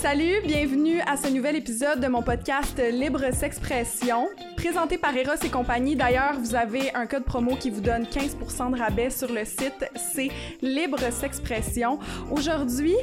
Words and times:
Salut, 0.00 0.40
bienvenue 0.44 1.00
à 1.00 1.18
ce 1.18 1.28
nouvel 1.28 1.56
épisode 1.56 2.00
de 2.00 2.06
mon 2.06 2.22
podcast 2.22 2.80
Libre 2.90 3.30
S'expression, 3.34 4.28
présenté 4.56 4.96
par 4.96 5.14
Eros 5.14 5.34
et 5.44 5.50
compagnie. 5.50 5.96
D'ailleurs, 5.96 6.38
vous 6.38 6.54
avez 6.54 6.94
un 6.94 7.06
code 7.06 7.24
promo 7.24 7.56
qui 7.56 7.68
vous 7.68 7.82
donne 7.82 8.04
15% 8.04 8.72
de 8.72 8.78
rabais 8.78 9.10
sur 9.10 9.30
le 9.30 9.44
site, 9.44 9.84
c'est 9.96 10.30
Libre 10.62 11.12
S'expression. 11.12 11.98
Aujourd'hui, 12.30 12.96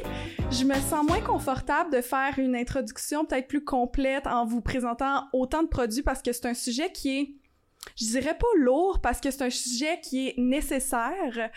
je 0.50 0.64
me 0.64 0.74
sens 0.74 1.06
moins 1.06 1.20
confortable 1.20 1.92
de 1.92 2.00
faire 2.00 2.38
une 2.38 2.56
introduction 2.56 3.24
peut-être 3.24 3.46
plus 3.46 3.62
complète 3.62 4.26
en 4.26 4.46
vous 4.46 4.60
présentant 4.60 5.28
autant 5.32 5.62
de 5.62 5.68
produits 5.68 6.02
parce 6.02 6.22
que 6.22 6.32
c'est 6.32 6.46
un 6.46 6.54
sujet 6.54 6.90
qui 6.90 7.18
est 7.18 7.39
je 7.96 8.06
dirais 8.06 8.36
pas 8.36 8.46
lourd 8.56 9.00
parce 9.00 9.20
que 9.20 9.30
c'est 9.30 9.42
un 9.42 9.50
sujet 9.50 10.00
qui 10.00 10.28
est 10.28 10.34
nécessaire, 10.38 11.50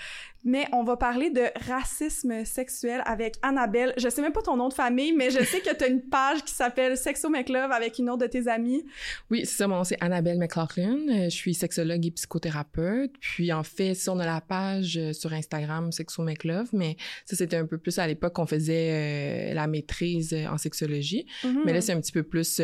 mais 0.44 0.68
on 0.74 0.84
va 0.84 0.98
parler 0.98 1.30
de 1.30 1.44
racisme 1.68 2.44
sexuel 2.44 3.02
avec 3.06 3.36
Annabelle. 3.42 3.94
Je 3.98 4.10
sais 4.10 4.22
même 4.22 4.34
pas 4.34 4.42
ton 4.42 4.58
nom 4.58 4.68
de 4.68 4.74
famille, 4.74 5.14
mais 5.14 5.30
je 5.30 5.44
sais 5.44 5.62
que 5.62 5.74
tu 5.74 5.84
as 5.84 5.88
une 5.88 6.02
page 6.02 6.44
qui 6.44 6.54
s'appelle 6.54 6.98
Sexo 6.98 7.30
McLove 7.30 7.72
avec 7.72 7.98
une 8.00 8.10
autre 8.10 8.24
de 8.24 8.28
tes 8.28 8.48
amies. 8.48 8.84
Oui, 9.30 9.42
c'est 9.46 9.58
ça, 9.58 9.68
mon 9.68 9.78
nom 9.78 9.84
c'est 9.84 10.02
Annabelle 10.02 10.38
McLaughlin. 10.38 10.98
Euh, 11.10 11.24
je 11.26 11.36
suis 11.36 11.54
sexologue 11.54 12.06
et 12.06 12.12
psychothérapeute. 12.12 13.14
Puis 13.20 13.54
en 13.54 13.64
fait, 13.64 13.94
si 13.94 14.10
on 14.10 14.20
a 14.20 14.26
la 14.26 14.42
page 14.42 14.98
euh, 14.98 15.14
sur 15.14 15.32
Instagram 15.32 15.92
Sexo 15.92 16.24
McLove, 16.24 16.70
mais 16.74 16.98
ça 17.26 17.36
c'était 17.36 17.58
un 17.58 17.66
peu 17.66 17.78
plus 17.78 17.98
à 18.00 18.08
l'époque 18.08 18.34
qu'on 18.34 18.46
faisait 18.46 19.52
euh, 19.52 19.54
la 19.54 19.68
maîtrise 19.68 20.36
en 20.50 20.58
sexologie. 20.58 21.26
Mm-hmm. 21.44 21.62
Mais 21.66 21.74
là, 21.74 21.82
c'est 21.82 21.94
un 21.94 22.02
petit 22.02 22.12
peu 22.12 22.24
plus 22.24 22.62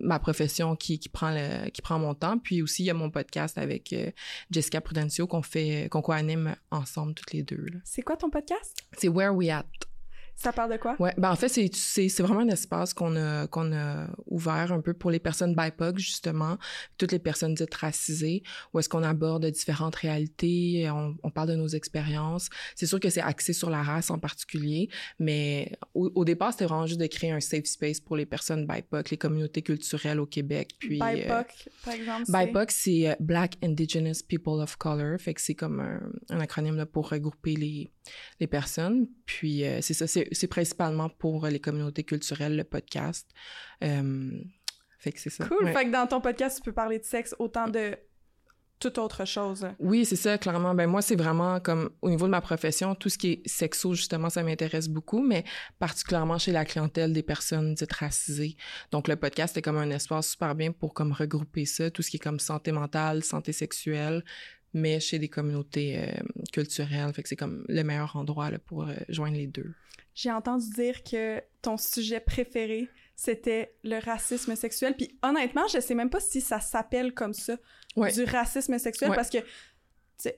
ma 0.00 0.18
profession 0.18 0.76
qui, 0.76 0.98
qui, 0.98 1.08
prend 1.08 1.30
le, 1.30 1.70
qui 1.70 1.80
prend 1.80 1.98
mon 1.98 2.14
temps. 2.14 2.38
Puis 2.38 2.62
aussi, 2.62 2.82
il 2.82 2.86
y 2.86 2.90
a 2.90 2.94
mon 2.94 3.10
podcast 3.10 3.56
avec 3.56 3.94
Jessica 4.50 4.80
Prudencio 4.80 5.26
qu'on 5.26 5.42
fait, 5.42 5.88
qu'on 5.90 6.02
co-anime 6.02 6.54
ensemble 6.70 6.89
ensemble 6.90 7.14
toutes 7.14 7.32
les 7.32 7.44
deux. 7.44 7.66
C'est 7.84 8.02
quoi 8.02 8.16
ton 8.16 8.30
podcast? 8.30 8.76
C'est 8.98 9.08
Where 9.08 9.32
We 9.32 9.48
At. 9.50 9.64
Ça 10.42 10.54
parle 10.54 10.72
de 10.72 10.78
quoi? 10.78 10.96
Ouais, 10.98 11.12
ben 11.18 11.30
en 11.30 11.36
fait, 11.36 11.50
c'est, 11.50 11.68
c'est, 11.74 12.08
c'est 12.08 12.22
vraiment 12.22 12.40
un 12.40 12.48
espace 12.48 12.94
qu'on 12.94 13.14
a, 13.14 13.46
qu'on 13.46 13.74
a 13.74 14.06
ouvert 14.26 14.72
un 14.72 14.80
peu 14.80 14.94
pour 14.94 15.10
les 15.10 15.18
personnes 15.18 15.54
BIPOC, 15.54 15.98
justement, 15.98 16.56
toutes 16.96 17.12
les 17.12 17.18
personnes 17.18 17.52
dites 17.52 17.74
racisées, 17.74 18.42
où 18.72 18.78
est-ce 18.78 18.88
qu'on 18.88 19.02
aborde 19.02 19.44
différentes 19.44 19.96
réalités, 19.96 20.88
on, 20.90 21.14
on 21.22 21.30
parle 21.30 21.50
de 21.50 21.56
nos 21.56 21.68
expériences. 21.68 22.48
C'est 22.74 22.86
sûr 22.86 22.98
que 22.98 23.10
c'est 23.10 23.20
axé 23.20 23.52
sur 23.52 23.68
la 23.68 23.82
race 23.82 24.10
en 24.10 24.18
particulier, 24.18 24.88
mais 25.18 25.76
au, 25.92 26.10
au, 26.14 26.24
départ, 26.24 26.52
c'était 26.52 26.64
vraiment 26.64 26.86
juste 26.86 27.00
de 27.00 27.06
créer 27.06 27.32
un 27.32 27.40
safe 27.40 27.66
space 27.66 28.00
pour 28.00 28.16
les 28.16 28.24
personnes 28.24 28.66
BIPOC, 28.66 29.10
les 29.10 29.18
communautés 29.18 29.60
culturelles 29.60 30.20
au 30.20 30.26
Québec. 30.26 30.70
Puis, 30.78 30.98
BIPOC, 31.00 31.28
euh, 31.28 31.42
par 31.84 31.92
exemple. 31.92 32.24
BIPOC, 32.28 32.70
c'est 32.70 33.10
euh, 33.10 33.14
Black 33.20 33.58
Indigenous 33.62 34.22
People 34.26 34.62
of 34.62 34.76
Color, 34.76 35.20
fait 35.20 35.34
que 35.34 35.42
c'est 35.42 35.54
comme 35.54 35.80
un, 35.80 36.00
un 36.30 36.40
acronyme 36.40 36.76
là, 36.76 36.86
pour 36.86 37.10
regrouper 37.10 37.56
les, 37.56 37.90
les 38.38 38.46
personnes. 38.46 39.08
Puis 39.26 39.64
euh, 39.64 39.80
c'est 39.80 39.94
ça, 39.94 40.06
c'est 40.06 40.28
c'est 40.32 40.48
principalement 40.48 41.08
pour 41.08 41.46
les 41.46 41.60
communautés 41.60 42.04
culturelles, 42.04 42.56
le 42.56 42.64
podcast. 42.64 43.28
Euh, 43.82 44.30
fait 44.98 45.12
que 45.12 45.20
c'est 45.20 45.30
ça. 45.30 45.46
Cool. 45.46 45.72
Fait 45.72 45.86
que 45.86 45.90
dans 45.90 46.06
ton 46.06 46.20
podcast, 46.20 46.58
tu 46.58 46.62
peux 46.62 46.74
parler 46.74 46.98
de 46.98 47.04
sexe 47.04 47.34
autant 47.38 47.68
de 47.68 47.96
toute 48.80 48.96
autre 48.98 49.26
chose. 49.26 49.66
Oui, 49.78 50.04
c'est 50.04 50.16
ça, 50.16 50.38
clairement. 50.38 50.74
Ben 50.74 50.88
moi, 50.88 51.02
c'est 51.02 51.14
vraiment 51.14 51.60
comme 51.60 51.90
au 52.00 52.08
niveau 52.08 52.24
de 52.24 52.30
ma 52.30 52.40
profession, 52.40 52.94
tout 52.94 53.10
ce 53.10 53.18
qui 53.18 53.32
est 53.32 53.48
sexo, 53.48 53.94
justement, 53.94 54.30
ça 54.30 54.42
m'intéresse 54.42 54.88
beaucoup, 54.88 55.20
mais 55.20 55.44
particulièrement 55.78 56.38
chez 56.38 56.50
la 56.50 56.64
clientèle 56.64 57.12
des 57.12 57.22
personnes 57.22 57.74
dites 57.74 57.92
racisées. 57.92 58.56
Donc, 58.90 59.06
le 59.06 59.16
podcast 59.16 59.56
est 59.56 59.62
comme 59.62 59.76
un 59.76 59.90
espace 59.90 60.30
super 60.30 60.54
bien 60.54 60.72
pour 60.72 60.94
comme 60.94 61.12
regrouper 61.12 61.66
ça, 61.66 61.90
tout 61.90 62.02
ce 62.02 62.10
qui 62.10 62.16
est 62.16 62.20
comme 62.20 62.40
santé 62.40 62.72
mentale, 62.72 63.22
santé 63.22 63.52
sexuelle, 63.52 64.24
mais 64.72 65.00
chez 65.00 65.18
des 65.18 65.28
communautés 65.28 65.98
euh, 65.98 66.12
culturelles. 66.52 67.12
Fait 67.12 67.22
que 67.22 67.28
c'est 67.28 67.36
comme 67.36 67.64
le 67.68 67.82
meilleur 67.82 68.16
endroit 68.16 68.50
là, 68.50 68.58
pour 68.58 68.84
euh, 68.84 68.94
joindre 69.08 69.36
les 69.36 69.46
deux. 69.46 69.72
J'ai 70.14 70.30
entendu 70.30 70.68
dire 70.70 71.02
que 71.02 71.40
ton 71.62 71.76
sujet 71.76 72.20
préféré, 72.20 72.88
c'était 73.16 73.74
le 73.84 73.98
racisme 73.98 74.54
sexuel. 74.56 74.94
Puis 74.96 75.18
honnêtement, 75.22 75.66
je 75.68 75.80
sais 75.80 75.94
même 75.94 76.10
pas 76.10 76.20
si 76.20 76.40
ça 76.40 76.60
s'appelle 76.60 77.12
comme 77.12 77.34
ça, 77.34 77.56
du 77.96 78.24
racisme 78.24 78.78
sexuel, 78.78 79.12
parce 79.14 79.30
que 79.30 79.38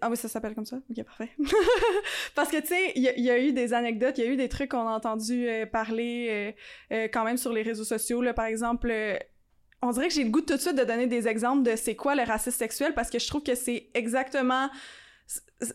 ah 0.01 0.09
oui, 0.09 0.17
ça 0.17 0.29
s'appelle 0.29 0.55
comme 0.55 0.65
ça? 0.65 0.77
Ok, 0.89 1.03
parfait. 1.03 1.31
Parce 2.37 2.51
que, 2.51 2.61
tu 2.61 2.69
sais, 2.69 2.93
il 2.95 3.03
y, 3.03 3.31
a 3.31 3.39
eu 3.41 3.53
des 3.53 3.75
anecdotes, 3.75 4.17
il 4.17 4.25
y 4.25 4.29
a 4.29 4.31
eu 4.31 4.37
des 4.37 4.49
trucs 4.49 4.71
qu'on 4.71 4.87
a 4.87 4.93
entendu 4.93 5.49
euh, 5.49 5.67
parler 5.67 6.55
quand 7.13 7.25
même 7.25 7.37
sur 7.37 7.53
les 7.53 7.63
réseaux 7.63 7.83
sociaux. 7.83 8.23
Là, 8.23 8.33
par 8.33 8.45
exemple, 8.45 8.93
on 9.83 9.91
dirait 9.91 10.09
que 10.09 10.15
j'ai 10.15 10.25
le 10.25 10.31
goût 10.31 10.41
tout 10.41 10.55
de 10.55 10.61
suite 10.61 10.77
de 10.77 10.85
donner 10.85 11.07
des 11.07 11.29
exemples 11.29 11.63
de 11.63 11.77
c'est 11.77 11.97
quoi 11.97 12.15
le 12.15 12.23
racisme 12.23 12.57
sexuel 12.57 12.95
parce 12.95 13.11
que 13.11 13.19
je 13.19 13.27
trouve 13.27 13.43
que 13.43 13.55
c'est 13.55 13.89
exactement 13.95 14.69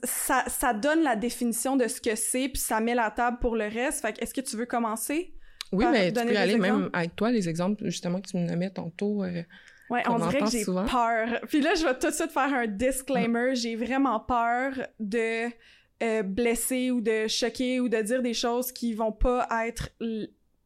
ça, 0.04 0.44
ça 0.48 0.74
donne 0.74 1.04
la 1.04 1.16
définition 1.16 1.76
de 1.76 1.88
ce 1.88 2.02
que 2.02 2.16
c'est, 2.16 2.50
puis 2.50 2.60
ça 2.60 2.80
met 2.80 2.96
la 2.96 3.12
table 3.12 3.38
pour 3.40 3.56
le 3.56 3.66
reste. 3.66 4.02
Fait 4.02 4.22
est-ce 4.22 4.34
que 4.34 4.42
tu 4.42 4.58
veux 4.58 4.66
commencer? 4.66 5.34
Oui, 5.72 5.86
mais 5.92 6.12
tu 6.12 6.26
peux 6.26 6.38
aller 6.38 6.58
même 6.58 6.90
avec 6.94 7.16
toi, 7.16 7.32
les 7.32 7.50
exemples, 7.50 7.86
justement, 7.86 8.22
que 8.22 8.30
tu 8.30 8.38
me 8.38 8.46
nommais 8.46 8.70
tantôt. 8.70 9.24
Euh, 9.24 9.44
ouais, 9.90 10.04
on 10.08 10.18
dirait 10.18 10.40
que 10.40 10.50
j'ai 10.50 10.66
peur. 10.66 11.42
Puis 11.48 11.62
là, 11.62 11.76
je 11.76 11.84
vais 11.84 11.98
tout 11.98 12.08
de 12.08 12.14
suite 12.14 12.32
faire 12.32 12.54
un 12.54 12.68
disclaimer. 12.68 13.56
J'ai 13.56 13.76
vraiment 13.76 14.20
peur 14.20 14.74
de 15.00 15.48
euh, 16.04 16.24
blesser 16.24 16.92
ou 16.92 17.02
de 17.02 17.28
choquer 17.28 17.80
ou 17.80 17.90
de 17.90 18.02
dire 18.02 18.22
des 18.22 18.34
choses 18.34 18.72
qui 18.72 18.94
vont 18.94 19.12
pas 19.12 19.48
être 19.66 19.90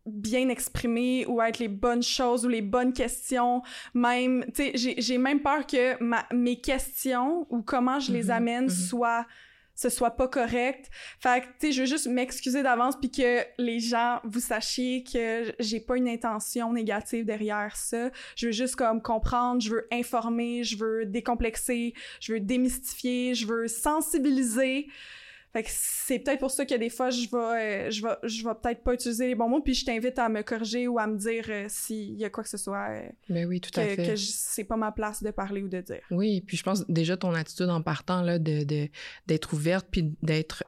bien 0.06 0.50
exprimé 0.50 1.26
ou 1.28 1.42
être 1.42 1.60
les 1.60 1.68
bonnes 1.68 2.04
choses 2.04 2.46
ou 2.46 2.50
les 2.50 2.64
bonnes 2.64 2.92
questions 2.92 3.62
même 3.94 4.46
tu 4.54 4.76
sais 4.76 4.96
j'ai 4.98 5.18
même 5.20 5.42
peur 5.42 5.68
que 5.68 6.02
ma, 6.04 6.26
mes 6.34 6.60
questions 6.60 7.46
ou 7.52 7.62
comment 7.62 8.00
je 8.00 8.12
les 8.12 8.26
mm-hmm. 8.26 8.32
amène 8.32 8.68
mm-hmm. 8.68 8.88
soient 8.88 9.26
ce 9.82 9.90
soit 9.90 10.12
pas 10.12 10.28
correct. 10.28 10.92
Fait 11.20 11.42
que, 11.42 11.46
tu 11.46 11.68
sais, 11.68 11.72
je 11.72 11.82
veux 11.82 11.88
juste 11.88 12.08
m'excuser 12.08 12.62
d'avance 12.62 12.96
puis 13.00 13.10
que 13.10 13.44
les 13.58 13.80
gens, 13.80 14.20
vous 14.24 14.40
sachiez 14.40 15.04
que 15.04 15.54
j'ai 15.60 15.80
pas 15.80 15.98
une 15.98 16.08
intention 16.08 16.72
négative 16.72 17.26
derrière 17.26 17.76
ça. 17.76 18.12
Je 18.36 18.48
veux 18.48 18.52
juste 18.52 18.76
comme 18.76 19.02
comprendre, 19.02 19.60
je 19.62 19.72
veux 19.72 19.88
informer, 19.92 20.64
je 20.64 20.78
veux 20.78 21.06
décomplexer, 21.06 21.96
je 22.20 22.34
veux 22.34 22.40
démystifier, 22.40 23.34
je 23.34 23.48
veux 23.48 23.68
sensibiliser. 23.68 24.88
Fait 25.54 25.64
que 25.64 25.70
c'est 25.72 26.20
peut-être 26.20 26.40
pour 26.40 26.52
ça 26.52 26.66
que 26.66 26.76
des 26.76 26.90
fois, 26.90 27.10
je 27.10 27.30
vais, 27.30 27.88
euh, 27.88 27.92
je 27.92 28.02
vais, 28.02 28.16
je 28.24 28.44
vais 28.44 28.54
peut-être 28.62 28.84
pas 28.84 28.94
utiliser 28.94 29.28
les 29.28 29.36
bons 29.36 29.50
mots, 29.50 29.62
puis 29.62 29.74
je 29.74 29.86
t'invite 29.86 30.18
à 30.18 30.30
me 30.30 30.44
corriger 30.44 30.88
ou 30.88 30.98
à 30.98 31.08
me 31.08 31.18
dire 31.18 31.46
euh, 31.50 31.66
s'il 31.68 32.16
y 32.16 32.24
a 32.24 32.30
quoi 32.30 32.44
que 32.44 32.50
ce 32.50 32.58
soit. 32.58 32.90
Euh, 32.90 33.10
ben 33.28 33.46
oui, 33.46 33.60
tout 33.60 33.70
que, 33.70 33.82
à 33.82 33.84
fait. 33.84 34.08
Que 34.08 34.16
c'est 34.16 34.64
pas 34.64 34.78
ma 34.78 34.94
place 34.94 35.22
de 35.22 35.32
parler 35.32 35.62
ou 35.62 35.68
de 35.68 35.82
dire. 35.82 36.02
Oui, 36.10 36.42
puis 36.42 36.56
je 36.56 36.64
pense 36.64 36.88
déjà 36.88 37.18
ton 37.18 37.34
attitude 37.34 37.70
en 37.70 37.82
partant, 37.82 38.22
là, 38.22 38.40
de, 38.40 38.64
d'être 39.28 39.54
ouverte, 39.54 39.88
puis 39.92 40.16
d'être 40.22 40.64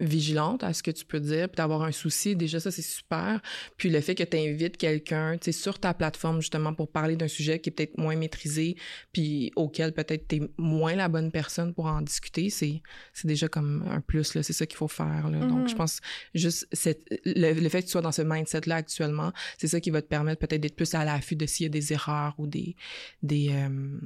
vigilante 0.00 0.62
à 0.62 0.72
ce 0.72 0.82
que 0.82 0.90
tu 0.90 1.04
peux 1.04 1.20
dire, 1.20 1.48
puis 1.48 1.56
d'avoir 1.56 1.82
un 1.82 1.92
souci, 1.92 2.36
déjà 2.36 2.60
ça 2.60 2.70
c'est 2.70 2.82
super. 2.82 3.40
Puis 3.76 3.90
le 3.90 4.00
fait 4.00 4.14
que 4.14 4.22
tu 4.22 4.36
invites 4.36 4.76
quelqu'un, 4.76 5.36
tu 5.38 5.46
sais, 5.46 5.52
sur 5.52 5.78
ta 5.78 5.94
plateforme 5.94 6.40
justement 6.40 6.72
pour 6.72 6.90
parler 6.90 7.16
d'un 7.16 7.28
sujet 7.28 7.58
qui 7.58 7.70
est 7.70 7.72
peut-être 7.72 7.98
moins 7.98 8.16
maîtrisé, 8.16 8.76
puis 9.12 9.52
auquel 9.56 9.92
peut-être 9.92 10.28
tu 10.28 10.36
es 10.36 10.40
moins 10.56 10.94
la 10.94 11.08
bonne 11.08 11.30
personne 11.30 11.74
pour 11.74 11.86
en 11.86 12.00
discuter, 12.00 12.50
c'est 12.50 12.82
c'est 13.12 13.26
déjà 13.26 13.48
comme 13.48 13.84
un 13.90 14.00
plus 14.00 14.34
là, 14.34 14.42
c'est 14.42 14.52
ça 14.52 14.66
qu'il 14.66 14.76
faut 14.76 14.88
faire 14.88 15.28
là. 15.30 15.40
Donc 15.46 15.68
je 15.68 15.74
mm-hmm. 15.74 15.76
pense 15.76 16.00
juste 16.34 16.68
cette, 16.72 17.04
le, 17.24 17.68
fait 17.68 17.80
que 17.80 17.86
tu 17.86 17.92
sois 17.92 18.02
dans 18.02 18.12
ce 18.12 18.22
mindset 18.22 18.62
là 18.66 18.76
actuellement, 18.76 19.32
c'est 19.58 19.68
ça 19.68 19.80
qui 19.80 19.90
va 19.90 20.02
te 20.02 20.08
permettre 20.08 20.46
peut-être 20.46 20.60
d'être 20.60 20.76
plus 20.76 20.94
à 20.94 21.04
l'affût 21.04 21.36
de 21.36 21.46
s'il 21.46 21.64
y 21.64 21.66
a 21.66 21.70
des 21.70 21.92
erreurs 21.92 22.34
ou 22.38 22.46
des 22.46 22.76
des 23.22 23.50
euh, 23.50 23.98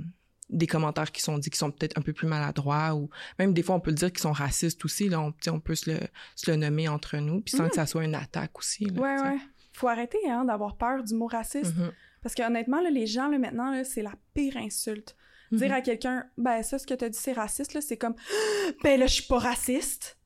des 0.53 0.67
commentaires 0.67 1.11
qui 1.11 1.23
sont 1.23 1.39
dits 1.39 1.51
qui 1.51 1.59
sont 1.59 1.71
peut-être 1.71 1.99
un 1.99 2.03
peu 2.03 2.13
plus 2.13 2.27
maladroits 2.29 2.95
ou 2.95 3.11
même 3.39 3.55
des 3.55 3.63
fois 3.63 3.75
on 3.75 3.81
peut 3.81 3.91
le 3.91 3.97
dire 3.97 4.13
qu'ils 4.13 4.21
sont 4.21 4.33
racistes 4.33 4.85
aussi 4.85 5.09
là 5.09 5.21
on, 5.21 5.35
on 5.49 5.61
peut 5.61 5.75
se 5.75 5.91
le, 5.91 5.99
se 6.37 6.51
le 6.51 6.57
nommer 6.57 6.89
entre 6.89 7.17
nous 7.17 7.41
puis 7.41 7.57
sans 7.57 7.69
que 7.69 7.75
ça 7.75 7.87
soit 7.87 8.05
une 8.05 8.15
attaque 8.15 8.59
aussi 8.59 8.85
là, 8.85 9.01
ouais 9.01 9.23
ouais 9.23 9.39
faut 9.73 9.89
arrêter 9.89 10.19
hein, 10.29 10.45
d'avoir 10.45 10.77
peur 10.77 11.03
du 11.03 11.15
mot 11.15 11.27
raciste 11.27 11.75
mm-hmm. 11.75 11.93
parce 12.23 12.35
que 12.35 12.43
honnêtement 12.43 12.81
là, 12.81 12.91
les 12.91 13.07
gens 13.07 13.29
là 13.29 13.39
maintenant 13.39 13.73
là, 13.73 13.85
c'est 13.85 14.03
la 14.03 14.13
pire 14.35 14.57
insulte 14.59 15.17
dire 15.51 15.69
mm-hmm. 15.69 15.73
à 15.73 15.81
quelqu'un 15.81 16.25
ben 16.37 16.63
ça 16.63 16.79
ce 16.79 16.87
que 16.87 16.95
tu 16.95 17.05
as 17.05 17.09
dit 17.09 17.19
c'est 17.19 17.33
raciste 17.33 17.75
là 17.75 17.81
c'est 17.81 17.97
comme 17.97 18.15
ben 18.85 19.01
là 19.01 19.07
je 19.07 19.15
suis 19.15 19.27
pas 19.27 19.39
raciste 19.39 20.19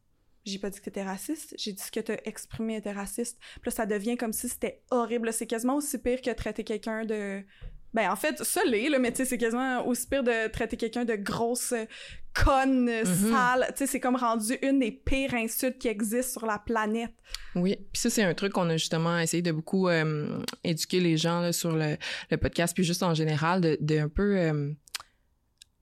j'ai 0.47 0.61
pas 0.61 0.71
dit 0.71 0.79
que 0.79 0.85
t'étais 0.85 1.03
raciste, 1.03 1.55
j'ai 1.59 1.73
dit 1.73 1.83
que 1.93 1.99
t'as 1.99 2.19
exprimé 2.25 2.77
était 2.77 2.93
raciste. 2.93 3.37
Puis 3.61 3.62
là, 3.65 3.71
ça 3.73 3.85
devient 3.85 4.17
comme 4.17 4.33
si 4.33 4.49
c'était 4.49 4.81
horrible. 4.91 5.33
C'est 5.33 5.47
quasiment 5.47 5.75
aussi 5.75 5.99
pire 5.99 6.21
que 6.23 6.31
traiter 6.31 6.62
quelqu'un 6.62 7.05
de 7.05 7.43
ben, 7.94 8.11
en 8.11 8.17
fait, 8.17 8.43
ça 8.43 8.62
l'est, 8.65 8.88
là, 8.88 8.99
mais 8.99 9.11
tu 9.11 9.19
sais, 9.19 9.25
c'est 9.25 9.38
quasiment 9.38 9.87
aussi 9.87 10.06
pire 10.06 10.23
de 10.23 10.49
traiter 10.49 10.77
quelqu'un 10.77 11.05
de 11.05 11.15
grosse 11.15 11.73
conne, 12.35 12.91
mm-hmm. 12.91 13.31
sale. 13.31 13.67
Tu 13.69 13.79
sais, 13.79 13.87
c'est 13.87 14.00
comme 14.00 14.17
rendu 14.17 14.59
une 14.62 14.81
des 14.81 14.91
pires 14.91 15.35
insultes 15.35 15.79
qui 15.79 15.88
existent 15.88 16.41
sur 16.41 16.47
la 16.47 16.59
planète. 16.59 17.12
Oui, 17.55 17.77
puis 17.93 18.00
ça, 18.00 18.11
c'est 18.11 18.23
un 18.23 18.35
truc 18.35 18.53
qu'on 18.53 18.69
a 18.69 18.77
justement 18.77 19.19
essayé 19.19 19.43
de 19.43 19.53
beaucoup 19.53 19.88
euh, 19.88 20.38
éduquer 20.62 21.00
les 21.00 21.17
gens 21.17 21.41
là, 21.41 21.53
sur 21.53 21.73
le, 21.73 21.97
le, 22.31 22.37
podcast, 22.37 22.75
puis 22.75 22.85
juste 22.85 23.03
en 23.03 23.15
général, 23.15 23.61
de, 23.61 23.79
de 23.81 23.99
un 23.99 24.09
peu... 24.09 24.37
Euh, 24.38 24.71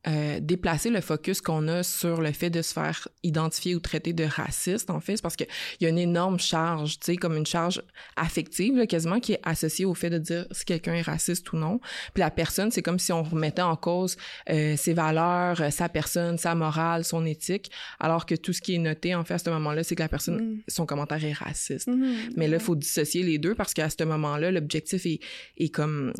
euh, 0.06 0.38
déplacer 0.40 0.90
le 0.90 1.00
focus 1.00 1.40
qu'on 1.40 1.66
a 1.68 1.82
sur 1.82 2.20
le 2.20 2.32
fait 2.32 2.50
de 2.50 2.60
se 2.62 2.72
faire 2.72 3.08
identifier 3.22 3.74
ou 3.74 3.80
traiter 3.80 4.12
de 4.12 4.24
raciste, 4.24 4.90
en 4.90 5.00
fait, 5.00 5.16
c'est 5.16 5.22
parce 5.22 5.36
qu'il 5.36 5.46
y 5.80 5.86
a 5.86 5.88
une 5.88 5.98
énorme 5.98 6.38
charge, 6.38 6.98
tu 6.98 7.06
sais, 7.06 7.16
comme 7.16 7.36
une 7.36 7.46
charge 7.46 7.82
affective, 8.16 8.86
quasiment, 8.86 9.18
qui 9.18 9.32
est 9.32 9.40
associée 9.44 9.84
au 9.84 9.94
fait 9.94 10.10
de 10.10 10.18
dire 10.18 10.46
si 10.50 10.64
quelqu'un 10.64 10.94
est 10.94 11.02
raciste 11.02 11.50
ou 11.52 11.56
non. 11.56 11.80
Puis 12.12 12.20
la 12.20 12.30
personne, 12.30 12.70
c'est 12.70 12.82
comme 12.82 12.98
si 12.98 13.12
on 13.12 13.22
remettait 13.22 13.62
en 13.62 13.76
cause 13.76 14.16
euh, 14.50 14.76
ses 14.76 14.92
valeurs, 14.92 15.60
euh, 15.60 15.70
sa 15.70 15.88
personne, 15.88 16.36
sa 16.36 16.54
morale, 16.54 17.04
son 17.04 17.24
éthique, 17.24 17.70
alors 17.98 18.26
que 18.26 18.34
tout 18.34 18.52
ce 18.52 18.60
qui 18.60 18.74
est 18.74 18.78
noté, 18.78 19.14
en 19.14 19.24
fait, 19.24 19.34
à 19.34 19.38
ce 19.38 19.50
moment-là, 19.50 19.84
c'est 19.84 19.94
que 19.94 20.02
la 20.02 20.08
personne, 20.08 20.36
mm. 20.36 20.62
son 20.68 20.86
commentaire 20.86 21.24
est 21.24 21.32
raciste. 21.32 21.88
Mm-hmm. 21.88 22.34
Mais 22.36 22.48
là, 22.48 22.58
il 22.58 22.62
faut 22.62 22.76
dissocier 22.76 23.22
les 23.22 23.38
deux 23.38 23.54
parce 23.54 23.72
qu'à 23.72 23.88
ce 23.88 24.04
moment-là, 24.04 24.50
l'objectif 24.50 25.06
est, 25.06 25.20
est 25.56 25.70
comme 25.70 26.12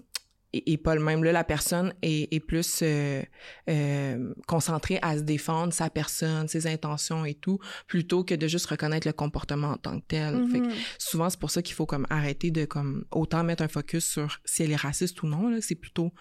et, 0.66 0.76
pas 0.78 0.94
le 0.94 1.00
même. 1.00 1.24
Là, 1.24 1.32
la 1.32 1.44
personne 1.44 1.94
est, 2.02 2.32
est 2.32 2.40
plus 2.40 2.80
euh, 2.82 3.22
euh, 3.68 4.34
concentrée 4.46 4.98
à 5.02 5.16
se 5.16 5.22
défendre 5.22 5.72
sa 5.72 5.90
personne, 5.90 6.48
ses 6.48 6.66
intentions 6.66 7.24
et 7.24 7.34
tout, 7.34 7.58
plutôt 7.86 8.24
que 8.24 8.34
de 8.34 8.46
juste 8.46 8.66
reconnaître 8.66 9.06
le 9.06 9.12
comportement 9.12 9.72
en 9.72 9.76
tant 9.76 9.98
que 10.00 10.04
tel. 10.06 10.48
fait 10.50 10.60
que 10.60 10.66
mm-hmm. 10.66 10.96
souvent, 10.98 11.30
c'est 11.30 11.40
pour 11.40 11.50
ça 11.50 11.62
qu'il 11.62 11.74
faut 11.74 11.86
comme 11.86 12.06
arrêter 12.10 12.50
de 12.50 12.64
comme 12.64 13.04
autant 13.10 13.42
mettre 13.44 13.62
un 13.62 13.68
focus 13.68 14.04
sur 14.04 14.40
si 14.44 14.62
elle 14.62 14.72
est 14.72 14.76
raciste 14.76 15.22
ou 15.22 15.26
non. 15.26 15.58
C'est 15.60 15.74
plutôt 15.74 16.12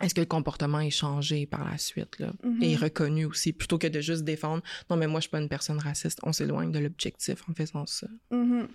est-ce 0.00 0.14
que 0.14 0.20
le 0.20 0.26
comportement 0.26 0.80
est 0.80 0.90
changé 0.90 1.46
par 1.46 1.64
la 1.64 1.78
suite 1.78 2.18
là, 2.18 2.30
et 2.44 2.48
mm-hmm. 2.48 2.76
reconnu 2.76 3.24
aussi, 3.24 3.54
plutôt 3.54 3.78
que 3.78 3.86
de 3.86 4.00
juste 4.00 4.24
défendre 4.24 4.62
non 4.90 4.96
mais 4.96 5.06
moi 5.06 5.20
je 5.20 5.22
suis 5.22 5.30
pas 5.30 5.40
une 5.40 5.48
personne 5.48 5.78
raciste. 5.78 6.20
On 6.22 6.32
s'éloigne 6.32 6.70
de 6.70 6.78
l'objectif 6.78 7.42
en 7.48 7.54
faisant 7.54 7.86
ça. 7.86 8.06
Mm-hmm. 8.30 8.66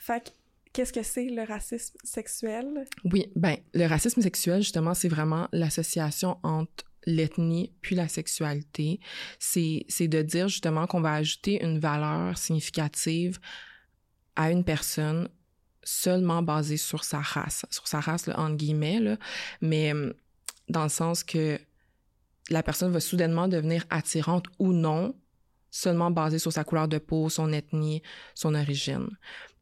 Fait 0.00 0.32
Qu'est-ce 0.72 0.92
que 0.92 1.02
c'est 1.02 1.26
le 1.26 1.42
racisme 1.42 1.96
sexuel? 2.04 2.86
Oui, 3.04 3.26
ben 3.34 3.56
le 3.74 3.86
racisme 3.86 4.22
sexuel, 4.22 4.62
justement, 4.62 4.94
c'est 4.94 5.08
vraiment 5.08 5.48
l'association 5.52 6.38
entre 6.42 6.84
l'ethnie 7.06 7.72
puis 7.80 7.96
la 7.96 8.08
sexualité. 8.08 9.00
C'est, 9.38 9.84
de 10.00 10.22
dire 10.22 10.48
justement 10.48 10.86
qu'on 10.86 11.00
va 11.00 11.14
ajouter 11.14 11.62
une 11.62 11.78
valeur 11.78 12.38
significative 12.38 13.38
à 14.36 14.50
une 14.50 14.64
personne 14.64 15.28
seulement 15.82 16.42
basée 16.42 16.76
sur 16.76 17.04
sa 17.04 17.20
race, 17.20 17.66
sur 17.70 17.88
sa 17.88 18.00
race, 18.00 18.26
là, 18.26 18.38
entre 18.38 18.56
guillemets, 18.56 19.00
là, 19.00 19.16
mais 19.60 19.92
hum, 19.92 20.14
dans 20.68 20.84
le 20.84 20.88
sens 20.88 21.24
que 21.24 21.58
la 22.48 22.62
personne 22.62 22.92
va 22.92 23.00
soudainement 23.00 23.48
devenir 23.48 23.84
attirante 23.90 24.46
ou 24.58 24.72
non 24.72 25.14
seulement 25.70 26.10
basée 26.10 26.38
sur 26.38 26.52
sa 26.52 26.64
couleur 26.64 26.88
de 26.88 26.98
peau, 26.98 27.28
son 27.28 27.52
ethnie, 27.52 28.02
son 28.34 28.54
origine. 28.54 29.08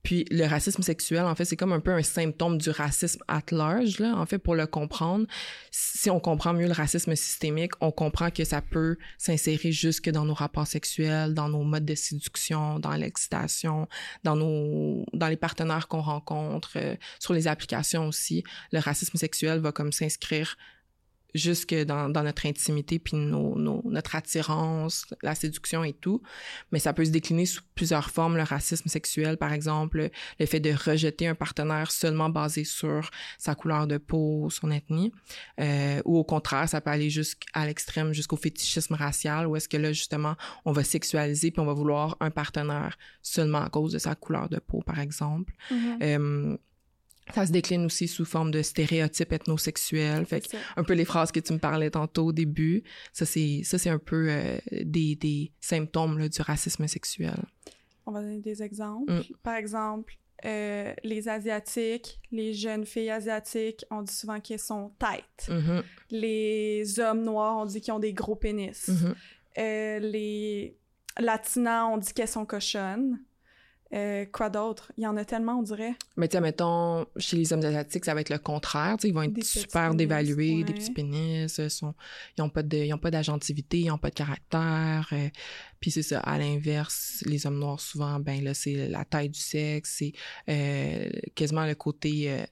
Puis 0.02 0.24
le 0.30 0.46
racisme 0.46 0.82
sexuel, 0.82 1.24
en 1.24 1.34
fait, 1.34 1.44
c'est 1.44 1.56
comme 1.56 1.72
un 1.72 1.80
peu 1.80 1.92
un 1.92 2.02
symptôme 2.02 2.58
du 2.58 2.70
racisme 2.70 3.20
at 3.28 3.42
large, 3.50 3.98
là, 3.98 4.14
en 4.16 4.26
fait, 4.26 4.38
pour 4.38 4.54
le 4.54 4.66
comprendre. 4.66 5.26
Si 5.70 6.08
on 6.08 6.20
comprend 6.20 6.54
mieux 6.54 6.66
le 6.66 6.72
racisme 6.72 7.14
systémique, 7.16 7.72
on 7.80 7.90
comprend 7.90 8.30
que 8.30 8.44
ça 8.44 8.62
peut 8.62 8.96
s'insérer 9.18 9.72
jusque 9.72 10.08
dans 10.08 10.24
nos 10.24 10.34
rapports 10.34 10.66
sexuels, 10.66 11.34
dans 11.34 11.48
nos 11.48 11.62
modes 11.62 11.84
de 11.84 11.94
séduction, 11.94 12.78
dans 12.78 12.92
l'excitation, 12.92 13.88
dans 14.24 14.36
nos, 14.36 15.04
dans 15.12 15.28
les 15.28 15.36
partenaires 15.36 15.88
qu'on 15.88 16.02
rencontre, 16.02 16.72
euh, 16.76 16.94
sur 17.18 17.34
les 17.34 17.48
applications 17.48 18.06
aussi. 18.06 18.44
Le 18.72 18.78
racisme 18.78 19.18
sexuel 19.18 19.58
va 19.58 19.72
comme 19.72 19.92
s'inscrire 19.92 20.56
jusque 21.34 21.74
dans, 21.74 22.08
dans 22.08 22.22
notre 22.22 22.46
intimité 22.46 22.98
puis 22.98 23.16
nos, 23.16 23.58
nos, 23.58 23.82
notre 23.84 24.16
attirance, 24.16 25.06
la 25.22 25.34
séduction 25.34 25.84
et 25.84 25.92
tout. 25.92 26.22
Mais 26.72 26.78
ça 26.78 26.92
peut 26.92 27.04
se 27.04 27.10
décliner 27.10 27.46
sous 27.46 27.62
plusieurs 27.74 28.10
formes, 28.10 28.36
le 28.36 28.42
racisme 28.42 28.88
sexuel, 28.88 29.36
par 29.36 29.52
exemple, 29.52 30.10
le 30.40 30.46
fait 30.46 30.60
de 30.60 30.72
rejeter 30.72 31.26
un 31.26 31.34
partenaire 31.34 31.90
seulement 31.90 32.28
basé 32.28 32.64
sur 32.64 33.10
sa 33.38 33.54
couleur 33.54 33.86
de 33.86 33.98
peau, 33.98 34.48
son 34.50 34.70
ethnie, 34.70 35.12
euh, 35.60 36.00
ou 36.04 36.16
au 36.16 36.24
contraire, 36.24 36.68
ça 36.68 36.80
peut 36.80 36.90
aller 36.90 37.10
jusqu'à 37.10 37.66
l'extrême, 37.66 38.12
jusqu'au 38.12 38.36
fétichisme 38.36 38.94
racial, 38.94 39.46
où 39.46 39.56
est-ce 39.56 39.68
que 39.68 39.76
là, 39.76 39.92
justement, 39.92 40.34
on 40.64 40.72
va 40.72 40.82
sexualiser 40.82 41.50
puis 41.50 41.60
on 41.60 41.66
va 41.66 41.74
vouloir 41.74 42.16
un 42.20 42.30
partenaire 42.30 42.98
seulement 43.22 43.62
à 43.62 43.68
cause 43.68 43.92
de 43.92 43.98
sa 43.98 44.14
couleur 44.14 44.48
de 44.48 44.58
peau, 44.58 44.82
par 44.84 44.98
exemple. 44.98 45.52
Mm-hmm. 45.70 46.02
euh, 46.02 46.56
ça 47.34 47.46
se 47.46 47.52
décline 47.52 47.84
aussi 47.84 48.08
sous 48.08 48.24
forme 48.24 48.50
de 48.50 48.62
stéréotypes 48.62 49.32
ethnosexuels. 49.32 50.26
Fait 50.26 50.42
un 50.76 50.84
peu 50.84 50.94
les 50.94 51.04
phrases 51.04 51.32
que 51.32 51.40
tu 51.40 51.52
me 51.52 51.58
parlais 51.58 51.90
tantôt 51.90 52.26
au 52.26 52.32
début, 52.32 52.82
ça 53.12 53.26
c'est 53.26 53.62
ça 53.64 53.78
c'est 53.78 53.90
un 53.90 53.98
peu 53.98 54.28
euh, 54.30 54.58
des, 54.70 55.16
des 55.16 55.52
symptômes 55.60 56.18
là, 56.18 56.28
du 56.28 56.42
racisme 56.42 56.86
sexuel. 56.86 57.36
On 58.06 58.12
va 58.12 58.22
donner 58.22 58.40
des 58.40 58.62
exemples. 58.62 59.12
Mm. 59.12 59.22
Par 59.42 59.56
exemple, 59.56 60.14
euh, 60.44 60.94
les 61.02 61.28
asiatiques, 61.28 62.20
les 62.30 62.54
jeunes 62.54 62.86
filles 62.86 63.10
asiatiques, 63.10 63.84
on 63.90 64.02
dit 64.02 64.14
souvent 64.14 64.40
qu'elles 64.40 64.60
sont 64.60 64.92
têtes. 64.98 65.48
Mm-hmm. 65.48 65.82
Les 66.10 67.00
hommes 67.00 67.24
noirs, 67.24 67.56
on 67.58 67.66
dit 67.66 67.80
qu'ils 67.80 67.92
ont 67.92 67.98
des 67.98 68.12
gros 68.12 68.36
pénis. 68.36 68.88
Mm-hmm. 68.88 69.14
Euh, 69.58 69.98
les 69.98 70.78
latinas, 71.18 71.86
on 71.86 71.98
dit 71.98 72.12
qu'elles 72.12 72.28
sont 72.28 72.46
cochonnes. 72.46 73.18
Euh, 73.94 74.26
quoi 74.30 74.50
d'autre? 74.50 74.92
Il 74.98 75.04
y 75.04 75.06
en 75.06 75.16
a 75.16 75.24
tellement, 75.24 75.58
on 75.58 75.62
dirait. 75.62 75.94
Mais 76.16 76.28
tiens, 76.28 76.40
mettons, 76.40 77.06
chez 77.16 77.36
les 77.36 77.52
hommes 77.52 77.64
asiatiques, 77.64 78.04
ça 78.04 78.12
va 78.12 78.20
être 78.20 78.28
le 78.28 78.38
contraire. 78.38 78.96
ils 79.02 79.14
vont 79.14 79.22
être 79.22 79.42
super 79.42 79.94
dévalués, 79.94 80.62
des 80.62 80.74
petits 80.74 80.92
pénis, 80.92 81.58
euh, 81.58 81.68
sont, 81.70 81.94
ils 82.36 82.42
n'ont 82.42 82.98
pas 82.98 83.10
d'agentivité, 83.10 83.80
ils 83.80 83.88
n'ont 83.88 83.98
pas 83.98 84.10
de 84.10 84.14
caractère. 84.14 85.08
Euh, 85.12 85.28
puis 85.80 85.90
c'est 85.90 86.02
ça, 86.02 86.20
à 86.20 86.38
l'inverse, 86.38 87.22
les 87.24 87.46
hommes 87.46 87.58
noirs, 87.58 87.80
souvent, 87.80 88.20
ben 88.20 88.44
là, 88.44 88.52
c'est 88.52 88.88
la 88.88 89.04
taille 89.06 89.30
du 89.30 89.40
sexe, 89.40 89.96
c'est 89.98 90.12
quasiment 91.34 91.64
le 91.64 91.74
côté 91.74 92.44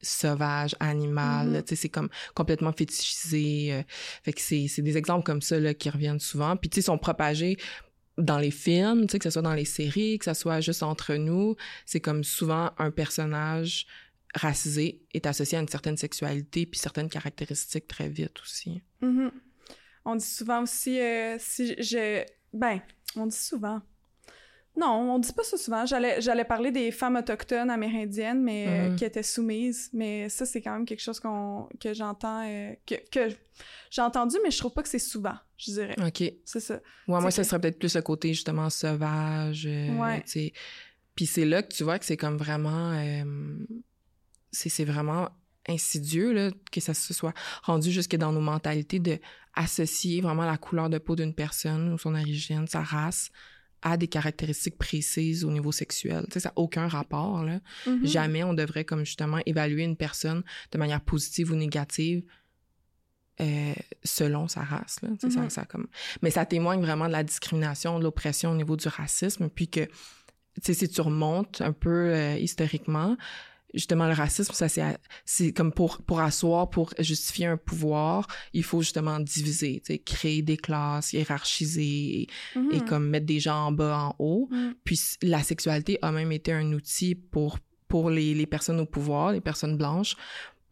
sauvage, 0.00 0.74
animal, 0.80 1.62
mm-hmm. 1.62 1.76
c'est 1.76 1.88
comme 1.88 2.08
complètement 2.34 2.72
fétichisé. 2.72 3.84
fait 4.24 4.32
que 4.32 4.40
c'est 4.40 4.82
des 4.82 4.96
exemples 4.96 5.24
comme 5.24 5.42
ça 5.42 5.60
là, 5.60 5.74
qui 5.74 5.90
reviennent 5.90 6.18
souvent. 6.18 6.56
Puis 6.56 6.70
tu 6.70 6.76
sais, 6.76 6.86
sont 6.86 6.98
propagés 6.98 7.56
dans 8.22 8.38
les 8.38 8.50
films, 8.50 9.06
que 9.06 9.22
ce 9.22 9.30
soit 9.30 9.42
dans 9.42 9.54
les 9.54 9.64
séries, 9.64 10.18
que 10.18 10.24
ce 10.24 10.34
soit 10.34 10.60
juste 10.60 10.82
entre 10.82 11.14
nous, 11.14 11.56
c'est 11.86 12.00
comme 12.00 12.24
souvent 12.24 12.70
un 12.78 12.90
personnage 12.90 13.86
racisé 14.34 15.02
est 15.12 15.26
associé 15.26 15.58
à 15.58 15.60
une 15.60 15.68
certaine 15.68 15.96
sexualité 15.96 16.64
puis 16.64 16.80
certaines 16.80 17.10
caractéristiques 17.10 17.86
très 17.86 18.08
vite 18.08 18.40
aussi. 18.40 18.82
Mm-hmm. 19.02 19.30
On 20.04 20.16
dit 20.16 20.24
souvent 20.24 20.62
aussi, 20.62 20.98
euh, 21.00 21.36
si 21.38 21.74
je... 21.82 22.24
Ben, 22.52 22.80
on 23.16 23.26
dit 23.26 23.36
souvent. 23.36 23.82
Non, 24.74 25.14
on 25.14 25.18
dit 25.18 25.32
pas 25.32 25.44
ça 25.44 25.58
souvent. 25.58 25.84
J'allais, 25.84 26.20
j'allais 26.22 26.44
parler 26.44 26.70
des 26.70 26.90
femmes 26.92 27.16
autochtones 27.16 27.70
amérindiennes, 27.70 28.42
mais 28.42 28.66
euh, 28.66 28.70
mm-hmm. 28.70 28.96
qui 28.96 29.04
étaient 29.04 29.22
soumises. 29.22 29.90
Mais 29.92 30.30
ça, 30.30 30.46
c'est 30.46 30.62
quand 30.62 30.72
même 30.72 30.86
quelque 30.86 31.02
chose 31.02 31.20
qu'on, 31.20 31.68
que 31.78 31.92
j'entends, 31.92 32.42
euh, 32.46 32.72
que, 32.86 32.94
que 33.10 33.34
j'ai 33.90 34.00
entendu, 34.00 34.36
mais 34.42 34.50
je 34.50 34.58
trouve 34.58 34.72
pas 34.72 34.82
que 34.82 34.88
c'est 34.88 34.98
souvent, 34.98 35.36
je 35.58 35.72
dirais. 35.72 35.96
OK. 36.06 36.22
C'est 36.44 36.60
ça. 36.60 36.80
Ouais, 37.06 37.20
moi, 37.20 37.30
ça 37.30 37.44
serait 37.44 37.60
peut-être 37.60 37.78
plus 37.78 37.94
le 37.94 38.02
côté, 38.02 38.28
justement, 38.32 38.70
sauvage. 38.70 39.66
Euh, 39.66 39.94
ouais. 39.98 40.24
Puis 41.14 41.26
c'est 41.26 41.44
là 41.44 41.62
que 41.62 41.74
tu 41.74 41.84
vois 41.84 41.98
que 41.98 42.06
c'est 42.06 42.16
comme 42.16 42.38
vraiment... 42.38 42.98
c'est, 44.50 44.70
c'est 44.70 44.86
vraiment 44.86 45.28
insidieux, 45.68 46.32
là, 46.32 46.50
que 46.72 46.80
ça 46.80 46.94
se 46.94 47.12
soit 47.12 47.34
rendu 47.62 47.90
jusque 47.92 48.16
dans 48.16 48.32
nos 48.32 48.40
mentalités 48.40 48.98
de 48.98 49.18
associer 49.54 50.22
vraiment 50.22 50.46
la 50.46 50.56
couleur 50.56 50.88
de 50.88 50.96
peau 50.96 51.14
d'une 51.14 51.34
personne 51.34 51.92
ou 51.92 51.98
son 51.98 52.14
origine, 52.14 52.66
sa 52.66 52.80
race 52.80 53.30
a 53.82 53.96
des 53.96 54.08
caractéristiques 54.08 54.78
précises 54.78 55.44
au 55.44 55.50
niveau 55.50 55.72
sexuel. 55.72 56.24
Tu 56.26 56.34
sais, 56.34 56.40
ça 56.40 56.48
n'a 56.50 56.54
aucun 56.56 56.88
rapport. 56.88 57.44
Là. 57.44 57.60
Mm-hmm. 57.86 58.06
Jamais 58.06 58.44
on 58.44 58.54
devrait 58.54 58.84
comme 58.84 59.04
justement 59.04 59.38
évaluer 59.46 59.82
une 59.82 59.96
personne 59.96 60.42
de 60.70 60.78
manière 60.78 61.00
positive 61.00 61.52
ou 61.52 61.56
négative 61.56 62.22
euh, 63.40 63.72
selon 64.04 64.48
sa 64.48 64.62
race. 64.62 65.00
Là. 65.02 65.10
ça, 65.20 65.28
mm-hmm. 65.28 65.50
ça, 65.50 65.64
comme... 65.64 65.88
Mais 66.22 66.30
ça 66.30 66.46
témoigne 66.46 66.80
vraiment 66.80 67.06
de 67.06 67.12
la 67.12 67.24
discrimination, 67.24 67.98
de 67.98 68.04
l'oppression 68.04 68.52
au 68.52 68.56
niveau 68.56 68.76
du 68.76 68.88
racisme. 68.88 69.48
Puis 69.48 69.68
que, 69.68 69.84
tu 69.84 69.90
sais, 70.62 70.74
si 70.74 70.88
tu 70.88 71.00
remontes 71.00 71.60
un 71.60 71.72
peu 71.72 72.12
euh, 72.12 72.36
historiquement, 72.36 73.16
justement 73.74 74.06
le 74.06 74.14
racisme 74.14 74.52
ça 74.52 74.68
c'est 74.68 74.82
c'est 75.24 75.52
comme 75.52 75.72
pour 75.72 75.98
pour 76.02 76.20
asseoir 76.20 76.70
pour 76.70 76.92
justifier 76.98 77.46
un 77.46 77.56
pouvoir 77.56 78.26
il 78.52 78.64
faut 78.64 78.80
justement 78.80 79.20
diviser 79.20 79.82
créer 80.04 80.42
des 80.42 80.56
classes 80.56 81.12
hiérarchiser 81.12 82.22
et, 82.22 82.28
mm-hmm. 82.56 82.84
comme 82.86 83.08
mettre 83.08 83.26
des 83.26 83.40
gens 83.40 83.66
en 83.66 83.72
bas 83.72 83.98
en 83.98 84.14
haut 84.18 84.48
mm. 84.50 84.72
puis 84.84 85.00
la 85.22 85.42
sexualité 85.42 85.98
a 86.02 86.12
même 86.12 86.32
été 86.32 86.52
un 86.52 86.72
outil 86.72 87.14
pour 87.14 87.58
pour 87.88 88.08
les, 88.08 88.34
les 88.34 88.46
personnes 88.46 88.80
au 88.80 88.86
pouvoir 88.86 89.32
les 89.32 89.40
personnes 89.40 89.76
blanches 89.76 90.16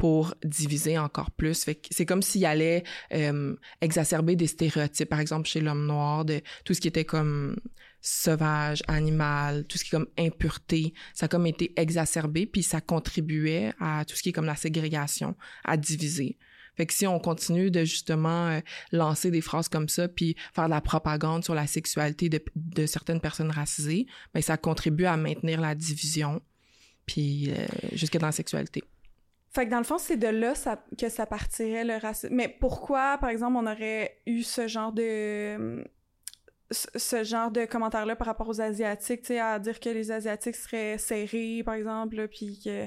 pour 0.00 0.34
diviser 0.42 0.98
encore 0.98 1.30
plus. 1.30 1.62
Fait 1.62 1.78
c'est 1.90 2.06
comme 2.06 2.22
s'il 2.22 2.46
allait 2.46 2.84
euh, 3.12 3.54
exacerber 3.82 4.34
des 4.34 4.46
stéréotypes, 4.46 5.10
par 5.10 5.20
exemple 5.20 5.46
chez 5.46 5.60
l'homme 5.60 5.84
noir, 5.84 6.24
de 6.24 6.40
tout 6.64 6.72
ce 6.72 6.80
qui 6.80 6.88
était 6.88 7.04
comme 7.04 7.56
sauvage, 8.00 8.82
animal, 8.88 9.64
tout 9.66 9.78
ce 9.78 9.84
qui 9.84 9.90
est 9.90 9.98
comme 9.98 10.08
impureté, 10.18 10.94
ça 11.14 11.26
a 11.26 11.28
comme 11.28 11.46
été 11.46 11.72
exacerbé, 11.76 12.46
puis 12.46 12.62
ça 12.62 12.80
contribuait 12.80 13.72
à 13.80 14.04
tout 14.04 14.16
ce 14.16 14.22
qui 14.22 14.30
est 14.30 14.32
comme 14.32 14.46
la 14.46 14.56
ségrégation, 14.56 15.36
à 15.64 15.76
diviser. 15.76 16.38
Fait 16.76 16.86
que 16.86 16.94
si 16.94 17.06
on 17.06 17.18
continue 17.18 17.70
de 17.70 17.84
justement 17.84 18.48
euh, 18.48 18.60
lancer 18.92 19.30
des 19.30 19.40
phrases 19.40 19.68
comme 19.68 19.88
ça, 19.88 20.08
puis 20.08 20.36
faire 20.54 20.66
de 20.66 20.70
la 20.70 20.80
propagande 20.80 21.44
sur 21.44 21.54
la 21.54 21.66
sexualité 21.66 22.30
de, 22.30 22.86
certaines 22.86 23.20
personnes 23.20 23.50
racisées, 23.50 24.06
ben 24.32 24.40
ça 24.40 24.56
contribue 24.56 25.04
à 25.04 25.16
maintenir 25.16 25.60
la 25.60 25.74
division, 25.74 26.40
puis 27.06 27.50
euh, 27.50 27.66
jusque 27.92 28.16
dans 28.16 28.28
la 28.28 28.32
sexualité. 28.32 28.82
Fait 29.52 29.66
que 29.66 29.70
dans 29.70 29.78
le 29.78 29.84
fond, 29.84 29.98
c'est 29.98 30.16
de 30.16 30.28
là 30.28 30.54
que 30.96 31.08
ça 31.08 31.26
partirait 31.26 31.84
le 31.84 31.96
racisme. 31.96 32.32
Mais 32.34 32.48
pourquoi, 32.48 33.18
par 33.18 33.30
exemple, 33.30 33.56
on 33.56 33.66
aurait 33.66 34.16
eu 34.26 34.44
ce 34.44 34.68
genre 34.68 34.92
de 34.92 35.84
ce 36.70 37.24
genre 37.24 37.50
de 37.50 37.64
commentaires-là 37.64 38.16
par 38.16 38.26
rapport 38.26 38.48
aux 38.48 38.60
Asiatiques, 38.60 39.22
tu 39.22 39.28
sais, 39.28 39.40
à 39.40 39.58
dire 39.58 39.80
que 39.80 39.88
les 39.88 40.10
Asiatiques 40.10 40.56
seraient 40.56 40.98
serrés, 40.98 41.62
par 41.64 41.74
exemple, 41.74 42.28
puis 42.28 42.60
que... 42.64 42.84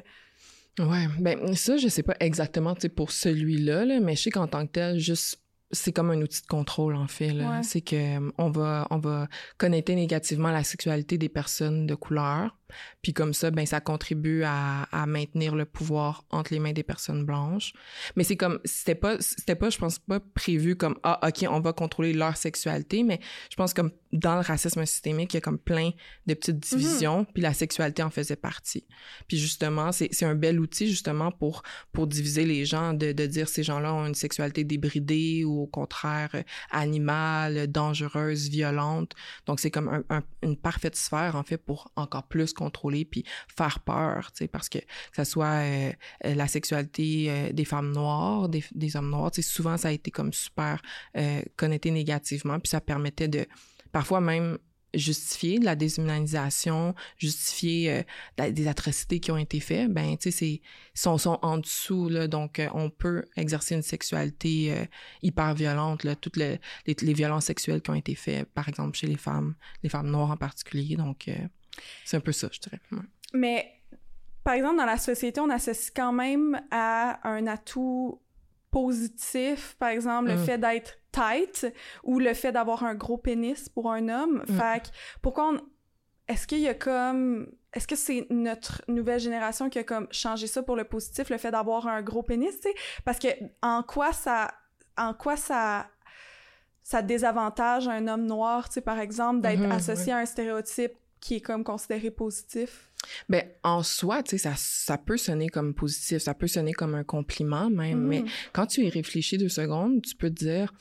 Ouais, 0.80 1.08
ben 1.20 1.54
ça, 1.56 1.78
je 1.78 1.88
sais 1.88 2.02
pas 2.02 2.16
exactement, 2.20 2.74
tu 2.74 2.82
sais, 2.82 2.90
pour 2.90 3.12
celui-là, 3.12 3.86
là, 3.86 4.00
mais 4.00 4.16
je 4.16 4.24
sais 4.24 4.32
qu'en 4.32 4.48
tant 4.48 4.66
que 4.66 4.72
tel, 4.72 4.98
juste 4.98 5.44
c'est 5.74 5.92
comme 5.92 6.12
un 6.12 6.22
outil 6.22 6.42
de 6.42 6.48
contrôle 6.48 6.96
en 6.96 7.08
fait 7.08 7.34
c'est 7.64 7.82
que 7.82 7.96
euh, 7.96 8.32
on 8.38 8.50
va 8.50 8.88
on 8.92 9.00
va 9.00 9.28
connecter 9.58 9.96
négativement 9.96 10.52
la 10.52 10.64
sexualité 10.64 11.18
des 11.18 11.30
personnes 11.30 11.88
de 11.88 11.96
couleur 11.96 12.56
puis 13.02 13.14
comme 13.14 13.34
ça, 13.34 13.52
ben 13.52 13.66
ça 13.66 13.82
contribue 13.82 14.44
à, 14.44 14.84
à, 14.92 15.06
maintenir 15.06 15.56
le 15.56 15.66
pouvoir 15.66 16.26
entre 16.30 16.54
les 16.54 16.60
mains 16.60 16.74
des 16.74 16.84
personnes 16.84 17.26
blanches. 17.26 17.74
Mais 18.16 18.24
c'est 18.24 18.38
comme 18.38 18.60
c'était 18.66 18.96
pas 18.96 19.18
c'était 19.20 19.56
pas 19.56 19.70
je 19.70 19.78
pense 19.78 20.00
pas 20.00 20.20
prévu 20.20 20.76
comme 20.76 20.98
ah 21.04 21.20
OK, 21.28 21.46
on 21.50 21.60
va 21.60 21.74
contrôler 21.74 22.14
leur 22.14 22.38
sexualité, 22.38 23.04
mais 23.04 23.20
je 23.50 23.56
pense 23.56 23.74
comme 23.74 23.92
dans 24.12 24.36
le 24.36 24.42
racisme 24.42 24.86
systémique, 24.86 25.34
il 25.34 25.38
y 25.38 25.40
a 25.40 25.42
comme 25.42 25.58
plein 25.58 25.90
de 26.28 26.34
petites 26.34 26.56
mhm. 26.56 26.80
divisions, 26.80 27.26
puis 27.26 27.42
la 27.42 27.54
sexualité 27.54 28.04
en 28.04 28.10
faisait 28.10 28.36
partie. 28.36 28.86
Puis 29.28 29.38
justement, 29.38 29.92
c'est 29.92 30.10
c'est 30.12 30.26
un 30.26 30.36
bel 30.36 30.60
outil 30.60 30.88
justement 30.88 31.32
pour 31.32 31.64
pour 31.92 32.08
diviser 32.08 32.46
les 32.46 32.66
gens 32.66 32.94
de 32.94 33.12
de 33.12 33.26
dire 33.26 33.50
ces 33.50 33.64
gens-là 33.64 33.94
ont 33.94 34.06
une 34.06 34.16
sexualité 34.16 34.64
débridée 34.64 35.44
ou 35.46 35.62
au 35.62 35.68
contraire 35.68 36.30
euh, 36.36 36.44
animale, 36.72 37.68
dangereuse, 37.68 38.50
violente. 38.50 39.14
Donc 39.46 39.60
c'est 39.60 39.72
comme 39.72 40.04
un, 40.10 40.24
une 40.42 40.58
parfaite 40.58 40.96
sphère 40.96 41.36
en 41.36 41.44
fait 41.44 41.58
pour 41.58 41.92
encore 41.96 42.24
plus 42.24 42.54
contrôler 42.64 43.06
puis 43.06 43.26
faire 43.56 43.80
peur, 43.80 44.32
tu 44.32 44.40
sais, 44.40 44.48
parce 44.48 44.70
que 44.70 44.74
que 44.80 45.16
ça 45.16 45.26
soit 45.26 45.46
euh, 45.46 45.92
euh, 46.26 46.36
la 46.36 46.48
sexualité 46.48 47.28
euh, 47.30 47.52
des 47.52 47.66
femmes 47.66 47.92
noires, 47.92 48.50
des, 48.50 48.64
des 48.74 48.96
hommes 48.96 49.10
noirs, 49.10 49.32
tu 49.32 49.42
sais, 49.42 49.50
souvent 49.50 49.78
ça 49.78 49.90
a 49.90 49.92
été 49.92 50.12
comme 50.12 50.34
super 50.34 50.82
connecté 51.56 51.92
négativement, 51.92 52.60
puis 52.60 52.70
ça 52.70 52.82
permettait 52.82 53.28
de 53.28 53.46
parfois 53.92 54.22
même 54.22 54.58
justifier 54.94 55.58
de 55.60 55.66
la 55.66 55.76
déshumanisation, 55.76 56.94
justifier 57.18 58.04
des 58.38 58.68
atrocités 58.68 59.20
qui 59.20 59.32
ont 59.32 59.38
été 59.38 59.60
faites, 59.60 59.92
ben 59.92 60.16
tu 60.18 60.32
sais 60.32 60.32
c'est 60.32 60.62
sont 60.94 61.18
sont 61.18 61.40
en 61.42 61.58
dessous 61.58 62.10
là, 62.10 62.28
donc 62.28 62.62
on 62.74 62.90
peut 62.90 63.26
exercer 63.36 63.76
une 63.76 63.82
sexualité 63.82 64.88
hyper 65.24 65.56
violente 65.56 66.04
là, 66.04 66.16
toutes 66.16 66.38
les, 66.38 66.60
les, 66.86 67.14
violences 67.14 67.46
sexuelles 67.46 67.82
qui 67.82 67.90
ont 67.90 67.96
été 67.96 68.14
faites, 68.14 68.46
par 68.54 68.70
exemple 68.70 68.96
chez 68.98 69.08
les 69.08 69.18
femmes, 69.18 69.56
les 69.82 69.90
femmes 69.90 70.12
noires 70.12 70.32
en 70.32 70.38
particulier, 70.38 70.96
donc 70.96 71.28
c'est 72.06 72.18
un 72.18 72.22
peu 72.22 72.32
ça, 72.32 72.50
je 72.52 72.60
dirais. 72.60 72.80
Mais, 73.34 73.72
par 74.44 74.54
exemple, 74.54 74.78
dans 74.78 74.86
la 74.86 74.98
société, 74.98 75.40
on 75.40 75.50
associe 75.50 75.92
quand 75.96 76.14
même 76.14 76.62
à 76.72 77.28
un 77.28 77.48
atout 77.48 78.22
positif, 78.72 79.76
par 79.80 79.90
exemple, 79.90 80.30
le 80.30 80.36
mm. 80.36 80.46
fait 80.46 80.58
d'être 80.58 80.98
tight 81.12 81.74
ou 82.04 82.20
le 82.20 82.34
fait 82.34 82.52
d'avoir 82.52 82.84
un 82.84 82.96
gros 82.96 83.18
pénis 83.18 83.70
pour 83.70 83.92
un 83.92 84.10
homme. 84.10 84.44
Mm. 84.48 84.58
Fait 84.58 84.84
que, 84.84 84.88
pourquoi 85.22 85.54
on... 85.54 85.62
Est-ce 86.28 86.48
qu'il 86.48 86.60
y 86.60 86.68
a 86.68 86.74
comme... 86.74 87.52
Est-ce 87.74 87.88
que 87.88 87.96
c'est 87.96 88.28
notre 88.30 88.82
nouvelle 88.88 89.20
génération 89.20 89.70
qui 89.70 89.80
a 89.80 89.84
comme 89.84 90.08
changé 90.12 90.48
ça 90.48 90.64
pour 90.64 90.76
le 90.76 90.84
positif, 90.84 91.30
le 91.30 91.38
fait 91.38 91.52
d'avoir 91.52 91.88
un 91.88 92.02
gros 92.02 92.24
pénis, 92.24 92.56
tu 92.60 92.70
sais? 92.70 92.76
Parce 93.06 93.20
que 93.20 93.28
en 93.62 93.84
quoi 93.84 94.12
ça... 94.12 94.54
En 94.98 95.14
quoi 95.14 95.38
ça 95.38 95.88
ça 96.84 97.02
désavantage 97.02 97.88
un 97.88 98.10
homme 98.10 98.26
noir, 98.26 98.68
tu 98.68 98.74
sais, 98.74 98.82
par 98.82 99.00
exemple, 99.00 99.40
d'être 99.40 99.62
mm-hmm, 99.62 99.72
associé 99.72 100.12
à 100.12 100.18
un 100.18 100.26
stéréotype 100.26 100.92
qui 101.24 101.36
est 101.36 101.42
comme 101.42 101.64
considéré 101.64 102.12
positif? 102.12 102.92
Ben, 103.30 103.46
en 103.64 103.82
soi, 103.82 104.24
tu 104.24 104.32
sais, 104.32 104.38
ça, 104.38 104.54
ça 104.58 104.98
peut 104.98 105.16
sonner 105.16 105.48
comme 105.48 105.74
positif, 105.74 106.18
ça 106.18 106.34
peut 106.34 106.48
sonner 106.48 106.74
comme 106.74 106.96
un 106.96 107.06
compliment 107.06 107.70
même, 107.70 108.02
mais 108.02 108.24
mm. 108.24 108.28
quand 108.52 108.66
tu 108.66 108.84
y 108.84 108.90
réfléchis 108.90 109.38
deux 109.38 109.48
secondes, 109.48 110.02
tu 110.02 110.16
peux 110.16 110.30
te 110.30 110.44
dire, 110.44 110.74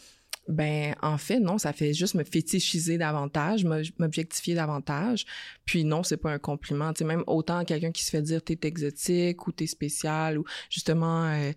ben, 0.49 0.97
en 1.01 1.17
fait, 1.17 1.39
non, 1.39 1.59
ça 1.59 1.73
fait 1.73 1.95
juste 1.95 2.15
me 2.17 2.25
fétichiser 2.25 2.99
davantage, 2.99 3.65
m'objectifier 3.65 4.57
davantage. 4.57 5.27
Puis 5.65 5.85
non, 5.85 6.03
c'est 6.03 6.17
pas 6.17 6.33
un 6.33 6.41
compliment. 6.41 6.93
Tu 6.93 6.99
sais, 6.99 7.05
même 7.05 7.23
autant 7.29 7.65
quelqu'un 7.65 7.93
qui 7.93 8.05
se 8.05 8.11
fait 8.11 8.23
dire 8.23 8.43
t'es 8.43 8.59
exotique 8.63 9.47
ou 9.47 9.53
t'es 9.53 9.69
spécial 9.69 10.39
ou 10.39 10.45
justement 10.69 11.27
euh, 11.27 11.53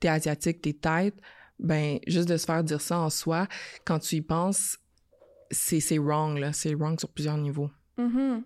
t'es 0.00 0.08
asiatique, 0.08 0.62
t'es 0.62 0.72
tête, 0.72 1.14
ben, 1.58 1.98
juste 2.06 2.28
de 2.28 2.38
se 2.38 2.46
faire 2.46 2.64
dire 2.64 2.80
ça 2.80 2.98
en 3.00 3.10
soi, 3.10 3.46
quand 3.84 3.98
tu 3.98 4.16
y 4.16 4.22
penses, 4.22 4.78
c'est, 5.50 5.80
c'est 5.80 5.98
wrong, 5.98 6.38
là. 6.38 6.54
C'est 6.54 6.74
wrong 6.74 6.98
sur 6.98 7.10
plusieurs 7.10 7.36
niveaux. 7.36 7.70
Mm-hmm. 8.08 8.42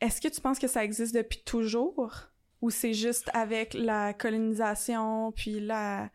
Est-ce 0.00 0.20
que 0.20 0.28
tu 0.28 0.40
penses 0.40 0.58
que 0.58 0.68
ça 0.68 0.84
existe 0.84 1.14
depuis 1.14 1.42
toujours? 1.44 2.28
Ou 2.62 2.70
c'est 2.70 2.94
juste 2.94 3.30
avec 3.34 3.74
la 3.74 4.14
colonisation, 4.14 5.32
puis 5.32 5.60
la... 5.60 6.10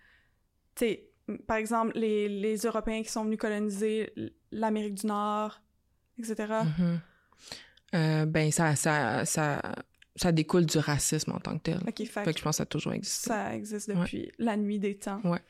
Tu 0.76 0.86
sais, 0.86 1.10
par 1.48 1.58
exemple, 1.58 1.98
les, 1.98 2.28
les, 2.28 2.58
Européens 2.58 3.04
qui 3.04 3.10
sont 3.10 3.24
venus 3.24 3.38
coloniser 3.38 4.14
l'Amérique 4.52 4.96
du 4.96 5.08
Nord, 5.08 5.62
etc. 6.18 6.36
Mm-hmm. 6.38 6.98
Euh, 7.94 8.26
ben, 8.26 8.52
ça, 8.52 8.76
ça, 8.76 9.26
ça, 9.26 9.62
ça 10.16 10.32
découle 10.32 10.66
du 10.66 10.78
racisme 10.78 11.32
en 11.32 11.40
tant 11.40 11.58
que 11.58 11.64
tel. 11.64 11.80
fait, 11.80 12.24
que 12.24 12.38
je 12.38 12.44
pense 12.44 12.54
que 12.54 12.58
ça 12.58 12.64
a 12.64 12.66
toujours 12.66 12.94
existé. 12.94 13.30
Ça 13.30 13.56
existe 13.56 13.90
depuis 13.90 14.32
la 14.38 14.58
nuit 14.58 14.80
des 14.80 14.98
temps. 14.98 15.22
Ouais. 15.24 15.42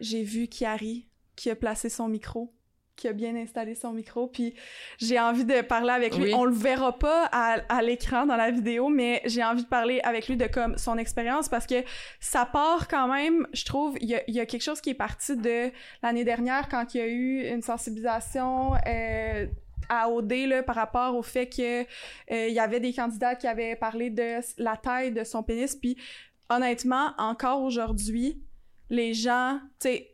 J'ai 0.00 0.22
vu 0.22 0.48
Kiari 0.48 1.08
qui 1.34 1.50
a 1.50 1.56
placé 1.56 1.88
son 1.88 2.08
micro 2.08 2.54
qui 2.96 3.08
a 3.08 3.12
bien 3.12 3.36
installé 3.36 3.74
son 3.74 3.92
micro, 3.92 4.26
puis 4.26 4.54
j'ai 4.98 5.20
envie 5.20 5.44
de 5.44 5.60
parler 5.60 5.90
avec 5.90 6.16
lui. 6.16 6.32
On 6.34 6.44
le 6.44 6.54
verra 6.54 6.98
pas 6.98 7.28
à, 7.30 7.58
à 7.68 7.82
l'écran 7.82 8.26
dans 8.26 8.36
la 8.36 8.50
vidéo, 8.50 8.88
mais 8.88 9.22
j'ai 9.26 9.44
envie 9.44 9.62
de 9.62 9.68
parler 9.68 10.00
avec 10.02 10.28
lui 10.28 10.36
de 10.36 10.46
comme 10.46 10.78
son 10.78 10.96
expérience 10.96 11.48
parce 11.48 11.66
que 11.66 11.84
ça 12.20 12.46
part 12.46 12.88
quand 12.88 13.08
même, 13.08 13.46
je 13.52 13.64
trouve, 13.64 13.96
il 14.00 14.08
y 14.08 14.14
a, 14.14 14.22
y 14.28 14.40
a, 14.40 14.46
quelque 14.46 14.62
chose 14.62 14.80
qui 14.80 14.90
est 14.90 14.94
parti 14.94 15.36
de 15.36 15.70
l'année 16.02 16.24
dernière 16.24 16.68
quand 16.68 16.94
il 16.94 16.98
y 16.98 17.00
a 17.00 17.06
eu 17.06 17.46
une 17.48 17.62
sensibilisation 17.62 18.74
euh, 18.86 19.46
à 19.88 20.10
OD 20.10 20.32
là, 20.32 20.62
par 20.62 20.76
rapport 20.76 21.14
au 21.16 21.22
fait 21.22 21.48
que 21.48 21.82
euh, 21.82 21.86
il 22.48 22.54
y 22.54 22.58
avait 22.58 22.80
des 22.80 22.92
candidats 22.92 23.34
qui 23.34 23.46
avaient 23.46 23.76
parlé 23.76 24.10
de 24.10 24.40
la 24.58 24.76
taille 24.76 25.12
de 25.12 25.24
son 25.24 25.42
pénis, 25.42 25.76
puis 25.76 25.96
honnêtement, 26.48 27.12
encore 27.18 27.62
aujourd'hui, 27.62 28.42
les 28.88 29.14
gens, 29.14 29.60
tu 29.80 29.88
sais, 29.88 30.10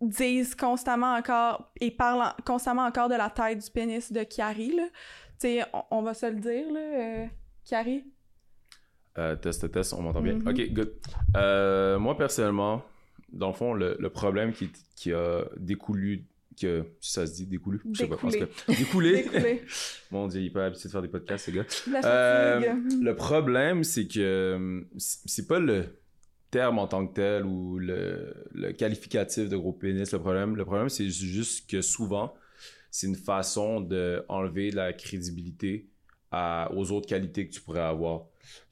disent 0.00 0.54
constamment 0.54 1.14
encore 1.14 1.72
et 1.80 1.90
parlent 1.90 2.32
constamment 2.44 2.84
encore 2.84 3.08
de 3.08 3.14
la 3.14 3.30
taille 3.30 3.56
du 3.56 3.70
pénis 3.70 4.12
de 4.12 4.22
Kiari 4.22 4.76
là. 4.76 4.84
Tu 5.38 5.48
sais, 5.48 5.64
on, 5.90 6.02
va 6.02 6.14
se 6.14 6.26
le 6.26 6.40
dire 6.40 6.72
là, 6.72 6.80
euh, 6.80 7.26
Kiari. 7.64 8.04
Euh, 9.18 9.36
test, 9.36 9.70
test, 9.70 9.92
on 9.92 10.02
m'entend 10.02 10.22
bien. 10.22 10.38
Mm-hmm. 10.38 10.48
Ok, 10.48 10.72
good. 10.72 10.92
Euh, 11.36 11.98
moi 11.98 12.16
personnellement, 12.16 12.82
dans 13.32 13.48
le 13.48 13.52
fond, 13.52 13.74
le, 13.74 13.96
le 13.98 14.10
problème 14.10 14.52
qui, 14.52 14.70
qui, 14.94 15.12
a 15.12 15.44
découlu, 15.56 16.26
que 16.60 16.84
ça 17.00 17.26
se 17.26 17.34
dit 17.34 17.46
découlu, 17.46 17.80
je 17.92 17.98
sais 17.98 18.08
pas, 18.08 18.16
parce 18.16 18.36
que 18.36 18.44
découlé. 18.68 19.22
découlé. 19.24 19.62
Mon 20.10 20.26
dieu, 20.26 20.40
il 20.40 20.52
pas 20.52 20.66
habitué 20.66 20.88
de 20.88 20.92
faire 20.92 21.02
des 21.02 21.08
podcasts, 21.08 21.46
ces 21.46 21.52
gars. 21.52 21.66
Euh, 22.04 22.74
le 23.00 23.14
problème, 23.14 23.84
c'est 23.84 24.06
que 24.06 24.86
c'est 24.96 25.46
pas 25.46 25.58
le 25.58 25.84
terme 26.56 26.78
en 26.78 26.86
tant 26.86 27.06
que 27.06 27.12
tel 27.12 27.44
ou 27.44 27.78
le, 27.78 28.32
le 28.54 28.72
qualificatif 28.72 29.50
de 29.50 29.58
gros 29.58 29.74
pénis 29.74 30.10
le 30.10 30.18
problème. 30.18 30.56
Le 30.56 30.64
problème, 30.64 30.88
c'est 30.88 31.10
juste 31.10 31.68
que 31.68 31.82
souvent, 31.82 32.32
c'est 32.90 33.06
une 33.06 33.14
façon 33.14 33.82
d'enlever 33.82 34.70
de 34.70 34.76
la 34.76 34.94
crédibilité 34.94 35.90
à, 36.30 36.70
aux 36.74 36.92
autres 36.92 37.06
qualités 37.06 37.46
que 37.46 37.52
tu 37.52 37.60
pourrais 37.60 37.82
avoir. 37.82 38.22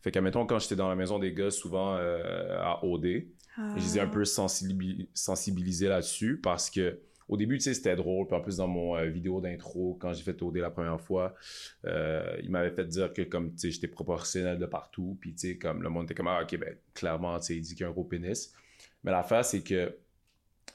Fait 0.00 0.10
qu'à 0.10 0.22
mettons, 0.22 0.46
quand 0.46 0.58
j'étais 0.58 0.76
dans 0.76 0.88
la 0.88 0.94
maison 0.94 1.18
des 1.18 1.34
gars, 1.34 1.50
souvent 1.50 1.96
euh, 1.96 2.56
à 2.58 2.82
OD, 2.86 3.26
ah. 3.58 3.74
je 3.76 3.82
les 3.82 3.98
ai 3.98 4.00
un 4.00 4.08
peu 4.08 4.24
sensibilisés 4.24 5.88
là-dessus 5.88 6.40
parce 6.42 6.70
que 6.70 6.98
au 7.28 7.37
début, 7.37 7.57
tu 7.59 7.64
sais, 7.64 7.75
c'était 7.75 7.97
drôle. 7.97 8.26
Puis 8.26 8.37
en 8.37 8.40
plus, 8.40 8.57
dans 8.57 8.69
mon 8.69 8.97
euh, 8.97 9.07
vidéo 9.07 9.40
d'intro, 9.40 9.97
quand 10.00 10.12
j'ai 10.12 10.23
fait 10.23 10.40
OD 10.43 10.57
la 10.57 10.71
première 10.71 11.00
fois, 11.00 11.35
euh, 11.87 12.37
il 12.43 12.50
m'avait 12.50 12.71
fait 12.71 12.85
dire 12.85 13.12
que, 13.12 13.23
comme, 13.23 13.52
tu 13.52 13.61
sais, 13.61 13.71
j'étais 13.71 13.88
proportionnel 13.88 14.59
de 14.59 14.66
partout. 14.66 15.16
Puis, 15.21 15.35
tu 15.35 15.49
sais, 15.49 15.59
comme 15.59 15.83
le 15.83 15.88
monde 15.88 16.04
était 16.04 16.14
comme, 16.14 16.28
ah, 16.28 16.43
ok, 16.43 16.59
ben, 16.59 16.76
clairement, 16.93 17.38
tu 17.38 17.47
sais, 17.47 17.57
il 17.57 17.62
dit 17.62 17.75
qu'il 17.75 17.83
y 17.83 17.85
a 17.85 17.88
un 17.88 17.93
gros 17.93 18.04
pénis. 18.04 18.52
Mais 19.02 19.11
l'affaire, 19.11 19.45
c'est 19.45 19.62
que 19.62 19.97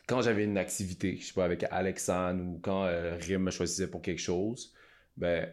quand 0.08 0.22
j'avais 0.22 0.44
une 0.44 0.58
activité, 0.58 1.18
je 1.18 1.28
sais 1.28 1.34
pas, 1.34 1.46
avec 1.46 1.66
Alexandre 1.70 2.44
ou 2.44 2.60
quand 2.60 2.86
euh, 2.86 3.16
Rim 3.18 3.44
me 3.44 3.52
choisissait 3.52 3.90
pour 3.90 4.02
quelque 4.02 4.22
chose, 4.22 4.74
ben, 5.18 5.48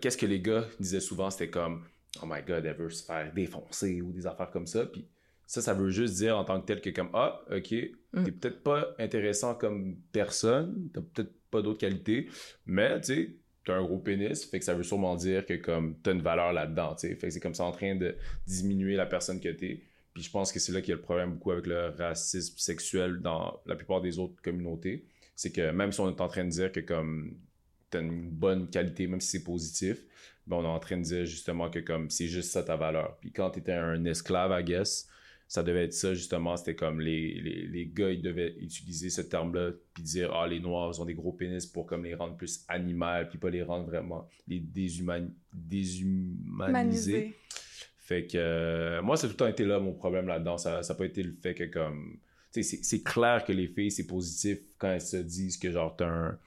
qu'est-ce 0.00 0.16
que 0.16 0.26
les 0.26 0.40
gars 0.40 0.64
disaient 0.78 1.00
souvent, 1.00 1.30
c'était 1.30 1.50
comme, 1.50 1.84
oh 2.22 2.26
my 2.26 2.42
god, 2.42 2.64
elle 2.64 2.76
veut 2.76 2.90
se 2.90 3.04
faire 3.04 3.32
défoncer 3.32 4.00
ou 4.00 4.12
des 4.12 4.26
affaires 4.26 4.50
comme 4.50 4.66
ça. 4.66 4.86
Puis, 4.86 5.08
ça, 5.48 5.62
ça 5.62 5.72
veut 5.72 5.88
juste 5.88 6.14
dire 6.16 6.36
en 6.36 6.44
tant 6.44 6.60
que 6.60 6.66
tel 6.66 6.82
que 6.82 6.90
comme 6.90 7.08
ah, 7.14 7.40
ok, 7.50 7.74
mm. 8.12 8.24
t'es 8.24 8.32
peut-être 8.32 8.62
pas 8.62 8.94
intéressant 8.98 9.54
comme 9.54 9.96
personne, 10.12 10.90
t'as 10.92 11.00
peut-être 11.00 11.32
pas 11.50 11.62
d'autres 11.62 11.78
qualités, 11.78 12.28
mais 12.66 13.00
tu 13.00 13.06
sais, 13.06 13.36
t'as 13.64 13.76
un 13.76 13.82
gros 13.82 13.98
pénis, 13.98 14.44
fait 14.44 14.58
que 14.58 14.64
ça 14.64 14.74
veut 14.74 14.82
sûrement 14.82 15.16
dire 15.16 15.46
que 15.46 15.54
comme 15.54 15.98
t'as 16.02 16.12
une 16.12 16.20
valeur 16.20 16.52
là-dedans, 16.52 16.94
tu 16.94 17.08
sais, 17.08 17.14
fait 17.14 17.28
que 17.28 17.32
c'est 17.32 17.40
comme 17.40 17.54
ça 17.54 17.64
en 17.64 17.72
train 17.72 17.96
de 17.96 18.14
diminuer 18.46 18.94
la 18.94 19.06
personne 19.06 19.40
que 19.40 19.48
t'es. 19.48 19.84
Puis 20.12 20.22
je 20.22 20.30
pense 20.30 20.52
que 20.52 20.58
c'est 20.58 20.72
là 20.72 20.82
qu'il 20.82 20.90
y 20.90 20.92
a 20.92 20.96
le 20.96 21.02
problème 21.02 21.32
beaucoup 21.32 21.52
avec 21.52 21.66
le 21.66 21.94
racisme 21.96 22.58
sexuel 22.58 23.20
dans 23.20 23.62
la 23.64 23.74
plupart 23.74 24.02
des 24.02 24.18
autres 24.18 24.42
communautés. 24.42 25.06
C'est 25.34 25.50
que 25.50 25.70
même 25.70 25.92
si 25.92 26.00
on 26.00 26.10
est 26.10 26.20
en 26.20 26.28
train 26.28 26.44
de 26.44 26.50
dire 26.50 26.72
que 26.72 26.80
comme 26.80 27.38
t'as 27.88 28.02
une 28.02 28.28
bonne 28.28 28.68
qualité, 28.68 29.06
même 29.06 29.22
si 29.22 29.38
c'est 29.38 29.44
positif, 29.44 30.04
ben, 30.46 30.56
on 30.56 30.64
est 30.64 30.66
en 30.66 30.78
train 30.78 30.98
de 30.98 31.04
dire 31.04 31.24
justement 31.24 31.70
que 31.70 31.78
comme 31.78 32.10
c'est 32.10 32.26
juste 32.26 32.50
ça 32.50 32.62
ta 32.62 32.76
valeur. 32.76 33.16
Puis 33.20 33.32
quand 33.32 33.50
tu 33.50 33.60
étais 33.60 33.72
un 33.72 34.04
esclave, 34.04 34.54
I 34.58 34.62
guess, 34.62 35.08
ça 35.48 35.62
devait 35.62 35.84
être 35.84 35.94
ça 35.94 36.14
justement. 36.14 36.58
C'était 36.58 36.76
comme 36.76 37.00
les, 37.00 37.40
les, 37.40 37.66
les, 37.66 37.86
gars, 37.86 38.10
ils 38.10 38.20
devaient 38.20 38.54
utiliser 38.60 39.08
ce 39.08 39.22
terme-là, 39.22 39.70
puis 39.94 40.02
dire 40.02 40.30
ah 40.34 40.46
les 40.46 40.60
noirs 40.60 41.00
ont 41.00 41.06
des 41.06 41.14
gros 41.14 41.32
pénis 41.32 41.64
pour 41.66 41.86
comme 41.86 42.04
les 42.04 42.14
rendre 42.14 42.36
plus 42.36 42.66
animales, 42.68 43.30
puis 43.30 43.38
pas 43.38 43.48
les 43.48 43.62
rendre 43.62 43.86
vraiment 43.86 44.28
les 44.46 44.60
déshumaniser. 44.60 47.34
Fait 47.96 48.26
que 48.26 48.36
euh, 48.36 49.00
moi, 49.02 49.16
ça 49.16 49.26
a 49.26 49.28
tout 49.28 49.34
le 49.34 49.38
temps 49.38 49.48
été 49.48 49.64
là 49.64 49.80
mon 49.80 49.94
problème 49.94 50.28
là-dedans. 50.28 50.58
Ça 50.58 50.82
n'a 50.86 50.94
pas 50.94 51.06
été 51.06 51.22
le 51.22 51.34
fait 51.42 51.54
que 51.54 51.64
comme 51.64 52.18
c'est 52.52 53.02
clair 53.02 53.42
que 53.44 53.52
les 53.52 53.68
filles, 53.68 53.90
c'est 53.90 54.06
positif 54.06 54.58
quand 54.78 54.90
elles 54.90 55.00
se 55.00 55.16
disent 55.16 55.56
que 55.56 55.70
genre 55.70 55.96
t'as 55.96 56.08
un, 56.08 56.38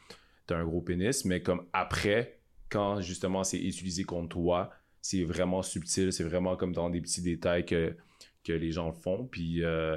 as 0.50 0.56
un 0.56 0.66
gros 0.66 0.82
pénis, 0.82 1.26
mais 1.26 1.42
comme 1.42 1.66
après, 1.74 2.40
quand 2.70 3.02
justement 3.02 3.44
c'est 3.44 3.60
utilisé 3.60 4.04
contre 4.04 4.30
toi, 4.30 4.70
c'est 5.02 5.24
vraiment 5.24 5.64
subtil, 5.64 6.14
c'est 6.14 6.24
vraiment 6.24 6.56
comme 6.56 6.74
dans 6.74 6.90
des 6.90 7.02
petits 7.02 7.22
détails 7.22 7.66
que, 7.66 7.96
que 8.44 8.54
les 8.54 8.72
gens 8.72 8.92
font. 8.92 9.26
Puis 9.26 9.64
euh, 9.64 9.96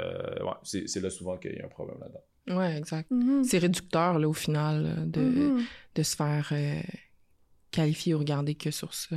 c'est 0.62 1.00
là 1.00 1.10
souvent 1.10 1.36
qu'il 1.36 1.54
y 1.54 1.60
a 1.60 1.64
un 1.64 1.68
problème 1.68 1.98
là-dedans. 2.00 2.58
Ouais, 2.58 2.76
exact. 2.76 3.10
Mm-hmm. 3.10 3.44
C'est 3.44 3.58
réducteur, 3.58 4.18
là, 4.18 4.28
au 4.28 4.34
final, 4.34 5.10
de, 5.10 5.20
mm-hmm. 5.22 5.64
de 5.94 6.02
se 6.02 6.16
faire 6.16 6.48
euh, 6.52 6.80
qualifier 7.70 8.14
ou 8.14 8.18
regarder 8.18 8.54
que 8.54 8.70
sur 8.70 8.92
ça. 8.92 9.16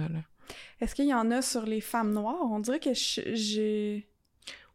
Est-ce 0.80 0.96
qu'il 0.96 1.08
y 1.08 1.14
en 1.14 1.30
a 1.32 1.42
sur 1.42 1.66
les 1.66 1.82
femmes 1.82 2.14
noires? 2.14 2.50
On 2.50 2.60
dirait 2.60 2.80
que 2.80 2.94
j'ai 2.94 4.08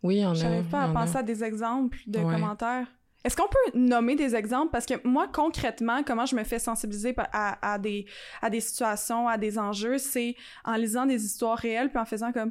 oui, 0.03 0.17
il 0.17 0.21
y 0.21 0.27
en 0.27 0.33
a. 0.33 0.35
J'arrive 0.35 0.69
pas 0.69 0.83
à 0.83 0.89
penser 0.89 1.17
à 1.17 1.23
des 1.23 1.45
exemples 1.45 1.99
de 2.07 2.19
commentaires. 2.19 2.87
Est-ce 3.25 3.37
qu'on 3.37 3.49
peut 3.49 3.79
nommer 3.79 4.17
des 4.17 4.35
exemples? 4.35 4.73
Parce 4.73 4.85
que 4.85 4.95
moi, 5.07 5.29
concrètement, 5.33 6.03
comment 6.03 6.27
je 6.27 6.35
me 6.35 6.43
fais 6.43 6.59
sensibiliser 6.59 7.15
à, 7.33 7.79
des, 7.79 8.07
à 8.41 8.51
des 8.51 8.61
situations, 8.61 9.29
à 9.29 9.39
des 9.39 9.61
enjeux, 9.61 9.99
c'est 9.99 10.35
en 10.65 10.75
lisant 10.75 11.07
des 11.07 11.25
histoires 11.25 11.57
réelles 11.57 11.89
puis 11.89 11.99
en 11.99 12.05
faisant 12.05 12.33
comme 12.33 12.51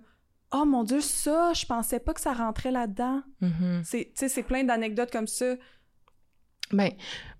Oh 0.53 0.65
mon 0.65 0.83
Dieu, 0.83 1.01
ça, 1.01 1.53
je 1.53 1.65
pensais 1.65 1.99
pas 1.99 2.13
que 2.13 2.21
ça 2.21 2.33
rentrait 2.33 2.71
là-dedans. 2.71 3.21
Mm-hmm. 3.41 4.09
C'est 4.27 4.43
plein 4.43 4.63
d'anecdotes 4.63 5.11
comme 5.11 5.27
ça. 5.27 5.55
Ben, 6.73 6.91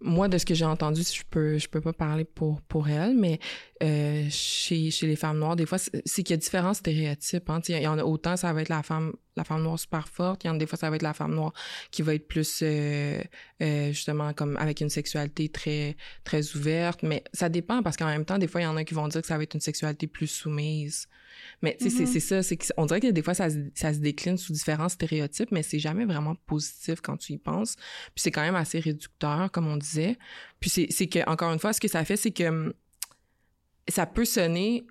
moi, 0.02 0.28
de 0.28 0.38
ce 0.38 0.46
que 0.46 0.54
j'ai 0.54 0.66
entendu, 0.66 1.04
je 1.04 1.24
peux, 1.30 1.58
je 1.58 1.68
peux 1.70 1.82
pas 1.82 1.94
parler 1.94 2.26
pour, 2.26 2.62
pour 2.62 2.90
elle, 2.90 3.16
mais 3.16 3.40
euh, 3.84 4.26
chez, 4.30 4.92
chez 4.92 5.08
les 5.08 5.16
femmes 5.16 5.40
noires, 5.40 5.56
des 5.56 5.66
fois, 5.66 5.78
c'est 5.78 6.24
qu'il 6.24 6.32
y 6.32 6.34
a 6.34 6.38
différents 6.38 6.74
stéréotypes. 6.74 7.50
Hein. 7.50 7.62
Il 7.68 7.82
y 7.82 7.88
en 7.88 7.98
a 7.98 8.04
autant, 8.04 8.36
ça 8.36 8.52
va 8.52 8.62
être 8.62 8.70
la 8.70 8.84
femme, 8.84 9.14
la 9.36 9.44
femme 9.44 9.64
noire 9.64 9.80
super 9.80 10.08
forte. 10.08 10.44
Il 10.44 10.48
y 10.48 10.50
en 10.50 10.56
a 10.56 10.58
des 10.58 10.66
fois, 10.66 10.78
ça 10.78 10.90
va 10.90 10.96
être 10.96 11.02
la 11.02 11.14
femme 11.14 11.34
noire 11.34 11.54
qui 11.92 12.02
va 12.02 12.16
être 12.16 12.28
plus, 12.28 12.60
euh, 12.62 13.22
euh, 13.62 13.88
justement, 13.92 14.34
comme 14.34 14.58
avec 14.58 14.82
une 14.82 14.90
sexualité 14.90 15.50
très, 15.50 15.96
très 16.24 16.56
ouverte. 16.56 17.04
Mais 17.04 17.24
ça 17.34 17.50
dépend 17.50 17.82
parce 17.84 17.98
qu'en 17.98 18.08
même 18.08 18.26
temps, 18.26 18.38
des 18.38 18.48
fois, 18.48 18.62
il 18.62 18.66
y 18.66 18.68
en 18.68 18.78
a 18.78 18.84
qui 18.84 18.94
vont 18.94 19.08
dire 19.08 19.22
que 19.22 19.28
ça 19.28 19.38
va 19.38 19.44
être 19.44 19.54
une 19.54 19.62
sexualité 19.62 20.08
plus 20.08 20.28
soumise. 20.28 21.08
Mais 21.62 21.78
tu 21.80 21.90
sais, 21.90 22.06
c'est 22.06 22.20
mm-hmm. 22.20 22.22
ça, 22.22 22.44
c'est 22.44 22.58
on 22.78 22.86
dirait 22.86 23.00
que 23.00 23.12
des 23.12 23.22
fois 23.22 23.34
ça 23.34 23.50
se, 23.50 23.58
ça 23.76 23.94
se 23.94 24.00
décline 24.00 24.38
sous 24.38 24.54
différents 24.54 24.90
stéréotypes, 24.90 25.52
mais 25.52 25.64
c'est 25.64 25.80
jamais 25.80 26.06
vraiment 26.06 26.36
positif 26.46 27.02
quand 27.02 27.18
tu 27.18 27.34
y 27.34 27.38
penses. 27.38 27.76
Puis 27.76 28.24
c'est 28.24 28.32
quand 28.32 28.42
même 28.42 28.56
assez 28.56 28.80
réducteur, 28.80 29.52
comme 29.52 29.68
on 29.68 29.78
disait. 29.78 30.18
Puis 30.60 30.70
c'est 30.70 31.08
que 31.08 31.30
encore 31.30 31.52
une 31.52 31.60
fois, 31.60 31.74
ce 31.74 31.82
que 31.82 31.88
ça 31.88 32.04
fait, 32.06 32.18
c'est 32.18 32.32
que 32.32 32.44
hum, 32.44 32.74
ça 33.88 34.06
peut 34.06 34.26
sonner 34.26 34.86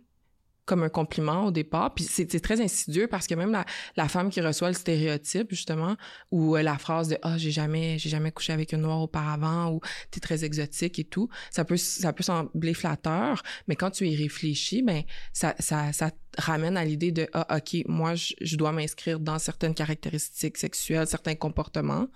comme 0.71 0.85
un 0.85 0.89
compliment 0.89 1.47
au 1.47 1.51
départ. 1.51 1.93
Puis 1.93 2.05
c'est 2.05 2.39
très 2.39 2.61
insidieux 2.61 3.09
parce 3.09 3.27
que 3.27 3.35
même 3.35 3.51
la, 3.97 4.09
femme 4.09 4.31
qui 4.31 4.41
reçoit 4.41 4.69
le 4.69 4.75
stéréotype, 4.75 5.51
justement, 5.51 5.97
ou 6.31 6.57
euh, 6.57 6.63
la 6.63 6.79
phrase 6.79 7.09
de 7.09 7.19
«Ah, 7.23 7.33
oh, 7.35 7.39
j'ai 7.39 7.51
jamais, 7.51 7.99
jamais 7.99 8.31
couché 8.31 8.53
avec 8.53 8.73
une 8.73 8.83
noire 8.83 9.01
auparavant» 9.01 9.69
ou 9.73 9.81
«T'es 10.13 10.21
très 10.21 10.45
exotique 10.45 11.01
et 11.01 11.05
tout», 11.05 11.29
ça 11.51 11.65
peut, 11.65 11.77
ça 11.77 12.13
peut 12.13 12.23
sembler 12.23 12.73
flatteur, 12.73 13.43
mais 13.67 13.75
quand 13.75 13.91
tu 13.91 14.07
y 14.07 14.15
réfléchis, 14.15 14.83
ben 14.83 15.03
ça, 15.33 15.57
ça, 15.59 15.91
ramène 16.39 16.77
à 16.77 16.85
l'idée 16.85 17.11
de 17.11 17.29
«Ah, 17.33 17.57
OK, 17.57 17.83
moi, 17.89 18.15
je, 18.15 18.35
je 18.41 18.55
dois 18.55 18.71
m'inscrire 18.71 19.19
dans 19.19 19.41
certaines 19.41 19.75
caractéristiques 19.75 20.57
sexuelles, 20.57 21.09
certains 21.09 21.35
comportements». 21.35 22.07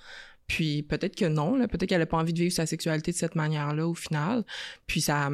Puis 0.47 0.83
peut-être 0.83 1.17
que 1.17 1.25
non, 1.25 1.59
peut-être 1.67 1.87
qu'elle 1.87 2.01
n'a 2.01 2.07
pas 2.07 2.19
envie 2.19 2.35
de 2.35 2.39
vivre 2.39 2.55
sa 2.55 2.67
sexualité 2.67 3.13
de 3.13 3.17
cette 3.17 3.35
manière-là 3.35 3.89
au 3.89 3.95
final. 3.95 4.45
Puis 4.87 5.01
ça, 5.01 5.31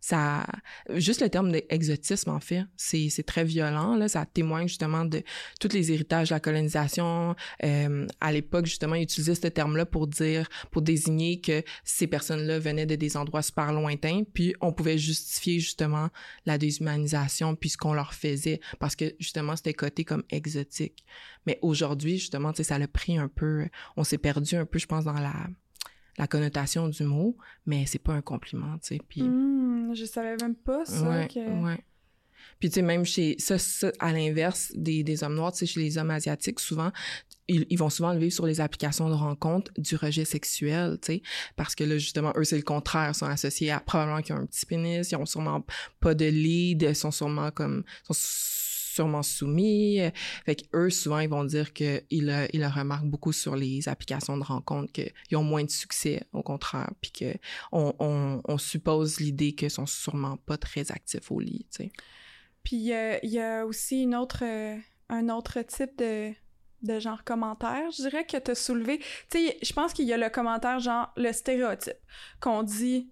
ça 0.00 0.46
juste 0.94 1.20
le 1.20 1.28
terme 1.28 1.52
d'exotisme 1.52 2.30
en 2.30 2.40
fait 2.40 2.64
c'est 2.76 3.24
très 3.26 3.44
violent 3.44 3.96
là. 3.96 4.08
Ça 4.08 4.24
témoigne 4.26 4.68
justement 4.68 5.04
de 5.04 5.22
tous 5.60 5.72
les 5.72 5.92
héritages 5.92 6.30
de 6.30 6.34
la 6.34 6.40
colonisation. 6.40 7.34
Euh, 7.64 8.06
à 8.20 8.32
l'époque 8.32 8.66
justement 8.66 8.94
ils 8.94 9.02
utilisaient 9.02 9.34
ce 9.34 9.46
terme 9.48 9.76
là 9.76 9.86
pour 9.86 10.06
dire 10.06 10.48
pour 10.70 10.82
désigner 10.82 11.40
que 11.40 11.62
ces 11.84 12.06
personnes 12.06 12.46
là 12.46 12.58
venaient 12.58 12.86
de 12.86 12.96
des 12.96 13.16
endroits 13.16 13.42
super 13.42 13.72
lointains 13.72 14.22
puis 14.32 14.54
on 14.60 14.72
pouvait 14.72 14.98
justifier 14.98 15.60
justement 15.60 16.08
la 16.46 16.58
déshumanisation 16.58 17.54
puis 17.54 17.70
ce 17.70 17.76
qu'on 17.76 17.92
leur 17.92 18.14
faisait 18.14 18.60
parce 18.78 18.96
que 18.96 19.14
justement 19.18 19.56
c'était 19.56 19.74
coté 19.74 20.04
comme 20.04 20.24
exotique. 20.30 21.04
Mais 21.46 21.58
aujourd'hui 21.62 22.18
justement 22.18 22.52
tu 22.52 22.58
sais 22.58 22.64
ça 22.64 22.78
l'a 22.78 22.88
pris 22.88 23.18
un 23.18 23.28
peu 23.28 23.68
on 23.96 24.04
s'est 24.04 24.18
perdu 24.18 24.56
un 24.56 24.66
peu 24.66 24.78
je 24.78 24.86
pense 24.86 25.04
dans 25.04 25.12
la 25.12 25.34
la 26.20 26.26
connotation 26.26 26.86
du 26.88 27.02
mot, 27.04 27.34
mais 27.64 27.86
c'est 27.86 27.98
pas 27.98 28.12
un 28.12 28.20
compliment, 28.20 28.76
tu 28.82 28.88
sais. 28.88 29.00
Puis... 29.08 29.22
Mmh, 29.22 29.94
je 29.94 30.04
savais 30.04 30.36
même 30.36 30.54
pas 30.54 30.84
ça. 30.84 31.08
Ouais, 31.08 31.28
ouais. 31.34 31.84
Puis, 32.58 32.68
tu 32.68 32.74
sais, 32.74 32.82
même 32.82 33.06
chez 33.06 33.36
ça, 33.38 33.56
à 34.00 34.12
l'inverse 34.12 34.70
des, 34.74 35.02
des 35.02 35.24
hommes 35.24 35.34
noirs, 35.34 35.52
tu 35.52 35.60
sais, 35.60 35.66
chez 35.66 35.80
les 35.80 35.96
hommes 35.96 36.10
asiatiques, 36.10 36.60
souvent, 36.60 36.92
ils, 37.48 37.66
ils, 37.70 37.78
vont 37.78 37.88
souvent 37.88 38.12
le 38.12 38.18
vivre 38.18 38.34
sur 38.34 38.44
les 38.44 38.60
applications 38.60 39.08
de 39.08 39.14
rencontre 39.14 39.72
du 39.78 39.96
rejet 39.96 40.26
sexuel, 40.26 40.98
tu 41.00 41.14
sais, 41.14 41.22
parce 41.56 41.74
que 41.74 41.84
là, 41.84 41.96
justement, 41.96 42.34
eux, 42.36 42.44
c'est 42.44 42.58
le 42.58 42.62
contraire, 42.62 43.12
ils 43.12 43.14
sont 43.14 43.24
associés 43.24 43.70
à 43.70 43.80
probablement 43.80 44.20
qu'ils 44.20 44.34
ont 44.34 44.40
un 44.40 44.46
petit 44.46 44.66
pénis, 44.66 45.10
ils 45.10 45.16
ont 45.16 45.24
sûrement 45.24 45.64
pas 46.00 46.14
de 46.14 46.26
lead, 46.26 46.82
ils 46.82 46.94
sont 46.94 47.10
sûrement 47.10 47.50
comme... 47.50 47.82
Sont 48.04 48.12
sûrement 48.94 49.22
soumis. 49.22 50.00
Fait 50.44 50.56
que 50.56 50.64
eux, 50.74 50.90
souvent, 50.90 51.20
ils 51.20 51.28
vont 51.28 51.44
dire 51.44 51.72
qu'ils 51.72 52.02
ils 52.10 52.26
le 52.26 52.66
remarquent 52.66 53.08
beaucoup 53.08 53.32
sur 53.32 53.56
les 53.56 53.88
applications 53.88 54.36
de 54.36 54.44
rencontres 54.44 54.92
qu'ils 54.92 55.36
ont 55.36 55.44
moins 55.44 55.64
de 55.64 55.70
succès, 55.70 56.22
au 56.32 56.42
contraire, 56.42 56.90
puis 57.00 57.12
qu'on 57.72 57.94
on, 58.00 58.58
suppose 58.58 59.20
l'idée 59.20 59.52
qu'ils 59.52 59.70
sont 59.70 59.86
sûrement 59.86 60.36
pas 60.36 60.56
très 60.56 60.90
actifs 60.92 61.30
au 61.30 61.40
lit. 61.40 61.66
Puis 62.62 62.76
il 62.76 63.30
y 63.30 63.40
a 63.40 63.64
aussi 63.64 64.02
une 64.02 64.14
autre, 64.14 64.42
euh, 64.42 64.76
un 65.08 65.28
autre 65.28 65.62
type 65.62 65.96
de, 65.98 66.32
de 66.82 66.98
genre 66.98 67.24
commentaire, 67.24 67.90
je 67.90 68.02
dirais 68.02 68.24
que 68.24 68.36
tu 68.36 68.50
as 68.50 68.54
soulevé. 68.54 68.98
Tu 69.30 69.38
sais, 69.46 69.58
je 69.62 69.72
pense 69.72 69.92
qu'il 69.92 70.06
y 70.06 70.12
a 70.12 70.16
le 70.16 70.28
commentaire 70.28 70.78
genre 70.80 71.12
le 71.16 71.32
stéréotype 71.32 71.98
qu'on 72.40 72.62
dit 72.62 73.10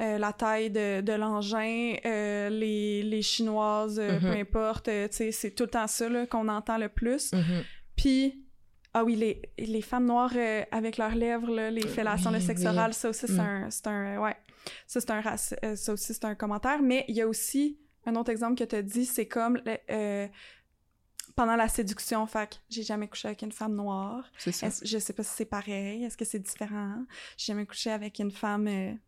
euh, 0.00 0.18
la 0.18 0.32
taille 0.32 0.70
de, 0.70 1.00
de 1.00 1.12
l'engin, 1.14 1.94
euh, 2.04 2.50
les, 2.50 3.02
les 3.02 3.22
chinoises, 3.22 3.98
euh, 3.98 4.18
peu 4.20 4.26
mm-hmm. 4.26 4.40
importe, 4.40 4.90
c'est 5.10 5.54
tout 5.54 5.64
le 5.64 5.70
temps 5.70 5.86
ça 5.86 6.06
qu'on 6.26 6.48
entend 6.48 6.76
le 6.76 6.88
plus. 6.88 7.32
Mm-hmm. 7.32 7.62
Puis, 7.96 8.44
ah 8.92 9.04
oui, 9.04 9.16
les, 9.16 9.42
les 9.58 9.82
femmes 9.82 10.06
noires 10.06 10.34
avec 10.70 10.98
leurs 10.98 11.14
lèvres, 11.14 11.50
là, 11.50 11.70
les 11.70 11.86
fellations, 11.86 12.30
le 12.30 12.40
sexe 12.40 12.64
oral, 12.64 12.92
ça 12.92 13.08
aussi, 13.08 13.26
c'est 13.26 13.32
mm. 13.32 13.40
un, 13.40 13.70
un, 13.86 14.18
ouais, 14.20 14.36
ça 14.86 15.00
un, 15.08 15.36
ça 15.76 15.92
aussi, 15.92 16.14
c'est 16.14 16.24
un 16.24 16.34
commentaire. 16.34 16.82
Mais 16.82 17.04
il 17.08 17.16
y 17.16 17.22
a 17.22 17.28
aussi 17.28 17.78
un 18.04 18.14
autre 18.16 18.30
exemple 18.30 18.58
que 18.58 18.64
tu 18.64 18.76
as 18.76 18.82
dit, 18.82 19.06
c'est 19.06 19.26
comme 19.26 19.60
pendant 21.34 21.56
la 21.56 21.68
séduction, 21.68 22.26
fait 22.26 22.62
j'ai 22.70 22.82
jamais 22.82 23.08
couché 23.08 23.28
avec 23.28 23.42
une 23.42 23.52
femme 23.52 23.74
noire. 23.74 24.24
C'est 24.38 24.52
ça. 24.52 24.68
Je 24.82 24.98
sais 24.98 25.12
pas 25.12 25.22
si 25.22 25.34
c'est 25.34 25.44
pareil, 25.44 26.04
est-ce 26.04 26.16
que 26.16 26.24
c'est 26.24 26.38
différent? 26.38 27.04
J'ai 27.36 27.52
jamais 27.52 27.66
couché 27.66 27.90
avec 27.90 28.18
une 28.18 28.30
femme 28.30 28.98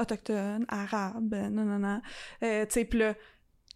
autochtones, 0.00 0.64
arabes, 0.68 1.34
non. 1.50 2.00
Euh, 2.42 2.66
tu 2.66 2.72
sais, 2.72 2.84
puis 2.84 2.98
là, 2.98 3.14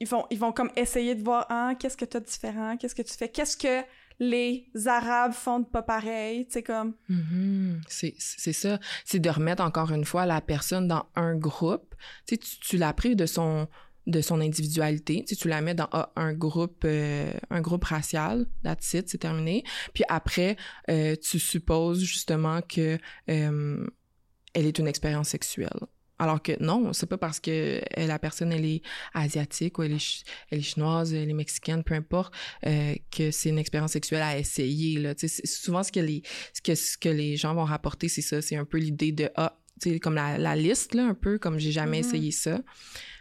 ils 0.00 0.08
vont, 0.08 0.26
ils 0.30 0.38
vont 0.38 0.52
comme 0.52 0.70
essayer 0.76 1.14
de 1.14 1.22
voir, 1.22 1.46
ah, 1.48 1.74
qu'est-ce 1.78 1.96
que 1.96 2.04
t'as 2.04 2.20
de 2.20 2.24
différent, 2.24 2.76
qu'est-ce 2.76 2.94
que 2.94 3.02
tu 3.02 3.14
fais, 3.14 3.28
qu'est-ce 3.28 3.56
que 3.56 3.84
les 4.20 4.68
Arabes 4.86 5.32
font 5.32 5.60
de 5.60 5.66
pas 5.66 5.82
pareil, 5.82 6.46
tu 6.46 6.54
sais, 6.54 6.62
comme... 6.62 6.94
Mm-hmm. 7.08 7.82
C'est 8.18 8.52
ça, 8.52 8.80
c'est 9.04 9.20
de 9.20 9.30
remettre 9.30 9.62
encore 9.62 9.92
une 9.92 10.04
fois 10.04 10.26
la 10.26 10.40
personne 10.40 10.88
dans 10.88 11.06
un 11.14 11.36
groupe. 11.36 11.94
Tu 12.26 12.34
sais, 12.34 12.40
tu, 12.60 12.76
l'as 12.78 12.92
pris 12.92 13.16
de 13.16 13.26
son 13.26 13.68
de 14.06 14.22
son 14.22 14.40
individualité, 14.40 15.22
tu, 15.22 15.34
sais, 15.34 15.36
tu 15.36 15.48
la 15.48 15.60
mets 15.60 15.74
dans 15.74 15.90
un 16.16 16.32
groupe 16.32 16.82
euh, 16.86 17.30
un 17.50 17.60
groupe 17.60 17.84
racial, 17.84 18.46
that's 18.64 18.94
it, 18.94 19.06
c'est 19.06 19.18
terminé. 19.18 19.64
Puis 19.92 20.02
après, 20.08 20.56
euh, 20.90 21.14
tu 21.14 21.38
supposes 21.38 22.00
justement 22.00 22.62
que 22.62 22.98
elle 23.26 24.66
est 24.66 24.78
une 24.78 24.88
expérience 24.88 25.28
sexuelle. 25.28 25.78
Alors 26.18 26.42
que 26.42 26.52
non, 26.62 26.92
c'est 26.92 27.06
pas 27.06 27.18
parce 27.18 27.40
que 27.40 27.80
la 27.96 28.18
personne 28.18 28.52
elle 28.52 28.64
est 28.64 28.82
asiatique 29.14 29.78
ou 29.78 29.84
elle 29.84 29.92
est, 29.92 30.24
elle 30.50 30.58
est 30.58 30.62
chinoise, 30.62 31.14
elle 31.14 31.30
est 31.30 31.34
mexicaine, 31.34 31.84
peu 31.84 31.94
importe, 31.94 32.34
euh, 32.66 32.94
que 33.10 33.30
c'est 33.30 33.50
une 33.50 33.58
expérience 33.58 33.92
sexuelle 33.92 34.22
à 34.22 34.38
essayer. 34.38 34.98
Là. 34.98 35.14
souvent 35.44 35.82
ce 35.82 35.92
que 35.92 36.00
les 36.00 36.22
ce 36.52 36.60
que 36.60 36.74
ce 36.74 36.98
que 36.98 37.08
les 37.08 37.36
gens 37.36 37.54
vont 37.54 37.64
rapporter, 37.64 38.08
c'est 38.08 38.22
ça, 38.22 38.42
c'est 38.42 38.56
un 38.56 38.64
peu 38.64 38.78
l'idée 38.78 39.12
de 39.12 39.30
ah, 39.36 39.58
tu 39.80 39.90
sais 39.90 40.00
comme 40.00 40.14
la, 40.14 40.38
la 40.38 40.56
liste 40.56 40.94
là, 40.94 41.06
un 41.06 41.14
peu 41.14 41.38
comme 41.38 41.58
j'ai 41.58 41.72
jamais 41.72 42.00
mm-hmm. 42.00 42.06
essayé 42.06 42.30
ça. 42.32 42.60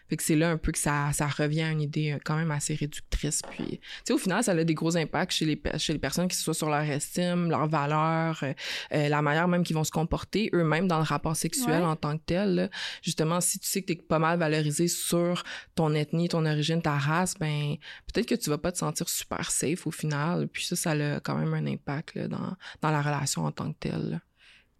Fait 0.10 0.18
que 0.18 0.24
c'est 0.24 0.36
là 0.36 0.50
un 0.50 0.58
peu 0.58 0.72
que 0.72 0.78
ça, 0.78 1.12
ça 1.14 1.28
revient 1.28 1.64
à 1.64 1.72
une 1.72 1.82
idée 1.82 2.14
euh, 2.14 2.18
quand 2.24 2.36
même 2.36 2.52
assez 2.52 2.76
réductrice. 2.76 3.42
Puis, 3.50 3.66
tu 3.66 3.80
sais, 4.06 4.14
au 4.14 4.18
final, 4.18 4.44
ça 4.44 4.52
a 4.52 4.64
des 4.64 4.74
gros 4.74 4.96
impacts 4.96 5.32
chez 5.32 5.46
les, 5.46 5.62
chez 5.78 5.94
les 5.94 6.00
personnes, 6.00 6.28
qui 6.28 6.38
soient 6.38 6.54
sur 6.54 6.70
leur 6.70 6.82
estime, 6.82 7.50
leur 7.50 7.68
valeur, 7.68 8.40
euh, 8.44 8.54
euh, 8.94 9.10
la 9.10 9.22
manière 9.22 9.48
même 9.48 9.64
qu'ils 9.64 9.76
vont 9.76 9.84
se 9.84 9.92
comporter 9.92 10.50
eux-mêmes 10.54 10.88
dans 10.88 10.98
le 10.98 11.04
rapport 11.04 11.36
sexuel 11.36 11.84
en 11.84 11.96
tant 11.96 12.18
que 12.18 12.24
tel. 12.26 12.70
Justement, 13.02 13.42
si 13.42 13.60
tu 13.60 13.68
sais 13.68 13.82
que 13.82 13.88
tu 13.88 13.94
es 13.94 14.02
pas 14.02 14.20
mal 14.20 14.40
valorisé 14.40 14.88
sur 14.88 15.44
ton 15.76 15.94
ethnie, 15.94 16.30
ton 16.30 16.46
origine, 16.46 16.82
ta 16.82 16.98
race, 16.98 17.36
ben 17.40 17.76
peut-être 18.12 18.28
que 18.28 18.36
tu 18.36 18.50
vas 18.50 18.58
pas 18.58 18.72
te 18.72 18.78
sentir 18.78 19.10
super 19.10 19.52
safe 19.52 19.88
au 19.88 19.92
final. 19.92 20.48
Puis 20.48 20.66
ça, 20.66 20.76
ça 20.76 20.92
a 20.92 21.20
quand 21.20 21.36
même 21.36 21.54
un 21.54 21.66
impact 21.66 22.16
là, 22.16 22.28
dans, 22.28 22.56
dans 22.82 22.92
la 22.92 23.02
relation 23.02 23.46
en 23.46 23.52
tant 23.52 23.72
que 23.72 23.78
telle 23.80 24.22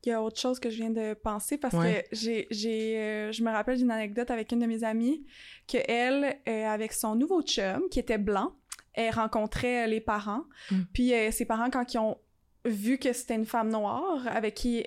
il 0.06 0.10
y 0.10 0.12
a 0.12 0.22
autre 0.22 0.40
chose 0.40 0.60
que 0.60 0.70
je 0.70 0.78
viens 0.78 0.90
de 0.90 1.14
penser 1.14 1.58
parce 1.58 1.76
que 1.76 2.04
j'ai, 2.12 2.48
j'ai 2.52 2.98
euh, 2.98 3.32
je 3.32 3.44
me 3.44 3.52
rappelle 3.52 3.78
d'une 3.78 3.92
anecdote 3.92 4.32
avec 4.32 4.52
une 4.52 4.60
de 4.60 4.66
mes 4.66 4.84
amies 4.84 5.26
que 5.68 5.78
elle, 5.88 6.40
euh, 6.48 6.66
avec 6.68 6.94
son 6.94 7.16
nouveau 7.16 7.42
chum 7.42 7.84
qui 7.90 8.00
était 8.00 8.18
blanc, 8.18 8.56
elle 8.94 9.14
rencontrait 9.14 9.84
euh, 9.84 9.88
les 9.88 10.02
parents. 10.02 10.44
Mm. 10.72 10.82
Puis 10.94 11.14
ses 11.32 11.46
parents, 11.46 11.70
quand 11.70 11.94
ils 11.94 11.98
ont 11.98 12.18
vu 12.66 12.98
que 12.98 13.14
c'était 13.14 13.36
une 13.36 13.46
femme 13.46 13.70
noire 13.70 14.28
avec 14.28 14.56
qui 14.56 14.84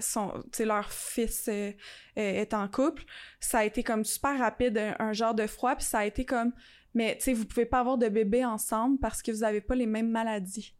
son, 0.00 0.32
leur 0.58 0.90
fils 0.90 1.48
est 2.16 2.54
en 2.54 2.68
couple, 2.68 3.04
ça 3.40 3.58
a 3.58 3.64
été 3.64 3.82
comme 3.82 4.04
super 4.04 4.38
rapide, 4.38 4.78
un, 4.78 4.96
un 4.98 5.12
genre 5.12 5.34
de 5.34 5.46
froid, 5.46 5.74
puis 5.76 5.84
ça 5.84 5.98
a 6.00 6.06
été 6.06 6.24
comme, 6.24 6.52
mais 6.94 7.16
tu 7.16 7.24
sais, 7.24 7.32
vous 7.34 7.44
pouvez 7.44 7.66
pas 7.66 7.80
avoir 7.80 7.98
de 7.98 8.08
bébé 8.08 8.44
ensemble 8.44 8.98
parce 8.98 9.22
que 9.22 9.30
vous 9.30 9.44
avez 9.44 9.60
pas 9.60 9.74
les 9.74 9.86
mêmes 9.86 10.10
maladies. 10.10 10.74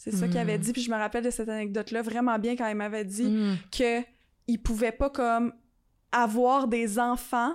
C'est 0.00 0.12
ça 0.12 0.28
qu'il 0.28 0.38
avait 0.38 0.56
hmm. 0.56 0.62
dit. 0.62 0.72
Puis 0.72 0.80
je 0.80 0.90
me 0.90 0.96
rappelle 0.96 1.22
de 1.22 1.30
cette 1.30 1.50
anecdote-là 1.50 2.00
vraiment 2.00 2.38
bien 2.38 2.56
quand 2.56 2.66
il 2.66 2.74
m'avait 2.74 3.04
dit 3.04 3.28
mm. 3.28 3.58
que 3.70 4.00
il 4.46 4.56
pouvait 4.56 4.92
pas 4.92 5.10
comme 5.10 5.52
avoir 6.10 6.68
des 6.68 6.98
enfants 6.98 7.54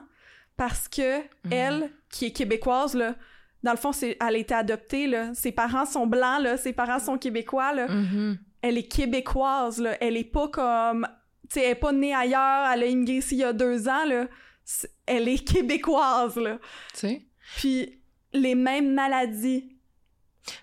parce 0.55 0.87
que 0.87 1.21
hmm. 1.21 1.51
elle, 1.51 1.91
qui 2.11 2.25
est 2.25 2.31
québécoise, 2.31 2.93
là, 2.93 3.15
dans 3.63 3.71
le 3.71 3.77
fond, 3.77 3.91
c'est, 3.91 4.15
elle 4.21 4.35
a 4.35 4.37
été 4.37 4.53
adoptée, 4.53 5.07
là. 5.07 5.33
Ses 5.33 5.51
parents 5.51 5.87
sont 5.87 6.05
blancs, 6.05 6.39
là. 6.43 6.55
Ses 6.55 6.71
parents 6.71 6.99
sont 6.99 7.17
québécois, 7.17 7.73
là. 7.73 7.87
Mm-hmm. 7.87 8.37
Elle 8.61 8.77
est 8.77 8.87
québécoise, 8.87 9.81
là. 9.81 9.97
Elle 9.99 10.17
est 10.17 10.23
pas 10.23 10.47
comme... 10.49 11.07
Tu 11.49 11.59
elle 11.59 11.71
est 11.71 11.75
pas 11.75 11.91
née 11.91 12.13
ailleurs. 12.13 12.71
Elle 12.71 12.83
a 12.83 12.85
immigré 12.85 13.17
ici 13.17 13.35
il 13.35 13.39
y 13.39 13.43
a 13.43 13.53
deux 13.53 13.89
ans, 13.89 14.05
là. 14.05 14.27
Elle 15.07 15.27
est 15.27 15.43
québécoise, 15.51 16.35
là. 16.35 16.59
Tu 16.93 16.99
sais? 16.99 17.25
Puis 17.57 17.99
les 18.33 18.53
mêmes 18.53 18.93
maladies 18.93 19.74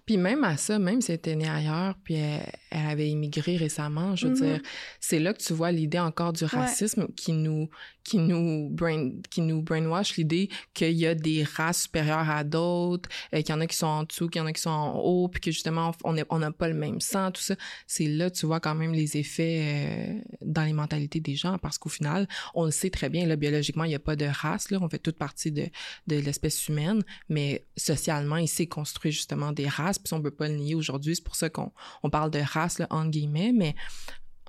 puis 0.06 0.16
même 0.16 0.44
à 0.44 0.56
ça, 0.56 0.78
même 0.78 1.00
si 1.00 1.10
elle 1.10 1.16
était 1.16 1.36
née 1.36 1.48
ailleurs, 1.48 1.94
puis 2.04 2.14
elle, 2.14 2.42
avait 2.70 3.08
immigré 3.08 3.56
récemment, 3.56 4.16
je 4.16 4.28
veux 4.28 4.34
mm-hmm. 4.34 4.52
dire, 4.52 4.60
c'est 5.00 5.18
là 5.18 5.32
que 5.32 5.42
tu 5.42 5.52
vois 5.52 5.72
l'idée 5.72 5.98
encore 5.98 6.32
du 6.32 6.44
racisme 6.44 7.08
qui 7.16 7.32
nous 7.32 7.68
qui 8.04 8.18
nous 8.18 8.68
brain, 8.70 9.12
qui 9.30 9.42
nous 9.42 9.62
brainwash 9.62 10.16
l'idée 10.16 10.48
qu'il 10.74 10.92
y 10.92 11.06
a 11.06 11.14
des 11.14 11.44
races 11.44 11.82
supérieures 11.82 12.28
à 12.28 12.42
d'autres, 12.44 13.08
euh, 13.34 13.42
qu'il 13.42 13.50
y 13.50 13.52
en 13.52 13.60
a 13.60 13.66
qui 13.66 13.76
sont 13.76 13.86
en 13.86 14.02
dessous, 14.02 14.28
qu'il 14.28 14.40
y 14.40 14.42
en 14.42 14.46
a 14.46 14.52
qui 14.52 14.60
sont 14.60 14.70
en 14.70 14.98
haut, 14.98 15.28
puis 15.28 15.40
que 15.40 15.50
justement 15.50 15.92
on 16.04 16.12
n'a 16.14 16.24
on 16.30 16.52
pas 16.52 16.68
le 16.68 16.74
même 16.74 17.00
sang, 17.00 17.30
tout 17.30 17.42
ça. 17.42 17.54
C'est 17.86 18.06
là 18.06 18.30
tu 18.30 18.46
vois 18.46 18.60
quand 18.60 18.74
même 18.74 18.92
les 18.92 19.16
effets 19.16 19.62
euh, 19.62 20.20
dans 20.40 20.64
les 20.64 20.72
mentalités 20.72 21.20
des 21.20 21.34
gens, 21.36 21.58
parce 21.58 21.78
qu'au 21.78 21.88
final, 21.88 22.26
on 22.54 22.64
le 22.64 22.70
sait 22.70 22.90
très 22.90 23.08
bien, 23.08 23.26
là, 23.26 23.36
biologiquement, 23.36 23.84
il 23.84 23.88
n'y 23.88 23.94
a 23.94 24.00
pas 24.00 24.16
de 24.16 24.26
race, 24.26 24.70
là, 24.70 24.78
on 24.80 24.88
fait 24.88 24.98
toute 24.98 25.16
partie 25.16 25.52
de, 25.52 25.68
de 26.06 26.16
l'espèce 26.16 26.68
humaine, 26.68 27.02
mais 27.28 27.64
socialement, 27.76 28.36
il 28.36 28.48
s'est 28.48 28.66
construit 28.66 29.12
justement 29.12 29.52
des 29.52 29.68
races, 29.72 29.98
puis 29.98 30.12
on 30.14 30.22
peut 30.22 30.30
pas 30.30 30.48
le 30.48 30.56
nier 30.56 30.74
aujourd'hui. 30.74 31.16
C'est 31.16 31.24
pour 31.24 31.37
ça 31.37 31.50
qu'on 31.50 31.72
on 32.02 32.11
parle 32.11 32.30
de 32.30 32.40
race, 32.40 32.78
là, 32.78 32.87
entre 32.90 33.11
guillemets, 33.11 33.52
mais 33.52 33.74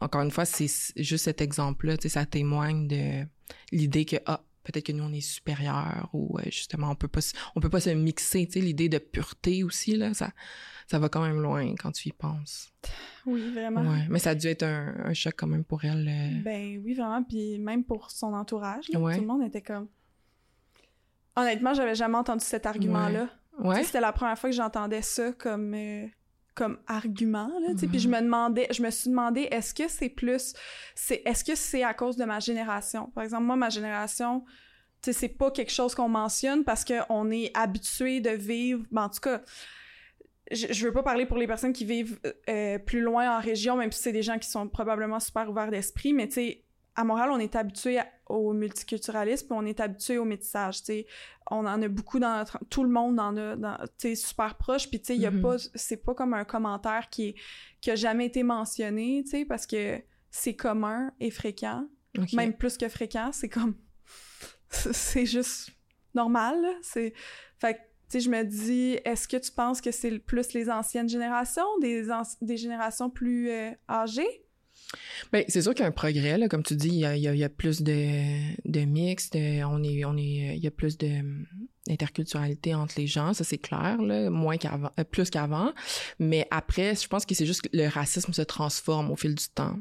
encore 0.02 0.22
une 0.22 0.32
fois, 0.32 0.46
c'est 0.46 0.68
juste 0.98 1.26
cet 1.26 1.42
exemple-là, 1.42 1.96
ça 2.00 2.26
témoigne 2.26 2.88
de 2.88 3.26
l'idée 3.72 4.06
que, 4.06 4.18
ah, 4.26 4.44
peut-être 4.64 4.88
que 4.88 4.92
nous, 4.92 5.04
on 5.04 5.14
est 5.14 5.22
supérieur 5.22 6.10
ou 6.14 6.38
euh, 6.40 6.44
justement, 6.46 6.90
on 6.90 6.96
peut 6.96 7.08
pas, 7.08 7.22
on 7.56 7.60
peut 7.60 7.70
pas 7.70 7.80
se 7.80 7.90
mixer, 7.90 8.46
tu 8.46 8.54
sais, 8.54 8.60
l'idée 8.60 8.90
de 8.90 8.98
pureté 8.98 9.64
aussi, 9.64 9.96
là, 9.96 10.14
ça, 10.14 10.32
ça 10.88 11.00
va 11.00 11.10
quand 11.10 11.22
même 11.22 11.42
loin 11.42 11.74
quand 11.76 11.92
tu 11.92 12.10
y 12.10 12.12
penses. 12.12 12.72
Oui, 13.26 13.52
vraiment. 13.52 13.82
Ouais, 13.82 14.06
mais 14.10 14.20
ça 14.20 14.32
a 14.32 14.36
dû 14.36 14.48
être 14.48 14.64
un, 14.64 15.14
choc 15.14 15.34
quand 15.38 15.48
même 15.48 15.64
pour 15.64 15.84
elle. 15.86 16.08
Euh. 16.08 16.42
Ben 16.44 16.82
oui, 16.84 16.94
vraiment, 16.94 17.24
puis 17.24 17.60
même 17.60 17.84
pour 17.84 18.12
son 18.12 18.34
entourage, 18.34 18.86
tout 18.88 19.00
le 19.00 19.22
monde 19.22 19.44
était 19.44 19.62
comme... 19.62 19.88
Honnêtement, 21.36 21.74
j'avais 21.74 21.96
jamais 21.96 22.18
entendu 22.18 22.46
cet 22.46 22.68
argument-là. 22.68 23.24
Ouais. 23.24 23.30
C'était 23.84 24.02
la 24.02 24.12
première 24.12 24.38
fois 24.38 24.50
que 24.50 24.56
j'entendais 24.56 25.02
ça 25.02 25.32
comme... 25.34 25.74
Euh, 25.74 26.08
comme 26.56 26.78
argument 26.86 27.52
là 27.62 27.74
tu 27.78 27.88
puis 27.88 27.98
je 27.98 28.08
me 28.08 28.22
demandais 28.22 28.68
je 28.70 28.84
me 28.84 28.92
suis 28.92 29.10
demandé 29.10 29.48
est-ce 29.50 29.74
que 29.74 29.88
c'est 29.88 30.10
plus 30.10 30.54
c'est 30.94 31.24
est-ce 31.26 31.44
que 31.44 31.56
c'est 31.56 31.84
à 31.84 31.96
cause 31.96 32.16
de 32.16 32.26
ma 32.26 32.40
génération? 32.40 33.08
Par 33.16 33.24
exemple 33.24 33.46
moi 33.46 33.56
ma 33.56 33.70
génération 33.70 34.44
tu 35.02 35.12
sais 35.12 35.14
c'est 35.14 35.30
pas 35.30 35.50
quelque 35.50 35.72
chose 35.72 35.96
qu'on 35.96 36.10
mentionne 36.10 36.64
parce 36.64 36.84
que 36.84 36.94
on 37.10 37.32
est 37.32 37.50
habitué 37.58 38.22
de 38.22 38.30
vivre 38.30 38.86
ben, 38.92 39.06
en 39.06 39.10
tout 39.10 39.22
cas 39.22 39.42
je, 40.52 40.68
je, 40.70 40.86
veux 40.86 40.94
pas 40.94 41.02
parler 41.02 41.26
pour 41.26 41.38
les 41.38 41.48
personnes 41.48 41.74
qui 41.74 41.86
vivent 41.86 42.20
euh, 42.48 42.78
plus 42.78 43.02
loin 43.02 43.36
en 43.36 43.42
région 43.42 43.76
même 43.76 43.92
si 43.92 44.04
c'est 44.04 44.12
des 44.12 44.22
gens 44.22 44.38
qui 44.38 44.48
sont 44.48 44.68
probablement 44.68 45.20
super 45.20 45.50
ouverts 45.50 45.72
d'esprit 45.72 46.14
mais 46.14 46.28
tu 46.28 46.34
sais 46.34 46.64
à 46.96 47.04
Montréal, 47.04 47.30
on 47.32 47.40
est 47.40 47.56
habitué 47.56 48.00
au 48.28 48.54
multiculturalisme, 48.54 49.54
on 49.54 49.66
est 49.66 49.80
habitué 49.80 50.18
au 50.18 50.26
métissage, 50.26 50.80
tu 50.80 50.86
sais. 50.86 51.08
On 51.50 51.66
en 51.66 51.82
a 51.82 51.88
beaucoup 51.88 52.20
dans 52.20 52.38
notre... 52.38 52.60
Tout 52.70 52.84
le 52.84 52.90
monde 52.90 53.20
en 53.20 53.36
a, 53.38 53.88
tu 53.98 54.10
sais, 54.10 54.16
super 54.16 54.56
proche, 54.56 54.90
puis 54.90 55.00
tu 55.00 55.08
sais, 55.08 55.16
il 55.16 55.22
y 55.22 55.26
a 55.26 55.32
mm-hmm. 55.32 55.42
pas... 55.42 55.58
C'est 55.76 55.98
pas 55.98 56.14
comme 56.14 56.34
un 56.34 56.46
commentaire 56.46 57.10
qui, 57.10 57.30
est, 57.30 57.36
qui 57.82 57.92
a 57.92 57.96
jamais 57.96 58.28
été 58.28 58.44
mentionné, 58.44 59.24
tu 59.24 59.32
sais, 59.32 59.46
parce 59.46 59.66
que 59.66 60.02
c'est 60.30 60.56
commun 60.56 61.12
et 61.20 61.32
fréquent. 61.32 61.88
Même 62.34 62.54
plus 62.54 62.78
que 62.78 62.88
fréquent, 62.88 63.32
c'est 63.32 63.50
comme... 63.50 63.76
c'est 64.70 65.26
juste 65.26 65.72
normal, 66.14 66.64
C'est... 66.82 67.14
Fait 67.60 67.76
que, 67.76 67.80
tu 67.80 67.86
sais, 68.10 68.20
je 68.20 68.30
me 68.30 68.44
dis, 68.44 69.00
est-ce 69.06 69.28
que 69.28 69.38
tu 69.38 69.52
penses 69.52 69.82
que 69.82 69.92
c'est 69.92 70.20
plus 70.20 70.54
les 70.54 70.70
anciennes 70.70 71.10
générations, 71.10 71.66
des, 71.80 72.08
des 72.42 72.58
générations 72.58 73.10
plus 73.10 73.50
euh, 73.50 73.72
âgées? 73.90 74.43
Ben, 75.32 75.44
c'est 75.48 75.62
sûr 75.62 75.74
qu'il 75.74 75.82
y 75.82 75.86
a 75.86 75.90
un 75.90 75.92
progrès, 75.92 76.38
là. 76.38 76.48
Comme 76.48 76.64
tu 76.64 76.76
dis, 76.76 76.90
il 76.90 77.00
y 77.00 77.44
a, 77.44 77.50
plus 77.50 77.82
de, 77.82 78.70
de 78.70 78.86
mix, 78.86 79.30
on 79.34 79.84
est, 79.84 80.06
on 80.06 80.18
est, 80.18 80.56
il 80.56 80.64
y 80.64 80.68
a 80.68 80.72
plus 80.72 80.98
de 80.98 81.22
interculturalité 81.90 82.74
entre 82.74 82.96
les 82.98 83.08
gens, 83.08 83.34
ça 83.34 83.44
c'est 83.44 83.58
clair, 83.58 84.02
là, 84.02 84.30
moins 84.30 84.56
euh, 84.66 85.04
plus 85.04 85.30
qu'avant. 85.30 85.74
Mais 86.20 86.48
après, 86.52 86.96
je 86.96 87.08
pense 87.08 87.26
que 87.26 87.36
c'est 87.36 87.46
juste 87.46 87.64
que 87.64 87.70
le 87.74 87.88
racisme 87.88 88.34
se 88.34 88.42
transforme 88.42 89.12
au 89.12 89.16
fil 89.16 89.36
du 89.36 89.46
temps. 89.54 89.78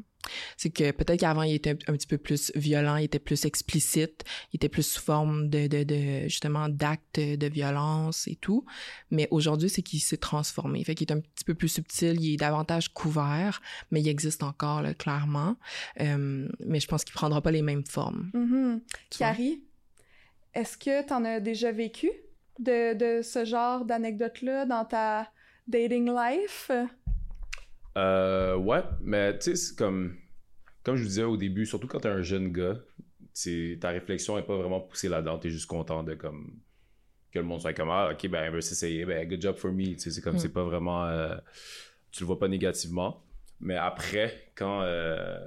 C'est 0.57 0.69
que 0.69 0.91
peut-être 0.91 1.19
qu'avant, 1.19 1.43
il 1.43 1.53
était 1.53 1.71
un, 1.71 1.93
petit 1.93 2.07
peu 2.07 2.17
plus 2.17 2.51
violent, 2.55 2.97
il 2.97 3.05
était 3.05 3.19
plus 3.19 3.45
explicite, 3.45 4.23
il 4.51 4.57
était 4.57 4.69
plus 4.69 4.83
sous 4.83 5.01
forme 5.01 5.49
de, 5.49 5.67
de, 5.67 5.83
de 5.83 6.23
justement 6.23 6.69
d'actes 6.69 7.19
de 7.19 7.47
violence 7.47 8.27
et 8.27 8.35
tout. 8.35 8.65
Mais 9.11 9.27
aujourd'hui, 9.31 9.69
c'est 9.69 9.81
qu'il 9.81 9.99
s'est 9.99 10.17
transformé. 10.17 10.83
Fait 10.83 10.95
qu'il 10.95 11.07
est 11.09 11.13
un 11.13 11.19
petit 11.19 11.43
peu 11.45 11.53
plus 11.53 11.69
subtil, 11.69 12.19
il 12.21 12.33
est 12.33 12.37
davantage 12.37 12.89
couvert, 12.93 13.61
mais 13.91 14.01
il 14.01 14.07
existe 14.07 14.43
encore, 14.43 14.81
là, 14.81 14.93
clairement. 14.93 15.55
Euh, 15.99 16.47
mais 16.65 16.79
je 16.79 16.87
pense 16.87 17.03
qu'il 17.03 17.13
prendra 17.13 17.41
pas 17.41 17.51
les 17.51 17.61
mêmes 17.61 17.85
formes. 17.85 18.31
Mm-hmm. 18.33 18.81
Carrie, 19.17 19.63
est-ce 20.53 20.77
que 20.77 21.05
tu 21.05 21.13
en 21.13 21.25
as 21.25 21.39
déjà 21.39 21.71
vécu 21.71 22.09
de, 22.59 22.93
de 22.93 23.21
ce 23.21 23.45
genre 23.45 23.85
d'anecdote-là 23.85 24.65
dans 24.65 24.85
ta 24.85 25.31
dating 25.67 26.11
life? 26.11 26.71
Euh, 27.97 28.55
ouais, 28.55 28.83
mais 29.01 29.37
tu 29.37 29.51
sais, 29.51 29.55
c'est 29.55 29.75
comme, 29.75 30.15
comme 30.83 30.95
je 30.95 31.03
vous 31.03 31.07
disais 31.07 31.23
au 31.23 31.37
début, 31.37 31.65
surtout 31.65 31.87
quand 31.87 31.99
t'es 31.99 32.09
un 32.09 32.21
jeune 32.21 32.51
gars, 32.51 32.79
ta 33.79 33.89
réflexion 33.89 34.37
est 34.37 34.43
pas 34.43 34.55
vraiment 34.55 34.79
poussée 34.79 35.09
là-dedans, 35.09 35.39
t'es 35.39 35.49
juste 35.49 35.67
content 35.67 36.03
de 36.03 36.13
comme 36.13 36.59
que 37.31 37.39
le 37.39 37.45
monde 37.45 37.61
soit 37.61 37.73
comme 37.73 37.89
ah 37.89 38.11
ok 38.11 38.27
ben 38.27 38.43
elle 38.43 38.53
veut 38.53 38.61
s'essayer 38.61 39.05
ben 39.05 39.27
good 39.27 39.41
job 39.41 39.55
for 39.55 39.71
me 39.71 39.93
tu 39.93 39.99
sais 39.99 40.11
c'est 40.11 40.21
comme 40.21 40.37
c'est 40.37 40.53
pas 40.53 40.63
vraiment 40.63 41.05
euh, 41.07 41.35
tu 42.11 42.21
le 42.21 42.27
vois 42.27 42.37
pas 42.37 42.47
négativement. 42.47 43.23
Mais 43.59 43.75
après 43.75 44.51
quand 44.55 44.81
euh, 44.83 45.39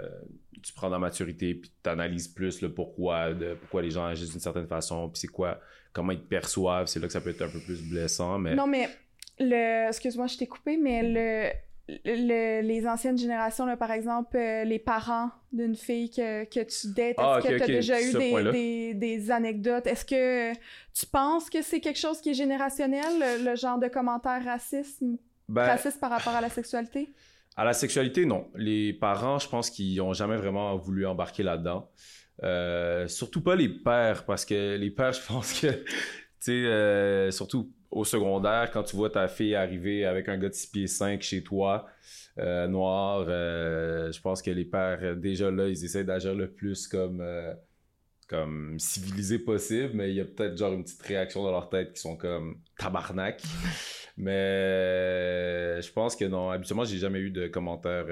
tu 0.63 0.73
prends 0.73 0.89
la 0.89 0.99
maturité 0.99 1.55
puis 1.55 1.71
tu 1.83 1.89
analyses 1.89 2.27
plus 2.29 2.61
le 2.61 2.75
pourquoi 2.75 3.35
de 3.35 3.55
pourquoi 3.55 3.83
les 3.83 3.91
gens 3.91 4.05
agissent 4.05 4.33
d'une 4.33 4.41
certaine 4.41 4.67
façon 4.67 5.09
puis 5.09 5.21
c'est 5.21 5.29
quoi 5.29 5.61
comment 5.93 6.11
ils 6.11 6.21
te 6.21 6.27
perçoivent 6.27 6.87
c'est 6.87 6.99
là 6.99 7.07
que 7.07 7.13
ça 7.13 7.21
peut 7.21 7.31
être 7.31 7.43
un 7.43 7.49
peu 7.49 7.61
plus 7.61 7.89
blessant 7.89 8.39
mais 8.39 8.57
non 8.57 8.67
mais 8.67 8.89
le 9.39 9.89
excuse-moi 9.89 10.27
je 10.27 10.39
t'ai 10.39 10.47
coupé 10.49 10.77
mais 10.77 11.03
le 11.05 11.53
les 11.89 12.87
anciennes 12.87 13.19
générations, 13.19 13.65
là, 13.65 13.77
par 13.77 13.91
exemple, 13.91 14.37
euh, 14.37 14.65
les 14.65 14.79
parents 14.79 15.31
d'une 15.53 15.77
fille 15.77 16.11
que, 16.11 16.45
que 16.45 16.61
tu 16.61 16.93
dates, 16.93 17.17
ah, 17.19 17.39
est-ce 17.39 17.49
que 17.49 17.57
tu 17.57 17.63
as 17.63 17.67
déjà 17.67 18.01
eu 18.01 18.13
des, 18.13 18.53
des, 18.53 18.95
des, 18.95 19.31
anecdotes? 19.31 19.87
Est-ce 19.87 20.05
que 20.05 20.53
tu 20.93 21.07
penses 21.07 21.49
que 21.49 21.63
c'est 21.63 21.81
quelque 21.81 21.99
chose 21.99 22.21
qui 22.21 22.31
est 22.31 22.35
générationnel, 22.35 23.45
le, 23.45 23.55
genre 23.55 23.79
de 23.79 23.87
commentaires 23.89 24.45
racisme, 24.45 25.17
ben, 25.49 25.65
raciste 25.65 26.01
par 26.01 26.11
rapport 26.11 26.35
à 26.35 26.41
la 26.41 26.49
sexualité? 26.49 27.09
À 27.57 27.65
la 27.65 27.73
sexualité, 27.73 28.27
non. 28.27 28.49
Les 28.57 28.93
parents, 28.93 29.39
je 29.39 29.49
pense 29.49 29.71
qu'ils 29.71 29.97
n'ont 29.97 30.13
jamais 30.13 30.37
vraiment 30.37 30.77
voulu 30.77 31.07
embarquer 31.07 31.43
là-dedans. 31.43 31.89
Euh, 32.43 33.09
surtout 33.09 33.41
pas 33.41 33.55
les 33.55 33.69
pères, 33.69 34.27
parce 34.27 34.45
que 34.45 34.77
les 34.77 34.91
pères, 34.91 35.13
je 35.13 35.23
pense 35.27 35.61
que, 35.61 35.69
euh, 36.53 37.31
surtout 37.31 37.73
au 37.91 38.05
secondaire, 38.05 38.71
quand 38.73 38.83
tu 38.83 38.97
vois 38.97 39.11
ta 39.11 39.29
fille 39.29 39.55
arriver 39.55 40.05
avec 40.05 40.29
un 40.29 40.39
gars 40.39 40.49
de 40.49 40.55
6 40.55 40.67
pieds 40.69 40.87
5 40.87 41.23
chez 41.23 41.43
toi, 41.43 41.87
euh, 42.39 42.67
noir, 42.67 43.25
euh, 43.29 44.13
je 44.13 44.21
pense 44.21 44.43
que 44.43 44.51
les 44.51 44.65
pères, 44.65 45.17
déjà 45.17 45.51
là, 45.51 45.69
ils 45.69 45.85
essaient 45.85 46.05
d'agir 46.05 46.35
le 46.35 46.51
plus 46.51 46.89
comme, 46.89 47.25
comme 48.29 48.79
civilisé 48.79 49.39
possible, 49.39 49.91
mais 49.95 50.11
il 50.11 50.17
y 50.17 50.21
a 50.21 50.25
peut-être 50.25 50.57
genre 50.57 50.73
une 50.73 50.85
petite 50.85 51.03
réaction 51.03 51.43
dans 51.43 51.53
leur 51.53 51.69
tête 51.69 51.95
qui 51.95 52.01
sont 52.01 52.17
comme 52.17 52.61
tabarnak. 52.79 53.43
mais 54.17 55.81
je 55.81 55.93
pense 55.93 56.17
que 56.17 56.25
non, 56.25 56.51
habituellement, 56.51 56.85
j'ai 56.85 56.99
jamais 56.99 57.21
eu 57.21 57.31
de 57.31 57.47
commentaires 57.47 58.07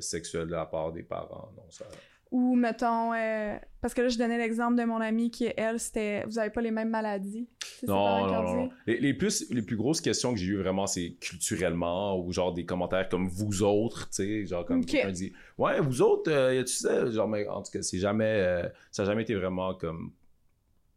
sexuels 0.00 0.46
de 0.46 0.52
la 0.52 0.66
part 0.66 0.92
des 0.92 1.02
parents. 1.02 1.52
Non, 1.56 1.64
ça... 1.68 1.86
Ou 2.30 2.54
mettons, 2.54 3.12
euh, 3.12 3.56
parce 3.80 3.92
que 3.92 4.02
là, 4.02 4.08
je 4.08 4.16
donnais 4.16 4.38
l'exemple 4.38 4.76
de 4.76 4.84
mon 4.84 5.00
amie 5.00 5.32
qui, 5.32 5.48
elle, 5.56 5.80
c'était 5.80 6.24
vous 6.26 6.38
avez 6.38 6.50
pas 6.50 6.60
les 6.60 6.70
mêmes 6.70 6.90
maladies. 6.90 7.48
Non, 7.88 8.26
non, 8.26 8.42
non, 8.42 8.70
Les, 8.86 9.14
plus, 9.14 9.50
les 9.50 9.62
plus 9.62 9.76
grosses 9.76 10.00
questions 10.00 10.32
que 10.32 10.38
j'ai 10.38 10.46
eues 10.46 10.58
vraiment, 10.58 10.86
c'est 10.86 11.16
culturellement 11.20 12.16
ou 12.20 12.32
genre 12.32 12.52
des 12.52 12.64
commentaires 12.64 13.08
comme 13.08 13.28
vous 13.28 13.64
autres, 13.64 14.08
tu 14.10 14.16
sais, 14.16 14.46
genre 14.46 14.64
comme 14.64 14.84
quelqu'un 14.84 15.10
dit 15.10 15.32
Ouais, 15.58 15.80
vous 15.80 16.02
autres, 16.02 16.30
euh, 16.30 16.54
y 16.54 16.58
a-tu 16.58 16.74
ça 16.74 17.10
Genre, 17.10 17.26
mais 17.26 17.48
en 17.48 17.62
tout 17.62 17.72
cas, 17.72 17.82
c'est 17.82 17.98
jamais, 17.98 18.24
euh, 18.24 18.68
ça 18.92 19.02
n'a 19.02 19.10
jamais 19.10 19.22
été 19.22 19.34
vraiment 19.34 19.74
comme 19.74 20.12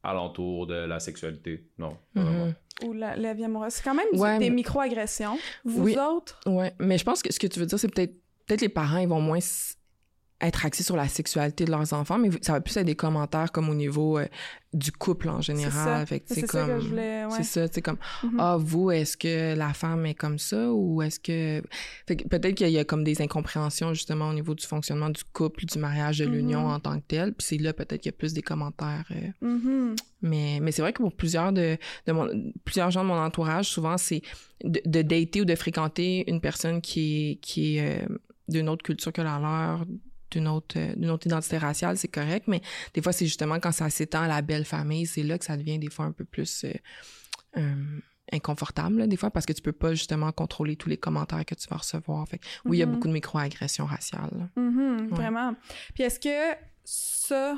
alentour 0.04 0.67
de 0.67 0.76
la 0.76 1.00
sexualité. 1.00 1.65
Non, 1.80 1.98
mm-hmm. 2.15 2.54
Ou 2.86 2.93
la, 2.93 3.15
la 3.15 3.34
vie 3.34 3.46
amoureuse. 3.46 3.74
C'est 3.74 3.84
quand 3.84 3.96
même 3.96 4.39
des 4.39 4.50
micro-agressions. 4.52 5.38
Vous 5.65 5.98
autres? 5.98 6.41
Ouais, 6.46 6.74
mais 6.78 7.00
je 7.00 7.06
pense 7.06 7.24
que 7.24 7.34
ce 7.34 7.39
que 7.39 7.48
tu 7.48 7.60
veux 7.60 7.65
dire, 7.65 7.80
c'est 7.80 7.91
peut-être 7.91 8.13
peut-être 8.46 8.62
les 8.62 8.69
parents, 8.69 8.98
ils 8.98 9.08
vont 9.08 9.22
moins 9.22 9.39
être 10.43 10.65
axés 10.65 10.84
sur 10.84 10.95
la 10.95 11.08
sexualité 11.08 11.65
de 11.65 11.71
leurs 11.71 11.93
enfants, 11.93 12.17
mais 12.17 12.29
ça 12.41 12.53
va 12.53 12.62
plus 12.62 12.75
être 12.77 12.86
des 12.86 12.95
commentaires 12.95 13.51
comme 13.51 13.69
au 13.69 13.75
niveau 13.75 14.17
euh, 14.17 14.27
du 14.73 14.91
couple 14.91 15.29
en 15.29 15.41
général. 15.41 16.06
C'est 16.25 16.47
ça. 16.47 16.65
que 16.65 16.79
je 16.79 16.88
voulais. 16.88 17.23
C'est 17.38 17.43
ça, 17.43 17.67
c'est 17.71 17.82
comme 17.82 17.97
mm-hmm. 18.23 18.36
ah 18.39 18.58
vous 18.60 18.91
est-ce 18.91 19.15
que 19.15 19.56
la 19.56 19.73
femme 19.73 20.06
est 20.06 20.15
comme 20.15 20.39
ça 20.39 20.71
ou 20.71 21.01
est-ce 21.01 21.19
que, 21.19 21.62
peut-être 22.08 22.56
qu'il 22.56 22.69
y 22.69 22.77
a 22.77 22.84
comme 22.84 23.03
des 23.03 23.21
incompréhensions 23.21 23.93
justement 23.93 24.29
au 24.29 24.34
niveau 24.34 24.56
du 24.56 24.65
fonctionnement 24.65 25.10
du 25.10 25.23
couple, 25.32 25.65
du 25.65 25.79
mariage, 25.79 26.19
de 26.19 26.25
l'union 26.25 26.67
mm-hmm. 26.67 26.75
en 26.75 26.79
tant 26.79 26.99
que 26.99 27.06
tel. 27.08 27.34
Puis 27.34 27.47
c'est 27.47 27.58
là 27.58 27.73
peut-être 27.73 28.01
qu'il 28.01 28.12
y 28.12 28.15
a 28.15 28.17
plus 28.17 28.34
des 28.34 28.41
commentaires. 28.41 29.06
Euh. 29.12 29.47
Mm-hmm. 29.47 29.95
Mais 30.23 30.60
mais 30.62 30.71
c'est 30.71 30.82
vrai 30.82 30.93
que 30.93 31.01
pour 31.01 31.13
plusieurs 31.13 31.53
de, 31.53 31.77
de 32.08 32.53
plusieurs 32.65 32.91
gens 32.91 33.03
de 33.03 33.08
mon 33.10 33.19
entourage, 33.19 33.69
souvent 33.69 33.97
c'est 33.97 34.21
de, 34.63 34.82
de, 34.86 35.01
dater 35.01 35.41
ou 35.41 35.45
de 35.45 35.56
fréquenter 35.56 36.29
une 36.29 36.41
personne 36.41 36.82
qui 36.82 37.32
est 37.32 37.36
qui 37.36 37.77
est 37.77 38.01
euh, 38.01 38.17
d'une 38.47 38.69
autre 38.69 38.84
culture 38.84 39.13
que 39.13 39.21
la 39.21 39.39
leur 39.39 39.86
d'une 40.34 40.48
autre, 40.48 40.78
euh, 40.78 40.93
d'une 40.96 41.10
autre 41.10 41.28
identité 41.28 41.58
raciale, 41.58 41.98
c'est 41.98 42.08
correct, 42.08 42.48
mais 42.48 42.62
des 42.93 43.02
fois, 43.02 43.13
c'est 43.13 43.26
justement 43.26 43.60
quand 43.60 43.72
ça 43.72 43.89
s'étend 43.89 44.24
à 44.24 44.28
la 44.28 44.41
belle 44.41 44.65
famille, 44.65 45.06
c'est 45.06 45.24
là 45.24 45.38
que 45.38 45.46
ça 45.46 45.58
devient 45.58 45.80
des 45.80 45.89
fois 45.89 46.06
un 46.06 46.12
peu 46.12 46.26
plus 46.26 46.65
euh, 46.65 46.74
euh, 47.58 48.00
inconfortable, 48.32 49.08
des 49.08 49.17
fois, 49.17 49.32
parce 49.32 49.46
que 49.46 49.54
tu 49.54 49.62
peux 49.62 49.72
pas 49.72 49.93
justement 49.93 50.32
contrôler 50.32 50.76
tous 50.76 50.89
les 50.89 50.98
commentaires 50.98 51.46
que 51.46 51.56
tu 51.56 51.67
vas 51.69 51.78
recevoir. 51.78 52.28
Fait 52.28 52.39
oui, 52.65 52.78
il 52.78 52.80
y 52.80 52.84
a 52.84 52.86
mm-hmm. 52.86 52.91
beaucoup 52.91 53.08
de 53.08 53.13
micro-agressions 53.13 53.86
raciales. 53.86 54.50
Mm-hmm, 54.58 55.08
vraiment. 55.10 55.56
Puis 55.93 56.04
est-ce 56.04 56.19
que 56.19 56.58
ça... 56.84 57.56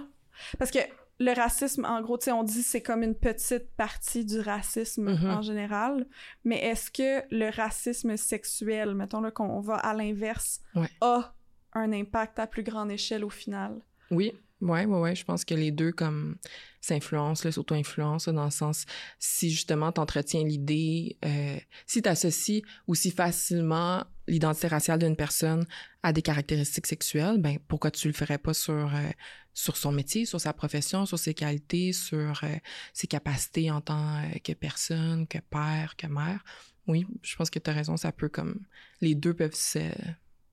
Parce 0.59 0.71
que 0.71 0.79
le 1.19 1.33
racisme, 1.33 1.85
en 1.85 2.01
gros, 2.01 2.17
tu 2.17 2.25
sais, 2.25 2.31
on 2.33 2.43
dit 2.43 2.61
c'est 2.61 2.81
comme 2.81 3.03
une 3.03 3.15
petite 3.15 3.73
partie 3.77 4.25
du 4.25 4.39
racisme 4.41 5.13
mm-hmm. 5.13 5.29
en 5.29 5.41
général, 5.41 6.07
mais 6.43 6.59
est-ce 6.59 6.91
que 6.91 7.23
le 7.33 7.49
racisme 7.55 8.17
sexuel, 8.17 8.95
mettons 8.95 9.21
là 9.21 9.31
qu'on 9.31 9.61
va 9.61 9.75
à 9.75 9.93
l'inverse, 9.93 10.59
a 10.99 11.34
un 11.75 11.91
impact 11.91 12.39
à 12.39 12.47
plus 12.47 12.63
grande 12.63 12.91
échelle 12.91 13.23
au 13.23 13.29
final. 13.29 13.79
Oui, 14.09 14.33
ouais, 14.61 14.85
ouais, 14.85 14.99
ouais. 14.99 15.15
Je 15.15 15.25
pense 15.25 15.45
que 15.45 15.53
les 15.53 15.71
deux 15.71 15.91
comme 15.91 16.37
s'influencent, 16.81 17.51
s'auto-influencent 17.51 18.31
dans 18.31 18.45
le 18.45 18.51
sens 18.51 18.85
si 19.19 19.49
justement 19.49 19.91
tu 19.91 19.99
entretiens 19.99 20.43
l'idée, 20.43 21.17
euh, 21.25 21.57
si 21.85 22.01
tu 22.01 22.09
associes 22.09 22.63
aussi 22.87 23.11
facilement 23.11 24.03
l'identité 24.27 24.67
raciale 24.67 24.99
d'une 24.99 25.15
personne 25.15 25.65
à 26.03 26.13
des 26.13 26.21
caractéristiques 26.21 26.87
sexuelles, 26.87 27.37
ben 27.39 27.57
pourquoi 27.67 27.91
tu 27.91 28.07
le 28.07 28.13
ferais 28.13 28.37
pas 28.37 28.53
sur 28.53 28.93
euh, 28.95 29.09
sur 29.53 29.77
son 29.77 29.91
métier, 29.91 30.25
sur 30.25 30.41
sa 30.41 30.53
profession, 30.53 31.05
sur 31.05 31.17
ses 31.17 31.33
qualités, 31.33 31.93
sur 31.93 32.43
euh, 32.43 32.55
ses 32.93 33.07
capacités 33.07 33.71
en 33.71 33.81
tant 33.81 34.21
que 34.43 34.51
personne, 34.53 35.27
que 35.27 35.39
père, 35.39 35.95
que 35.97 36.07
mère? 36.07 36.43
Oui, 36.87 37.07
je 37.23 37.35
pense 37.35 37.49
que 37.49 37.57
tu 37.57 37.69
as 37.69 37.73
raison, 37.73 37.97
ça 37.97 38.11
peut 38.11 38.29
comme 38.29 38.59
les 39.01 39.15
deux 39.15 39.33
peuvent 39.33 39.57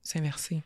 s'inverser. 0.02 0.62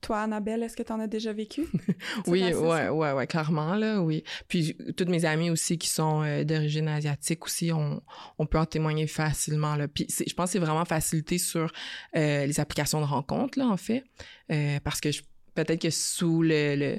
Toi, 0.00 0.20
Annabelle, 0.20 0.62
est-ce 0.62 0.76
que 0.76 0.82
tu 0.82 0.92
en 0.92 1.00
as 1.00 1.06
déjà 1.06 1.32
vécu? 1.32 1.66
oui, 2.26 2.42
ouais, 2.54 2.88
ouais, 2.88 3.12
ouais, 3.12 3.26
clairement, 3.26 3.74
là, 3.74 4.00
oui. 4.00 4.24
Puis, 4.48 4.76
toutes 4.96 5.10
mes 5.10 5.24
amies 5.24 5.50
aussi 5.50 5.76
qui 5.76 5.88
sont 5.88 6.22
euh, 6.22 6.42
d'origine 6.42 6.88
asiatique 6.88 7.44
aussi, 7.44 7.70
on, 7.72 8.02
on 8.38 8.46
peut 8.46 8.58
en 8.58 8.64
témoigner 8.64 9.06
facilement, 9.06 9.76
là. 9.76 9.88
Puis, 9.88 10.06
je 10.08 10.32
pense 10.32 10.46
que 10.46 10.52
c'est 10.52 10.58
vraiment 10.58 10.86
facilité 10.86 11.36
sur 11.36 11.70
euh, 12.16 12.46
les 12.46 12.60
applications 12.60 13.00
de 13.00 13.06
rencontres, 13.06 13.58
là, 13.58 13.66
en 13.66 13.76
fait. 13.76 14.04
Euh, 14.50 14.78
parce 14.82 15.00
que 15.00 15.10
peut-être 15.54 15.82
que 15.82 15.90
sous 15.90 16.42
le 16.42 16.98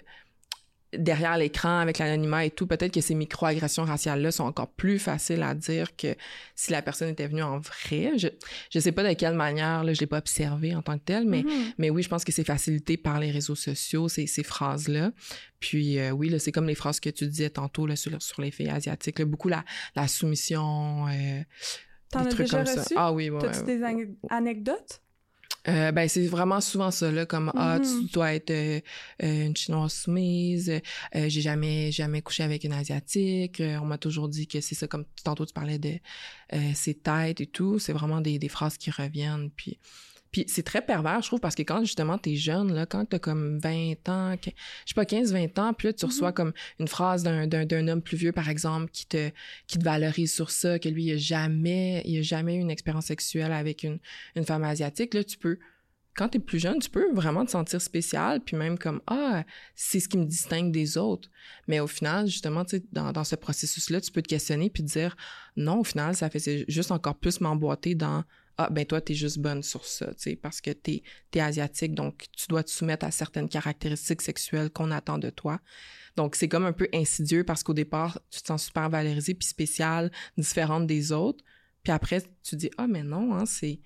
derrière 0.93 1.37
l'écran 1.37 1.79
avec 1.79 1.99
l'anonymat 1.99 2.45
et 2.45 2.51
tout, 2.51 2.67
peut-être 2.67 2.93
que 2.93 3.01
ces 3.01 3.15
micro-agressions 3.15 3.83
raciales-là 3.83 4.31
sont 4.31 4.43
encore 4.43 4.69
plus 4.69 4.99
faciles 4.99 5.41
à 5.41 5.55
dire 5.55 5.95
que 5.95 6.15
si 6.55 6.71
la 6.71 6.81
personne 6.81 7.09
était 7.09 7.27
venue 7.27 7.43
en 7.43 7.59
vrai. 7.59 8.17
Je 8.17 8.27
je 8.69 8.79
sais 8.79 8.91
pas 8.91 9.07
de 9.07 9.13
quelle 9.13 9.35
manière, 9.35 9.83
là, 9.83 9.93
je 9.93 9.99
l'ai 9.99 10.07
pas 10.07 10.17
observé 10.17 10.75
en 10.75 10.81
tant 10.81 10.97
que 10.97 11.03
tel, 11.03 11.25
mais, 11.25 11.41
mm-hmm. 11.41 11.73
mais 11.77 11.89
oui, 11.89 12.03
je 12.03 12.09
pense 12.09 12.23
que 12.23 12.31
c'est 12.31 12.43
facilité 12.43 12.97
par 12.97 13.19
les 13.19 13.31
réseaux 13.31 13.55
sociaux, 13.55 14.09
ces, 14.09 14.27
ces 14.27 14.43
phrases-là. 14.43 15.11
Puis 15.59 15.99
euh, 15.99 16.11
oui, 16.11 16.29
là, 16.29 16.39
c'est 16.39 16.51
comme 16.51 16.67
les 16.67 16.75
phrases 16.75 16.99
que 16.99 17.09
tu 17.09 17.27
disais 17.27 17.49
tantôt 17.49 17.85
là, 17.85 17.95
sur, 17.95 18.21
sur 18.21 18.41
les 18.41 18.51
filles 18.51 18.69
asiatiques, 18.69 19.21
beaucoup 19.21 19.49
la, 19.49 19.63
la 19.95 20.07
soumission, 20.07 21.07
euh, 21.07 21.41
T'en 22.11 22.25
as 22.25 22.33
déjà 22.33 22.61
reçu? 22.61 22.75
Ça. 22.75 22.95
Ah 22.97 23.13
oui, 23.13 23.29
ouais. 23.29 23.39
T'as-tu 23.39 23.63
des 23.63 23.81
anecdotes? 24.29 25.01
Euh, 25.67 25.91
ben 25.91 26.09
c'est 26.09 26.25
vraiment 26.25 26.59
souvent 26.59 26.89
ça 26.89 27.11
là 27.11 27.27
comme 27.27 27.51
ah 27.55 27.77
tu 27.79 27.87
mm-hmm. 27.87 28.13
dois 28.13 28.33
être 28.33 28.49
euh, 28.49 28.79
euh, 29.21 29.45
une 29.45 29.55
chinoise 29.55 29.93
soumise 29.93 30.81
j'ai 31.13 31.41
jamais 31.41 31.91
jamais 31.91 32.23
couché 32.23 32.41
avec 32.41 32.63
une 32.63 32.73
asiatique 32.73 33.61
on 33.79 33.85
m'a 33.85 33.99
toujours 33.99 34.27
dit 34.27 34.47
que 34.47 34.59
c'est 34.59 34.73
ça 34.73 34.87
comme 34.87 35.05
tantôt 35.23 35.45
tu 35.45 35.53
parlais 35.53 35.77
de 35.77 35.99
ses 36.73 36.95
têtes 36.95 37.41
et 37.41 37.45
tout 37.45 37.77
c'est 37.77 37.93
vraiment 37.93 38.21
des, 38.21 38.39
des 38.39 38.49
phrases 38.49 38.77
qui 38.77 38.89
reviennent 38.89 39.51
puis 39.51 39.77
puis 40.31 40.45
c'est 40.47 40.63
très 40.63 40.81
pervers, 40.81 41.21
je 41.21 41.27
trouve, 41.27 41.41
parce 41.41 41.55
que 41.55 41.63
quand 41.63 41.83
justement 41.83 42.17
t'es 42.17 42.35
jeune, 42.35 42.73
là, 42.73 42.85
quand 42.85 43.03
t'as 43.05 43.19
comme 43.19 43.59
20 43.59 44.07
ans, 44.07 44.35
je 44.43 44.51
sais 44.85 44.93
pas, 44.95 45.05
15, 45.05 45.33
20 45.33 45.59
ans, 45.59 45.73
puis 45.73 45.89
là, 45.89 45.93
tu 45.93 46.05
reçois 46.05 46.29
mm-hmm. 46.29 46.33
comme 46.33 46.53
une 46.79 46.87
phrase 46.87 47.23
d'un, 47.23 47.47
d'un, 47.47 47.87
homme 47.89 48.01
plus 48.01 48.15
vieux, 48.15 48.31
par 48.31 48.47
exemple, 48.47 48.89
qui 48.91 49.05
te, 49.05 49.29
qui 49.67 49.77
te 49.77 49.83
valorise 49.83 50.33
sur 50.33 50.49
ça, 50.49 50.79
que 50.79 50.87
lui, 50.87 51.05
il 51.05 51.13
a 51.13 51.17
jamais, 51.17 52.01
il 52.05 52.19
a 52.19 52.21
jamais 52.21 52.55
eu 52.55 52.59
une 52.59 52.71
expérience 52.71 53.05
sexuelle 53.05 53.51
avec 53.51 53.83
une, 53.83 53.99
une 54.35 54.45
femme 54.45 54.63
asiatique, 54.63 55.13
là, 55.13 55.23
tu 55.23 55.37
peux, 55.37 55.59
quand 56.15 56.29
t'es 56.29 56.39
plus 56.39 56.59
jeune, 56.59 56.79
tu 56.79 56.89
peux 56.89 57.11
vraiment 57.13 57.45
te 57.45 57.51
sentir 57.51 57.81
spécial, 57.81 58.41
puis 58.41 58.55
même 58.55 58.77
comme, 58.77 59.01
ah, 59.07 59.43
c'est 59.75 59.99
ce 59.99 60.07
qui 60.07 60.17
me 60.17 60.25
distingue 60.25 60.71
des 60.71 60.97
autres. 60.97 61.29
Mais 61.67 61.79
au 61.79 61.87
final, 61.87 62.27
justement, 62.27 62.63
tu 62.65 62.77
sais, 62.77 62.83
dans, 62.91 63.11
dans 63.11 63.23
ce 63.23 63.35
processus-là, 63.35 64.01
tu 64.01 64.11
peux 64.11 64.21
te 64.21 64.27
questionner 64.27 64.69
puis 64.69 64.83
te 64.83 64.91
dire, 64.91 65.15
non, 65.55 65.79
au 65.79 65.83
final, 65.83 66.15
ça 66.15 66.29
fait 66.29 66.65
juste 66.69 66.91
encore 66.91 67.15
plus 67.15 67.39
m'emboîter 67.39 67.95
dans 67.95 68.23
ah 68.65 68.69
ben 68.69 68.85
toi 68.85 69.01
t'es 69.01 69.13
juste 69.13 69.39
bonne 69.39 69.63
sur 69.63 69.85
ça, 69.85 70.07
tu 70.13 70.21
sais, 70.21 70.35
parce 70.35 70.61
que 70.61 70.71
t'es 70.71 71.03
es 71.33 71.39
asiatique, 71.39 71.93
donc 71.93 72.27
tu 72.35 72.47
dois 72.47 72.63
te 72.63 72.69
soumettre 72.69 73.05
à 73.05 73.11
certaines 73.11 73.49
caractéristiques 73.49 74.21
sexuelles 74.21 74.69
qu'on 74.69 74.91
attend 74.91 75.17
de 75.17 75.29
toi. 75.29 75.59
Donc 76.15 76.35
c'est 76.35 76.47
comme 76.47 76.65
un 76.65 76.73
peu 76.73 76.87
insidieux 76.93 77.43
parce 77.43 77.63
qu'au 77.63 77.73
départ 77.73 78.19
tu 78.29 78.41
te 78.41 78.47
sens 78.47 78.65
super 78.65 78.89
valorisée 78.89 79.33
puis 79.33 79.47
spéciale, 79.47 80.11
différente 80.37 80.87
des 80.87 81.11
autres, 81.11 81.43
puis 81.83 81.91
après 81.91 82.23
tu 82.43 82.55
dis 82.55 82.71
ah 82.77 82.87
mais 82.87 83.03
non, 83.03 83.35
hein, 83.35 83.45
c'est 83.45 83.79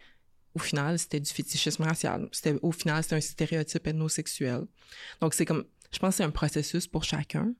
au 0.53 0.59
final 0.59 0.97
c'était 0.99 1.19
du 1.19 1.31
fétichisme 1.31 1.83
racial, 1.83 2.27
c'était 2.31 2.57
au 2.61 2.71
final 2.71 3.03
c'était 3.03 3.15
un 3.15 3.21
stéréotype 3.21 3.87
ethnosexuel. 3.87 4.65
Donc 5.21 5.33
c'est 5.33 5.45
comme 5.45 5.65
je 5.91 5.99
pense 5.99 6.15
que 6.15 6.17
c'est 6.17 6.23
un 6.23 6.31
processus 6.31 6.87
pour 6.87 7.03
chacun. 7.03 7.53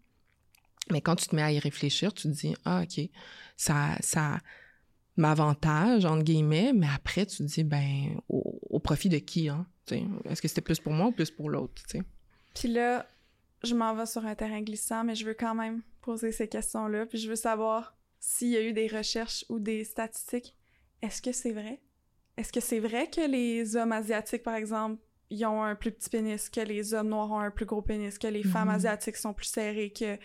Mais 0.91 1.01
quand 1.01 1.15
tu 1.15 1.28
te 1.28 1.36
mets 1.36 1.41
à 1.41 1.51
y 1.51 1.60
réfléchir, 1.60 2.13
tu 2.13 2.23
te 2.23 2.34
dis 2.34 2.56
ah 2.65 2.84
OK, 2.84 3.10
ça 3.58 3.97
ça 4.01 4.39
m'avantage, 5.17 6.06
entre 6.06 6.23
guillemets, 6.23 6.73
mais 6.73 6.88
après, 6.93 7.25
tu 7.25 7.38
te 7.38 7.43
dis, 7.43 7.63
ben, 7.63 8.19
au, 8.30 8.80
profit 8.80 9.10
de 9.10 9.17
qui, 9.17 9.49
hein? 9.49 9.65
Est-ce 10.25 10.41
que 10.41 10.47
c'était 10.47 10.62
plus 10.62 10.80
pour 10.80 10.93
moi 10.93 11.08
ou 11.08 11.12
plus 11.12 11.32
pour 11.32 11.49
l'autre, 11.49 11.73
tu 11.75 11.97
sais? 11.97 12.04
Puis 12.54 12.67
là, 12.67 13.08
je 13.63 13.73
m'en 13.75 13.95
vais 13.95 14.06
sur 14.06 14.25
un 14.25 14.36
terrain 14.36 14.62
glissant, 14.62 15.04
mais 15.04 15.15
je 15.15 15.25
veux 15.25 15.34
quand 15.34 15.56
même 15.56 15.82
poser 16.01 16.32
ces 16.32 16.47
questions-là, 16.47 17.06
puis 17.06 17.17
je 17.17 17.30
veux 17.30 17.36
savoir 17.36 17.97
s'il 18.19 18.49
y 18.49 18.58
a 18.58 18.62
eu 18.62 18.73
des 18.73 18.88
recherches 18.88 19.45
ou 19.49 19.60
des 19.60 19.84
statistiques. 19.84 20.56
Est-ce 21.01 21.21
que 21.21 21.32
c'est 21.32 21.51
vrai? 21.51 21.82
Est-ce 22.38 22.51
que 22.51 22.60
c'est 22.60 22.80
vrai 22.80 23.10
que 23.10 23.30
les 23.30 23.75
hommes 23.75 23.91
asiatiques, 23.91 24.43
par 24.43 24.56
exemple, 24.56 25.01
ils 25.30 25.45
ont 25.45 25.63
un 25.63 25.75
plus 25.75 25.91
petit 25.91 26.10
pénis, 26.10 26.49
que 26.49 26.62
les 26.62 26.93
hommes 26.93 27.10
noirs 27.10 27.32
ont 27.32 27.39
un 27.39 27.51
plus 27.51 27.65
gros 27.65 27.82
pénis, 27.82 28.17
que 28.19 28.28
les 28.28 28.43
femmes 28.43 28.69
mm-hmm. 28.69 28.75
asiatiques 28.75 29.15
sont 29.15 29.34
plus 29.34 29.47
serrées, 29.47 29.91
que 29.91 30.17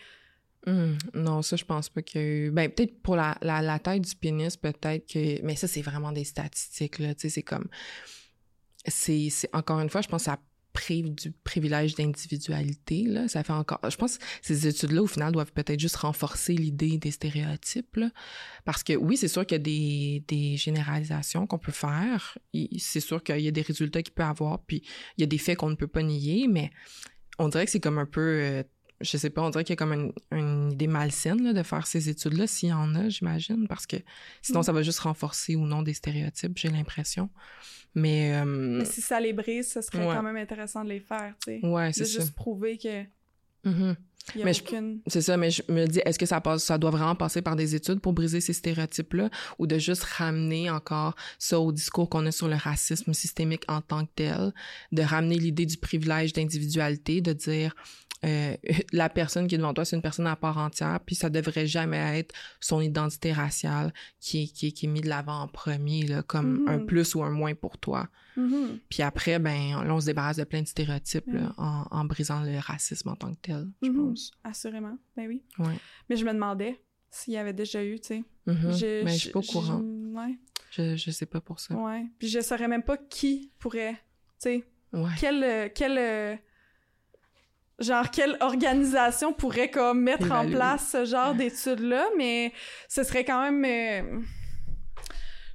Hum, 0.67 0.97
non, 1.15 1.41
ça, 1.41 1.55
je 1.55 1.65
pense 1.65 1.89
pas 1.89 2.01
eu. 2.15 2.51
Ben, 2.51 2.69
peut-être 2.69 3.01
pour 3.01 3.15
la, 3.15 3.37
la, 3.41 3.79
taille 3.79 4.01
du 4.01 4.15
pénis, 4.15 4.55
peut-être 4.57 5.11
que. 5.11 5.41
Mais 5.43 5.55
ça, 5.55 5.67
c'est 5.67 5.81
vraiment 5.81 6.11
des 6.11 6.23
statistiques, 6.23 6.99
là. 6.99 7.15
Tu 7.15 7.21
sais, 7.21 7.29
c'est 7.29 7.43
comme. 7.43 7.67
C'est, 8.85 9.29
encore 9.53 9.79
une 9.79 9.89
fois, 9.89 10.01
je 10.01 10.07
pense 10.07 10.23
que 10.23 10.31
ça 10.31 10.39
prive 10.73 11.13
du 11.13 11.31
privilège 11.31 11.95
d'individualité. 11.95 13.07
Ça 13.27 13.43
fait 13.43 13.53
encore. 13.53 13.79
Je 13.89 13.95
pense 13.95 14.19
que 14.19 14.23
ces 14.41 14.67
études-là, 14.67 15.01
au 15.01 15.07
final, 15.07 15.31
doivent 15.31 15.51
peut-être 15.51 15.79
juste 15.79 15.97
renforcer 15.97 16.53
l'idée 16.53 16.97
des 16.97 17.11
stéréotypes. 17.11 17.99
Parce 18.63 18.83
que 18.83 18.93
oui, 18.93 19.17
c'est 19.17 19.27
sûr 19.27 19.45
qu'il 19.45 19.55
y 19.55 19.61
a 19.61 19.63
des, 19.63 20.23
des 20.27 20.57
généralisations 20.57 21.47
qu'on 21.47 21.59
peut 21.59 21.71
faire. 21.71 22.37
C'est 22.77 22.99
sûr 22.99 23.23
qu'il 23.23 23.41
y 23.41 23.47
a 23.47 23.51
des 23.51 23.61
résultats 23.61 24.03
qu'il 24.03 24.13
peut 24.13 24.23
avoir, 24.23 24.59
puis 24.59 24.83
il 25.17 25.21
y 25.21 25.23
a 25.23 25.27
des 25.27 25.39
faits 25.39 25.57
qu'on 25.57 25.71
ne 25.71 25.75
peut 25.75 25.87
pas 25.87 26.03
nier, 26.03 26.47
mais 26.47 26.71
on 27.39 27.49
dirait 27.49 27.65
que 27.65 27.71
c'est 27.71 27.79
comme 27.79 27.97
un 27.97 28.05
peu. 28.05 28.21
Euh, 28.21 28.63
je 29.01 29.17
sais 29.17 29.29
pas, 29.29 29.41
on 29.41 29.49
dirait 29.49 29.63
qu'il 29.63 29.73
y 29.73 29.77
a 29.77 29.77
comme 29.77 30.11
une, 30.31 30.71
idée 30.71 30.87
malsaine 30.87 31.53
de 31.53 31.63
faire 31.63 31.87
ces 31.87 32.09
études-là, 32.09 32.47
s'il 32.47 32.69
y 32.69 32.73
en 32.73 32.95
a, 32.95 33.09
j'imagine, 33.09 33.67
parce 33.67 33.85
que 33.85 33.97
sinon, 34.41 34.63
ça 34.63 34.71
va 34.71 34.81
juste 34.81 34.99
renforcer 34.99 35.55
ou 35.55 35.65
non 35.65 35.81
des 35.81 35.93
stéréotypes, 35.93 36.57
j'ai 36.57 36.69
l'impression. 36.69 37.29
Mais, 37.93 38.33
euh, 38.33 38.45
Mais, 38.45 38.85
si 38.85 39.01
ça 39.01 39.19
les 39.19 39.33
brise, 39.33 39.71
ce 39.71 39.81
serait 39.81 40.05
quand 40.05 40.23
même 40.23 40.37
intéressant 40.37 40.83
de 40.83 40.89
les 40.89 40.99
faire, 40.99 41.33
tu 41.45 41.59
sais. 41.59 41.65
Ouais, 41.65 41.91
c'est 41.91 42.05
ça. 42.05 42.19
juste 42.19 42.33
prouver 42.33 42.77
que. 42.77 43.03
Mm-hmm. 43.65 43.95
Mais 44.35 44.53
c'est 45.07 45.21
ça, 45.21 45.37
mais 45.37 45.51
je 45.51 45.61
me 45.69 45.85
dis, 45.87 45.99
est-ce 46.05 46.17
que 46.17 46.25
ça 46.25 46.41
passe, 46.41 46.63
ça 46.63 46.77
doit 46.77 46.91
vraiment 46.91 47.15
passer 47.15 47.41
par 47.41 47.55
des 47.55 47.75
études 47.75 47.99
pour 47.99 48.13
briser 48.13 48.39
ces 48.39 48.53
stéréotypes-là, 48.53 49.29
ou 49.59 49.67
de 49.67 49.77
juste 49.77 50.03
ramener 50.03 50.69
encore 50.69 51.15
ça 51.37 51.59
au 51.59 51.71
discours 51.71 52.09
qu'on 52.09 52.25
a 52.25 52.31
sur 52.31 52.47
le 52.47 52.55
racisme 52.55 53.13
systémique 53.13 53.63
en 53.67 53.81
tant 53.81 54.05
que 54.05 54.11
tel, 54.15 54.53
de 54.91 55.01
ramener 55.01 55.35
l'idée 55.35 55.65
du 55.65 55.77
privilège 55.77 56.33
d'individualité, 56.33 57.21
de 57.21 57.33
dire, 57.33 57.75
euh, 58.25 58.55
la 58.91 59.09
personne 59.09 59.47
qui 59.47 59.55
est 59.55 59.57
devant 59.57 59.73
toi, 59.73 59.85
c'est 59.85 59.95
une 59.95 60.01
personne 60.01 60.27
à 60.27 60.35
part 60.35 60.57
entière, 60.57 60.99
puis 61.05 61.15
ça 61.15 61.29
devrait 61.29 61.67
jamais 61.67 62.19
être 62.19 62.33
son 62.59 62.81
identité 62.81 63.33
raciale 63.33 63.93
qui 64.19 64.43
est, 64.43 64.47
qui 64.47 64.67
est, 64.67 64.71
qui 64.71 64.85
est 64.85 64.89
mis 64.89 65.01
de 65.01 65.09
l'avant 65.09 65.41
en 65.41 65.47
premier, 65.47 66.03
là, 66.03 66.23
comme 66.23 66.67
un 66.67 66.77
mm-hmm. 66.77 66.85
plus 66.85 67.15
ou 67.15 67.23
un 67.23 67.31
moins 67.31 67.55
pour 67.55 67.77
toi. 67.77 68.07
Mm-hmm. 68.37 68.79
Puis 68.89 69.03
après, 69.03 69.39
ben, 69.39 69.83
là, 69.83 69.93
on 69.93 69.99
se 69.99 70.05
débarrasse 70.05 70.37
de 70.37 70.43
plein 70.43 70.61
de 70.61 70.67
stéréotypes 70.67 71.27
là, 71.27 71.53
en, 71.57 71.85
en, 71.89 72.05
brisant 72.05 72.43
le 72.43 72.59
racisme 72.59 73.09
en 73.09 73.15
tant 73.15 73.33
que 73.33 73.39
tel, 73.41 73.67
je 73.81 73.89
mm-hmm. 73.89 73.95
pense. 73.95 74.31
Assurément, 74.43 74.97
ben 75.15 75.27
oui. 75.27 75.43
Ouais. 75.59 75.77
Mais 76.09 76.15
je 76.15 76.25
me 76.25 76.33
demandais 76.33 76.79
s'il 77.09 77.33
y 77.33 77.37
avait 77.37 77.53
déjà 77.53 77.83
eu, 77.83 77.99
tu 77.99 78.07
sais. 78.07 78.23
Je, 78.47 79.03
Mais 79.03 79.13
je 79.13 79.17
suis 79.17 79.29
pas 79.29 79.39
au 79.39 79.43
courant. 79.43 79.81
Ouais. 79.81 80.37
Je, 80.71 80.95
je 80.95 81.11
sais 81.11 81.25
pas 81.25 81.41
pour 81.41 81.59
ça. 81.59 81.75
Ouais. 81.75 82.05
Puis 82.17 82.29
je 82.29 82.39
saurais 82.39 82.67
même 82.67 82.83
pas 82.83 82.97
qui 82.97 83.51
pourrait, 83.59 83.93
tu 83.93 84.49
sais. 84.49 84.63
Ouais. 84.93 85.11
Quel, 85.19 85.71
quel 85.73 85.97
euh, 85.97 86.35
genre 87.81 88.09
quelle 88.11 88.37
organisation 88.39 89.33
pourrait 89.33 89.69
comme 89.69 90.01
mettre 90.01 90.31
en 90.31 90.47
place 90.49 90.91
ce 90.91 91.05
genre 91.05 91.33
d'études-là, 91.35 92.07
mais 92.17 92.53
ce 92.87 93.03
serait 93.03 93.25
quand 93.25 93.51
même... 93.51 93.65
Euh, 93.65 94.19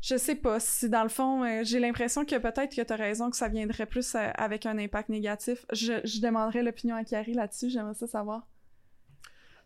je 0.03 0.17
sais 0.17 0.37
pas 0.37 0.61
si 0.61 0.89
dans 0.89 1.03
le 1.03 1.09
fond, 1.09 1.45
euh, 1.45 1.63
j'ai 1.65 1.81
l'impression 1.81 2.25
que 2.25 2.37
peut-être 2.37 2.75
que 2.75 2.83
tu 2.83 2.93
as 2.93 2.97
raison 2.97 3.31
que 3.31 3.37
ça 3.37 3.49
viendrait 3.49 3.87
plus 3.87 4.15
euh, 4.15 4.31
avec 4.35 4.67
un 4.67 4.79
impact 4.79 5.09
négatif. 5.09 5.67
Je, 5.73 5.95
je 6.05 6.21
demanderais 6.21 6.63
l'opinion 6.63 6.95
à 6.95 7.05
Carrie 7.05 7.35
là-dessus, 7.35 7.71
j'aimerais 7.71 7.95
ça 7.95 8.07
savoir. 8.07 8.47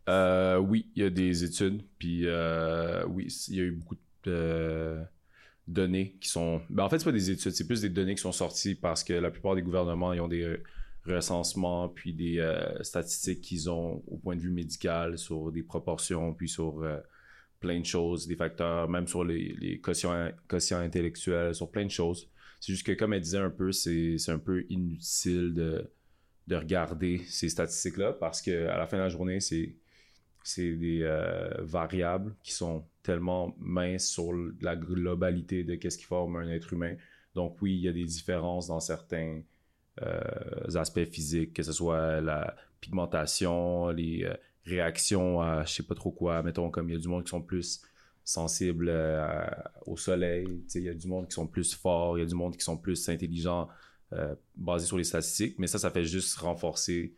oui, 0.09 0.91
il 0.97 1.03
y 1.03 1.07
a 1.07 1.11
des 1.11 1.45
études, 1.45 1.83
puis 1.99 2.27
oui, 3.09 3.27
il 3.49 3.55
y 3.55 3.61
a 3.61 3.65
eu 3.65 3.73
beaucoup 3.73 3.97
de 4.25 4.99
données 5.67 6.17
qui 6.21 6.29
sont... 6.29 6.63
Ben, 6.69 6.85
en 6.85 6.89
fait, 6.89 6.99
c'est 6.99 7.05
pas 7.05 7.13
des 7.13 7.31
études, 7.31 7.53
c'est 7.53 7.67
plus 7.67 7.83
des 7.83 7.91
données 7.91 8.15
qui 8.15 8.23
sont 8.23 8.33
sorties 8.33 8.75
parce 8.75 9.05
que 9.05 9.13
la 9.13 9.31
plupart 9.31 9.55
des 9.55 9.63
gouvernements, 9.63 10.13
ils 10.13 10.21
ont 10.21 10.29
des 10.29 10.59
recensement, 11.07 11.89
puis 11.89 12.13
des 12.13 12.39
euh, 12.39 12.83
statistiques 12.83 13.41
qu'ils 13.41 13.71
ont 13.71 14.03
au 14.07 14.17
point 14.17 14.37
de 14.37 14.41
vue 14.41 14.51
médical 14.51 15.19
sur 15.19 15.51
des 15.53 15.63
proportions, 15.63 16.35
puis 16.35 16.49
sur 16.49 16.83
euh, 16.83 16.99
plein 17.61 17.81
de 17.81 17.87
choses, 17.87 18.27
des 18.27 18.37
facteurs, 18.37 18.89
même 18.89 19.07
sur 19.07 19.25
les, 19.25 19.55
les 19.61 19.81
quotients, 19.81 20.33
intellectuels, 20.73 21.55
sur 21.55 21.71
plein 21.71 21.85
de 21.85 21.91
choses. 21.91 22.29
C'est 22.61 22.73
juste 22.73 22.87
que, 22.87 22.93
comme 22.93 23.13
elle 23.15 23.23
disait 23.23 23.39
un 23.39 23.51
peu, 23.51 23.73
c'est 23.73 24.17
un 24.29 24.39
peu 24.39 24.65
inutile 24.69 25.55
de, 25.55 25.91
de 26.47 26.57
regarder 26.57 27.19
ces 27.27 27.49
statistiques-là 27.49 28.13
parce 28.13 28.43
qu'à 28.43 28.77
la 28.77 28.87
fin 28.87 28.99
de 28.99 29.03
la 29.03 29.09
journée, 29.09 29.41
c'est 29.41 29.77
c'est 30.43 30.75
des 30.75 31.03
euh, 31.03 31.51
variables 31.61 32.35
qui 32.43 32.53
sont 32.53 32.87
tellement 33.03 33.55
minces 33.59 34.09
sur 34.09 34.33
la 34.61 34.77
globalité 34.77 35.65
de 35.65 35.75
qu'est-ce 35.75 35.99
qui 35.99 36.05
forme 36.05 36.37
un 36.37 36.49
être 36.49 36.73
humain. 36.73 36.97
Donc 37.35 37.61
oui, 37.61 37.75
il 37.75 37.81
y 37.81 37.89
a 37.89 37.93
des 37.93 38.05
différences 38.05 38.69
dans 38.69 38.81
certains 38.81 39.43
aspects 40.75 41.05
physiques, 41.05 41.55
que 41.55 41.63
ce 41.63 41.73
soit 41.73 42.21
la 42.21 42.57
pigmentation, 42.81 43.89
les 43.89 44.25
euh, 44.25 44.35
réactions 44.65 45.41
à 45.41 45.65
je 45.65 45.73
sais 45.75 45.83
pas 45.83 45.95
trop 45.95 46.11
quoi. 46.11 46.43
Mettons, 46.43 46.71
comme 46.71 46.89
il 46.89 46.93
y 46.93 46.97
a 46.97 47.01
du 47.01 47.09
monde 47.09 47.25
qui 47.25 47.31
sont 47.31 47.43
plus 47.43 47.83
sensibles 48.25 48.89
euh, 48.89 49.47
au 49.87 49.97
soleil, 49.97 50.65
il 50.75 50.83
y 50.83 50.89
a 50.89 50.95
du 50.95 51.09
monde 51.09 51.29
qui 51.29 51.35
sont 51.35 51.47
plus 51.47 51.75
forts, 51.75 52.19
il 52.19 52.23
y 52.23 52.25
a 52.25 52.29
du 52.29 52.35
monde 52.35 52.57
qui 52.57 52.65
sont 52.65 52.77
plus 52.77 53.09
intelligents, 53.09 53.69
basés 54.57 54.87
sur 54.87 54.99
les 54.99 55.05
statistiques, 55.05 55.57
mais 55.61 55.69
ça, 55.69 55.79
ça 55.79 55.89
fait 55.89 56.05
juste 56.05 56.37
renforcer 56.39 57.15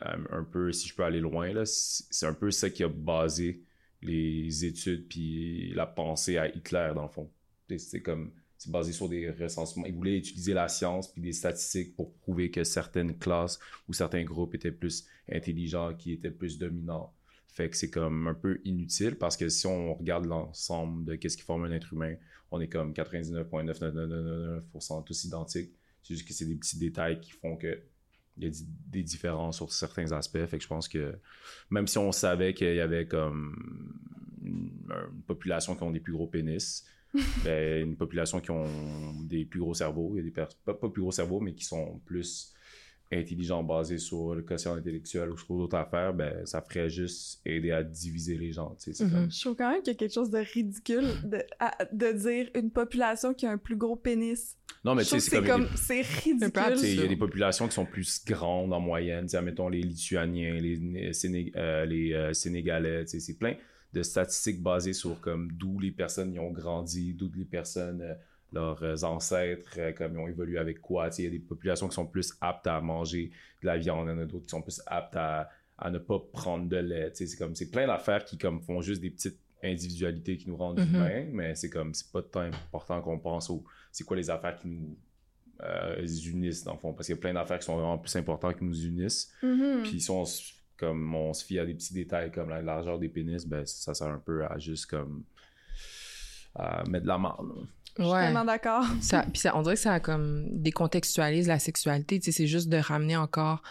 un 0.00 0.44
peu, 0.44 0.70
si 0.70 0.86
je 0.86 0.94
peux 0.94 1.02
aller 1.02 1.18
loin, 1.18 1.52
c'est 1.64 2.26
un 2.26 2.32
peu 2.32 2.52
ça 2.52 2.70
qui 2.70 2.84
a 2.84 2.88
basé 2.88 3.64
les 4.02 4.64
études 4.64 5.08
puis 5.08 5.72
la 5.74 5.86
pensée 5.86 6.38
à 6.38 6.48
Hitler, 6.48 6.92
dans 6.94 7.02
le 7.02 7.08
fond. 7.08 7.30
C'est 7.76 8.02
comme 8.02 8.30
basé 8.70 8.92
sur 8.92 9.08
des 9.08 9.30
recensements. 9.30 9.86
Ils 9.86 9.94
voulaient 9.94 10.18
utiliser 10.18 10.54
la 10.54 10.68
science 10.68 11.12
puis 11.12 11.22
des 11.22 11.32
statistiques 11.32 11.96
pour 11.96 12.12
prouver 12.14 12.50
que 12.50 12.64
certaines 12.64 13.16
classes 13.18 13.58
ou 13.88 13.92
certains 13.92 14.24
groupes 14.24 14.54
étaient 14.54 14.72
plus 14.72 15.06
intelligents, 15.30 15.94
qui 15.94 16.12
étaient 16.12 16.30
plus 16.30 16.58
dominants. 16.58 17.12
Fait 17.48 17.68
que 17.70 17.76
c'est 17.76 17.90
comme 17.90 18.28
un 18.28 18.34
peu 18.34 18.60
inutile 18.64 19.16
parce 19.16 19.36
que 19.36 19.48
si 19.48 19.66
on 19.66 19.94
regarde 19.94 20.26
l'ensemble 20.26 21.04
de 21.04 21.14
qu'est-ce 21.14 21.38
qui 21.38 21.42
forme 21.42 21.64
un 21.64 21.72
être 21.72 21.92
humain, 21.92 22.14
on 22.50 22.60
est 22.60 22.68
comme 22.68 22.92
99,9999% 22.92 25.04
tous 25.04 25.24
identiques. 25.24 25.72
C'est 26.02 26.14
juste 26.14 26.28
que 26.28 26.34
c'est 26.34 26.44
des 26.44 26.56
petits 26.56 26.78
détails 26.78 27.20
qui 27.20 27.32
font 27.32 27.56
que 27.56 27.80
il 28.38 28.44
y 28.44 28.46
a 28.46 28.50
des 28.88 29.02
différences 29.02 29.56
sur 29.56 29.72
certains 29.72 30.12
aspects. 30.12 30.44
Fait 30.46 30.58
que 30.58 30.62
je 30.62 30.68
pense 30.68 30.88
que 30.88 31.18
même 31.70 31.86
si 31.86 31.96
on 31.96 32.12
savait 32.12 32.52
qu'il 32.52 32.74
y 32.74 32.80
avait 32.80 33.06
comme 33.06 33.98
une, 34.42 34.70
une 34.90 35.22
population 35.22 35.74
qui 35.74 35.82
ont 35.82 35.90
des 35.90 36.00
plus 36.00 36.12
gros 36.12 36.26
pénis, 36.26 36.84
ben, 37.44 37.82
une 37.82 37.96
population 37.96 38.40
qui 38.40 38.50
ont 38.50 38.66
des 39.22 39.44
plus 39.44 39.60
gros 39.60 39.74
cerveaux, 39.74 40.12
il 40.14 40.18
y 40.18 40.20
a 40.20 40.22
des 40.24 40.30
pas, 40.30 40.48
pas, 40.64 40.88
plus 40.88 41.02
gros 41.02 41.12
cerveaux, 41.12 41.40
mais 41.40 41.54
qui 41.54 41.64
sont 41.64 42.00
plus 42.04 42.52
intelligents 43.12 43.62
basés 43.62 43.98
sur 43.98 44.34
le 44.34 44.42
quotient 44.42 44.74
intellectuel 44.74 45.30
ou 45.30 45.38
sur 45.38 45.56
d'autres 45.56 45.76
affaires, 45.76 46.12
ben, 46.12 46.44
ça 46.44 46.60
ferait 46.60 46.90
juste 46.90 47.40
aider 47.44 47.70
à 47.70 47.82
diviser 47.82 48.36
les 48.36 48.52
gens. 48.52 48.76
Mm-hmm. 48.80 49.32
Je 49.32 49.40
trouve 49.40 49.54
quand 49.54 49.70
même 49.70 49.82
qu'il 49.82 49.92
y 49.92 49.96
a 49.96 49.98
quelque 49.98 50.14
chose 50.14 50.30
de 50.30 50.38
ridicule 50.38 51.06
de, 51.24 51.38
de 51.92 52.12
dire 52.12 52.50
une 52.54 52.70
population 52.70 53.32
qui 53.32 53.46
a 53.46 53.52
un 53.52 53.58
plus 53.58 53.76
gros 53.76 53.96
pénis. 53.96 54.56
Non, 54.84 54.94
mais 54.94 55.02
tu 55.02 55.10
sais, 55.10 55.20
c'est 55.20 55.42
comme. 55.44 55.68
C'est 55.74 56.02
ridicule. 56.02 56.76
Il 56.82 57.00
y 57.00 57.02
a 57.02 57.06
des 57.06 57.16
populations 57.16 57.66
qui 57.66 57.74
sont 57.74 57.86
plus 57.86 58.24
grandes 58.24 58.72
en 58.72 58.80
moyenne. 58.80 59.26
Mettons 59.42 59.68
les 59.68 59.82
Lituaniens, 59.82 60.54
les, 60.54 60.76
les, 60.76 61.52
euh, 61.56 61.84
les 61.86 62.12
euh, 62.12 62.32
Sénégalais, 62.32 63.04
c'est 63.06 63.38
plein 63.38 63.54
de 63.92 64.02
statistiques 64.02 64.62
basées 64.62 64.92
sur 64.92 65.20
comme 65.20 65.50
d'où 65.52 65.78
les 65.78 65.90
personnes 65.90 66.32
y 66.32 66.38
ont 66.38 66.50
grandi, 66.50 67.14
d'où 67.14 67.30
les 67.34 67.44
personnes, 67.44 68.02
euh, 68.02 68.14
leurs 68.52 68.82
euh, 68.82 69.02
ancêtres, 69.02 69.76
euh, 69.78 69.92
comme 69.92 70.14
ils 70.14 70.18
ont 70.18 70.28
évolué 70.28 70.58
avec 70.58 70.80
quoi. 70.80 71.08
Il 71.18 71.24
y 71.24 71.26
a 71.26 71.30
des 71.30 71.38
populations 71.38 71.88
qui 71.88 71.94
sont 71.94 72.06
plus 72.06 72.34
aptes 72.40 72.66
à 72.66 72.80
manger 72.80 73.30
de 73.62 73.66
la 73.66 73.76
viande, 73.76 74.08
il 74.08 74.10
y 74.10 74.14
en 74.14 74.18
a 74.18 74.26
d'autres 74.26 74.44
qui 74.44 74.50
sont 74.50 74.62
plus 74.62 74.80
aptes 74.86 75.16
à, 75.16 75.50
ne 75.90 75.98
pas 75.98 76.18
prendre 76.32 76.68
de 76.68 76.76
lait. 76.76 77.10
C'est 77.14 77.36
comme 77.36 77.54
c'est 77.54 77.70
plein 77.70 77.86
d'affaires 77.86 78.24
qui 78.24 78.38
comme 78.38 78.60
font 78.60 78.80
juste 78.80 79.00
des 79.00 79.10
petites 79.10 79.38
individualités 79.62 80.36
qui 80.36 80.48
nous 80.48 80.56
rendent 80.56 80.78
mm-hmm. 80.78 80.88
humains, 80.88 81.26
mais 81.32 81.54
c'est 81.54 81.70
comme 81.70 81.94
c'est 81.94 82.10
pas 82.12 82.22
tant 82.22 82.40
important 82.40 83.00
qu'on 83.02 83.18
pense 83.18 83.50
au 83.50 83.64
c'est 83.90 84.04
quoi 84.04 84.16
les 84.16 84.30
affaires 84.30 84.56
qui 84.56 84.68
nous 84.68 84.96
unissent 86.26 86.64
dans 86.64 86.74
le 86.74 86.78
fond 86.78 86.92
parce 86.92 87.06
qu'il 87.06 87.16
y 87.16 87.18
a 87.18 87.20
plein 87.20 87.32
d'affaires 87.32 87.58
qui 87.58 87.64
sont 87.64 87.76
vraiment 87.76 87.96
plus 87.96 88.14
importantes 88.16 88.58
qui 88.58 88.64
nous 88.64 88.84
unissent. 88.84 89.32
Mm-hmm. 89.42 89.82
Puis 89.82 90.00
si 90.00 90.10
on 90.10 90.24
comme 90.78 91.14
on 91.14 91.32
se 91.32 91.44
fie 91.44 91.58
à 91.58 91.66
des 91.66 91.74
petits 91.74 91.94
détails 91.94 92.30
comme 92.30 92.48
la 92.48 92.62
largeur 92.62 92.98
des 92.98 93.08
pénis, 93.08 93.46
ben 93.46 93.64
ça 93.66 93.94
sert 93.94 94.08
un 94.08 94.18
peu 94.18 94.44
à 94.44 94.58
juste 94.58 94.86
comme 94.86 95.22
à 96.54 96.84
mettre 96.88 97.04
de 97.04 97.08
la 97.08 97.18
marde. 97.18 97.48
Je 97.98 98.04
suis 98.04 98.12
tellement 98.12 98.44
d'accord. 98.44 98.84
puis 99.32 99.40
ça, 99.40 99.56
on 99.56 99.62
dirait 99.62 99.74
que 99.74 99.80
ça 99.80 100.00
comme 100.00 100.46
décontextualise 100.50 101.48
la 101.48 101.58
sexualité. 101.58 102.18
Tu 102.18 102.26
sais, 102.26 102.32
c'est 102.32 102.46
juste 102.46 102.68
de 102.68 102.76
ramener 102.76 103.16
encore 103.16 103.62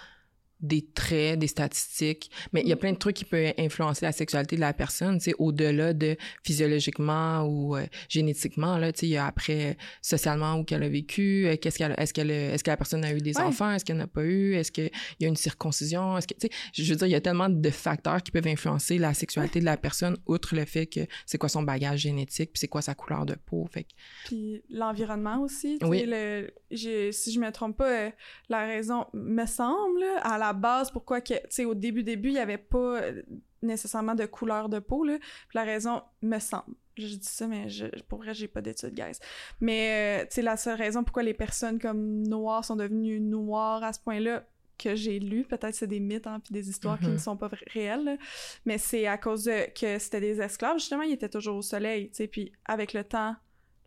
des 0.62 0.86
traits, 0.94 1.40
des 1.40 1.48
statistiques, 1.48 2.32
mais 2.54 2.62
il 2.62 2.68
y 2.68 2.72
a 2.72 2.76
mm. 2.76 2.80
plein 2.80 2.92
de 2.94 2.98
trucs 2.98 3.16
qui 3.16 3.26
peuvent 3.26 3.54
influencer 3.58 4.06
la 4.06 4.12
sexualité 4.12 4.56
de 4.56 4.62
la 4.62 4.74
personne, 4.74 5.18
tu 5.18 5.26
sais, 5.26 5.36
au-delà 5.38 5.94
de 5.94 6.18
physiologiquement 6.44 7.44
ou 7.44 7.76
euh, 7.76 7.86
génétiquement, 8.10 8.78
là, 8.78 8.92
tu 8.92 9.02
sais, 9.02 9.06
il 9.08 9.12
y 9.12 9.18
a 9.18 9.26
après 9.26 9.78
socialement 10.02 10.56
où 10.56 10.64
qu'elle 10.64 10.84
a 10.84 10.90
vécu, 10.90 11.48
euh, 11.48 11.58
qu'est-ce 11.58 11.78
qu'elle, 11.78 11.94
est-ce 11.98 12.14
qu'elle, 12.14 12.32
est-ce 12.32 12.64
que 12.64 12.72
la 12.72 12.78
personne 12.78 13.04
a 13.04 13.14
eu 13.14 13.20
des 13.20 13.38
enfants, 13.38 13.72
est-ce 13.72 13.86
qu'elle 13.86 13.98
n'a 13.98 14.08
pas 14.08 14.24
eu, 14.24 14.54
est-ce 14.54 14.72
qu'il 14.72 14.92
y 15.20 15.26
a 15.26 15.28
une 15.28 15.36
circoncision, 15.36 16.18
est-ce 16.18 16.28
que, 16.28 16.34
tu 16.34 16.48
sais, 16.48 16.54
je 16.74 16.92
veux 16.92 16.98
dire, 16.98 17.08
il 17.08 17.12
y 17.12 17.16
a 17.16 17.22
tellement 17.22 17.50
de 17.50 17.70
facteurs 17.70 18.24
qui 18.24 18.32
peuvent 18.32 18.48
influencer 18.48 18.98
la 18.98 19.14
sexualité 19.14 19.60
de 19.60 19.66
la 19.66 19.78
personne, 19.78 20.18
outre 20.26 20.56
le 20.56 20.66
fait 20.66 20.88
que 20.88 21.02
c'est 21.26 21.38
quoi 21.38 21.50
son 21.50 21.64
bagage 21.64 22.02
génétique, 22.02 22.52
puis 22.54 22.60
c'est 22.60 22.68
quoi 22.68 22.82
sa 22.82 22.96
couleur 22.96 23.26
de 23.26 23.36
peau, 23.36 23.68
fait 23.72 23.88
Puis 24.26 24.64
l'environnement 24.70 25.42
aussi, 25.42 25.78
tu 25.80 25.86
oui. 25.86 26.06
le, 26.08 26.50
si 26.72 27.32
je 27.32 27.40
me 27.40 27.52
trompe 27.52 27.78
pas, 27.78 27.90
euh, 27.90 28.12
la 28.50 28.66
raison, 28.66 29.06
me 29.14 29.46
semble, 29.46 30.04
à 30.22 30.38
la 30.38 30.45
base 30.54 30.92
pourquoi 30.92 31.22
que, 31.22 31.34
tu 31.34 31.42
sais, 31.50 31.66
au 31.66 31.74
début, 31.74 32.04
début, 32.04 32.30
il 32.30 32.34
n'y 32.34 32.40
avait 32.40 32.58
pas 32.58 33.02
euh, 33.02 33.22
nécessairement 33.62 34.16
de 34.16 34.26
couleur 34.26 34.70
de 34.70 34.80
peau, 34.80 35.04
là. 35.04 35.18
Puis 35.20 35.56
la 35.56 35.64
raison, 35.64 36.02
me 36.22 36.40
semble, 36.40 36.76
je 36.98 37.16
dis 37.16 37.28
ça, 37.28 37.48
mais 37.48 37.70
je, 37.70 37.88
pour 38.08 38.20
vrai, 38.20 38.34
j'ai 38.34 38.48
pas 38.48 38.62
d'études, 38.62 38.94
guys. 38.94 39.20
Mais, 39.60 40.22
euh, 40.22 40.26
tu 40.26 40.36
sais, 40.36 40.42
la 40.42 40.58
seule 40.58 40.78
raison 40.78 41.04
pourquoi 41.04 41.24
les 41.24 41.34
personnes 41.34 41.80
comme 41.80 42.28
noires 42.28 42.64
sont 42.64 42.76
devenues 42.76 43.20
noires 43.20 43.84
à 43.84 43.94
ce 43.94 44.00
point-là, 44.00 44.44
que 44.78 44.96
j'ai 44.96 45.20
lu, 45.20 45.46
peut-être 45.46 45.74
c'est 45.74 45.88
des 45.88 46.02
mythes, 46.02 46.28
hein, 46.28 46.42
puis 46.44 46.54
des 46.54 46.70
histoires 46.70 47.00
qui 47.00 47.08
ne 47.08 47.16
mm-hmm. 47.16 47.20
sont 47.20 47.38
pas 47.38 47.50
réelles, 47.74 48.20
mais 48.66 48.78
c'est 48.78 49.08
à 49.08 49.18
cause 49.18 49.46
de, 49.46 49.72
que 49.74 49.98
c'était 50.00 50.20
des 50.20 50.42
esclaves, 50.42 50.80
justement, 50.80 51.04
ils 51.04 51.14
étaient 51.14 51.30
toujours 51.30 51.58
au 51.58 51.62
soleil, 51.62 52.10
tu 52.10 52.16
sais, 52.16 52.28
puis 52.28 52.52
avec 52.66 52.92
le 52.92 53.04
temps, 53.04 53.36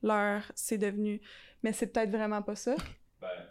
l'heure, 0.03 0.51
c'est 0.55 0.79
devenu... 0.79 1.21
Mais 1.63 1.73
c'est 1.73 1.89
peut-être 1.89 2.11
vraiment 2.11 2.41
pas 2.41 2.55
ça. 2.55 2.77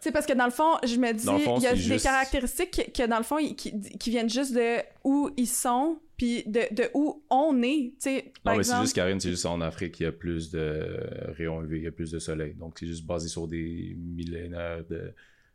C'est 0.00 0.12
parce 0.12 0.26
que 0.26 0.32
dans 0.32 0.44
le 0.44 0.50
fond, 0.50 0.76
je 0.84 0.96
me 0.96 1.12
dis, 1.12 1.26
il 1.26 1.62
y 1.62 1.66
a 1.66 1.74
des 1.74 2.02
caractéristiques 2.02 2.92
que, 2.94 3.06
dans 3.06 3.18
le 3.18 3.24
fond, 3.24 3.36
qui, 3.36 3.80
qui, 3.80 4.10
viennent 4.10 4.30
juste 4.30 4.54
de 4.54 4.78
où 5.04 5.30
ils 5.36 5.48
sont, 5.48 6.00
puis 6.16 6.44
de, 6.46 6.62
de, 6.74 6.90
où 6.94 7.22
on 7.30 7.62
est, 7.62 7.94
sais. 7.98 8.32
Non, 8.44 8.56
mais 8.56 8.62
c'est 8.62 8.80
juste, 8.80 8.94
Karine, 8.94 9.20
c'est 9.20 9.30
juste 9.30 9.46
en 9.46 9.60
Afrique, 9.60 10.00
il 10.00 10.04
y 10.04 10.06
a 10.06 10.12
plus 10.12 10.50
de 10.50 11.00
rayons 11.36 11.62
UV, 11.62 11.78
il 11.78 11.84
y 11.84 11.86
a 11.86 11.92
plus 11.92 12.10
de 12.10 12.18
soleil. 12.18 12.54
Donc, 12.54 12.78
c'est 12.78 12.86
juste 12.86 13.06
basé 13.06 13.28
sur 13.28 13.46
des 13.48 13.96
millénaires 13.96 14.84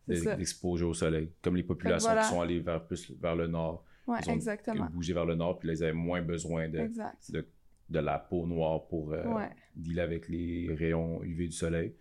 d'exposure 0.08 0.89
au 0.89 0.94
soleil. 0.94 1.30
Comme 1.41 1.56
les 1.56 1.64
populations 1.64 2.16
qui 2.16 2.28
sont 2.28 2.41
allées 2.41 2.60
vers, 2.60 2.86
plus 2.86 3.12
vers 3.20 3.36
le 3.36 3.48
nord. 3.48 3.84
Ouais, 4.06 4.20
ils 4.26 4.32
ont 4.32 4.34
exactement. 4.34 4.88
bougé 4.91 5.14
vers 5.14 5.26
le 5.26 5.36
nord, 5.36 5.60
puis 5.60 5.70
là, 5.70 5.76
ils 5.76 5.84
avaient 5.84 5.94
moins 5.94 6.22
besoin 6.22 6.68
de, 6.68 6.91
de, 7.30 7.46
de, 7.89 8.00
la 8.00 8.20
peau 8.20 8.46
noire 8.46 8.86
pour 8.88 9.14
euh, 9.14 9.24
dealer 9.78 10.02
avec 10.02 10.28
les 10.28 10.76
rayons 10.78 11.24
UV 11.24 11.48
du 11.48 11.56
soleil. 11.56 11.96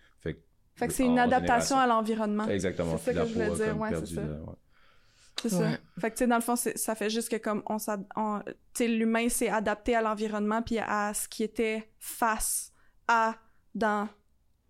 Fait 0.75 0.89
que, 0.89 0.93
c'est 0.93 1.05
une 1.05 1.19
adaptation 1.19 1.79
à 1.79 1.87
l'environnement. 1.87 2.49
Exactement. 2.49 2.97
C'est 2.99 3.13
ça 3.13 3.23
que 3.23 3.29
je 3.29 3.35
voulais 3.35 3.51
dire, 3.51 3.79
ouais, 3.79 3.91
c'est 3.95 4.15
ça. 4.15 4.23
C'est 5.43 5.49
ça. 5.49 5.71
Fait 6.01 6.11
que, 6.11 6.17
tu 6.17 6.19
sais, 6.21 6.27
dans 6.27 6.37
le 6.37 6.43
fond, 6.43 6.57
ça 6.57 6.95
fait 6.95 7.11
juste 7.11 7.29
que 7.29 7.37
comme 7.37 7.63
on, 7.67 7.79
tu 7.79 8.53
sais, 8.75 8.89
l'humain 8.89 9.29
s'est 9.29 9.49
adapté 9.49 9.97
à 9.97 10.03
l'environnement 10.03 10.63
puis 10.63 10.79
à 10.79 11.13
ce 11.15 11.29
qui 11.29 11.43
était 11.43 11.91
face 11.99 12.73
à 13.09 13.35
dans 13.75 14.09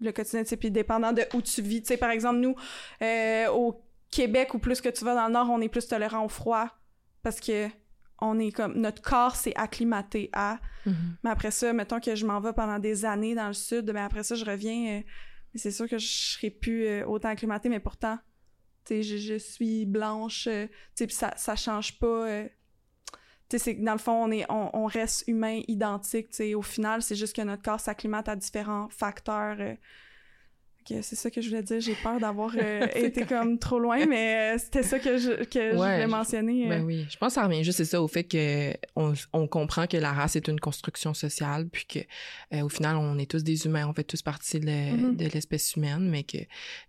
le 0.01 0.13
quotidien, 0.13 0.43
tu 0.43 0.49
sais, 0.49 0.57
puis 0.57 0.71
dépendant 0.71 1.13
de 1.13 1.23
où 1.35 1.43
tu 1.43 1.61
vis. 1.63 1.83
Tu 1.83 1.89
sais, 1.89 1.97
par 1.97 2.11
exemple, 2.11 2.39
nous, 2.39 2.55
euh, 3.03 3.49
au 3.51 3.85
Québec, 4.11 4.55
ou 4.55 4.59
plus 4.59 4.81
que 4.81 4.89
tu 4.89 5.05
vas 5.05 5.15
dans 5.15 5.27
le 5.27 5.33
Nord, 5.33 5.51
on 5.51 5.61
est 5.61 5.69
plus 5.69 5.87
tolérant 5.87 6.25
au 6.25 6.29
froid 6.29 6.69
parce 7.23 7.41
que 7.41 7.69
on 8.21 8.39
est 8.39 8.53
comme 8.53 8.75
notre 8.75 9.03
corps 9.03 9.37
s'est 9.37 9.55
acclimaté 9.57 10.31
à. 10.33 10.59
Mm-hmm. 10.87 10.93
Mais 11.25 11.31
après 11.31 11.51
ça, 11.51 11.73
mettons 11.73 12.01
que 12.01 12.15
je 12.15 12.25
m'en 12.25 12.41
vais 12.41 12.53
pendant 12.53 12.79
des 12.79 13.05
années 13.05 13.35
dans 13.35 13.49
le 13.49 13.53
sud, 13.53 13.91
mais 13.93 14.01
après 14.01 14.23
ça, 14.23 14.35
je 14.37 14.45
reviens. 14.45 14.99
Euh, 14.99 15.03
c'est 15.55 15.71
sûr 15.71 15.89
que 15.89 15.99
je 15.99 16.07
serai 16.07 16.51
plus 16.51 16.87
euh, 16.87 17.07
autant 17.07 17.29
acclimatée, 17.29 17.69
mais 17.69 17.81
pourtant, 17.81 18.19
tu 18.85 19.03
je, 19.03 19.17
je, 19.17 19.39
suis 19.39 19.87
blanche, 19.87 20.47
euh, 20.47 20.67
tu 20.97 21.05
sais, 21.05 21.09
ça, 21.09 21.35
ça 21.37 21.57
change 21.57 21.99
pas. 21.99 22.29
Euh, 22.29 22.49
tu 23.49 23.59
sais, 23.59 23.75
dans 23.75 23.93
le 23.93 23.99
fond, 23.99 24.13
on, 24.13 24.31
est, 24.31 24.45
on, 24.51 24.71
on 24.75 24.87
reste 24.87 25.25
humain 25.27 25.61
identique, 25.69 26.31
tu 26.31 26.37
sais. 26.37 26.55
Au 26.55 26.63
final, 26.63 27.03
c'est 27.03 27.15
juste 27.15 27.37
que 27.37 27.43
notre 27.43 27.63
corps 27.63 27.81
s'acclimate 27.81 28.29
à 28.29 28.37
différents 28.37 28.89
facteurs 28.89 29.59
c'est 30.87 31.17
ça 31.17 31.31
que 31.31 31.41
je 31.41 31.49
voulais 31.49 31.63
dire. 31.63 31.81
J'ai 31.81 31.95
peur 31.95 32.19
d'avoir 32.19 32.53
euh, 32.57 32.87
été 32.95 33.25
comme 33.25 33.59
trop 33.59 33.79
loin, 33.79 34.07
mais 34.07 34.55
euh, 34.55 34.59
c'était 34.59 34.83
ça 34.83 34.99
que 34.99 35.19
je, 35.19 35.45
que 35.45 35.73
je 35.73 35.77
voulais 35.77 36.07
mentionner. 36.07 36.67
Euh. 36.67 36.69
Ben 36.69 36.85
oui, 36.85 37.07
je 37.11 37.17
pense 37.17 37.35
que 37.35 37.41
ça 37.41 37.47
revient 37.47 37.65
juste 37.65 37.79
c'est 37.79 37.85
ça 37.85 38.03
au 38.03 38.09
fait 38.09 38.25
que 38.25 38.73
on, 38.97 39.13
on, 39.33 39.47
comprend 39.47 39.87
que 39.87 39.97
la 39.97 40.13
race 40.13 40.37
est 40.37 40.49
une 40.49 40.61
construction 40.61 41.15
sociale, 41.15 41.69
puis 41.69 41.87
que 41.87 42.61
au 42.63 42.69
final 42.69 42.97
on 42.97 43.19
est 43.19 43.31
tous 43.31 43.43
des 43.43 43.67
humains, 43.67 43.87
on 43.89 43.95
fait 43.95 44.05
tous 44.05 44.23
partie 44.23 44.61
de, 44.61 44.67
mm-hmm. 44.67 45.17
de 45.17 45.27
l'espèce 45.27 45.75
humaine, 45.75 46.09
mais 46.09 46.25
que 46.25 46.39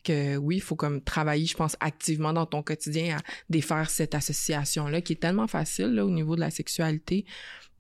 que 0.04 0.38
oui, 0.38 0.58
il 0.58 0.62
faut 0.62 0.76
comme 0.76 1.02
travailler, 1.02 1.46
je 1.46 1.56
pense 1.56 1.76
activement 1.80 2.34
dans 2.34 2.46
ton 2.46 2.62
quotidien 2.62 3.18
à 3.18 3.20
défaire 3.50 3.90
cette 3.90 4.16
association 4.16 4.88
là 4.88 5.02
qui 5.02 5.14
est 5.14 5.22
tellement 5.22 5.48
facile 5.48 5.94
là 5.94 6.06
au 6.06 6.12
niveau 6.12 6.36
de 6.36 6.42
la 6.42 6.52
sexualité 6.52 7.26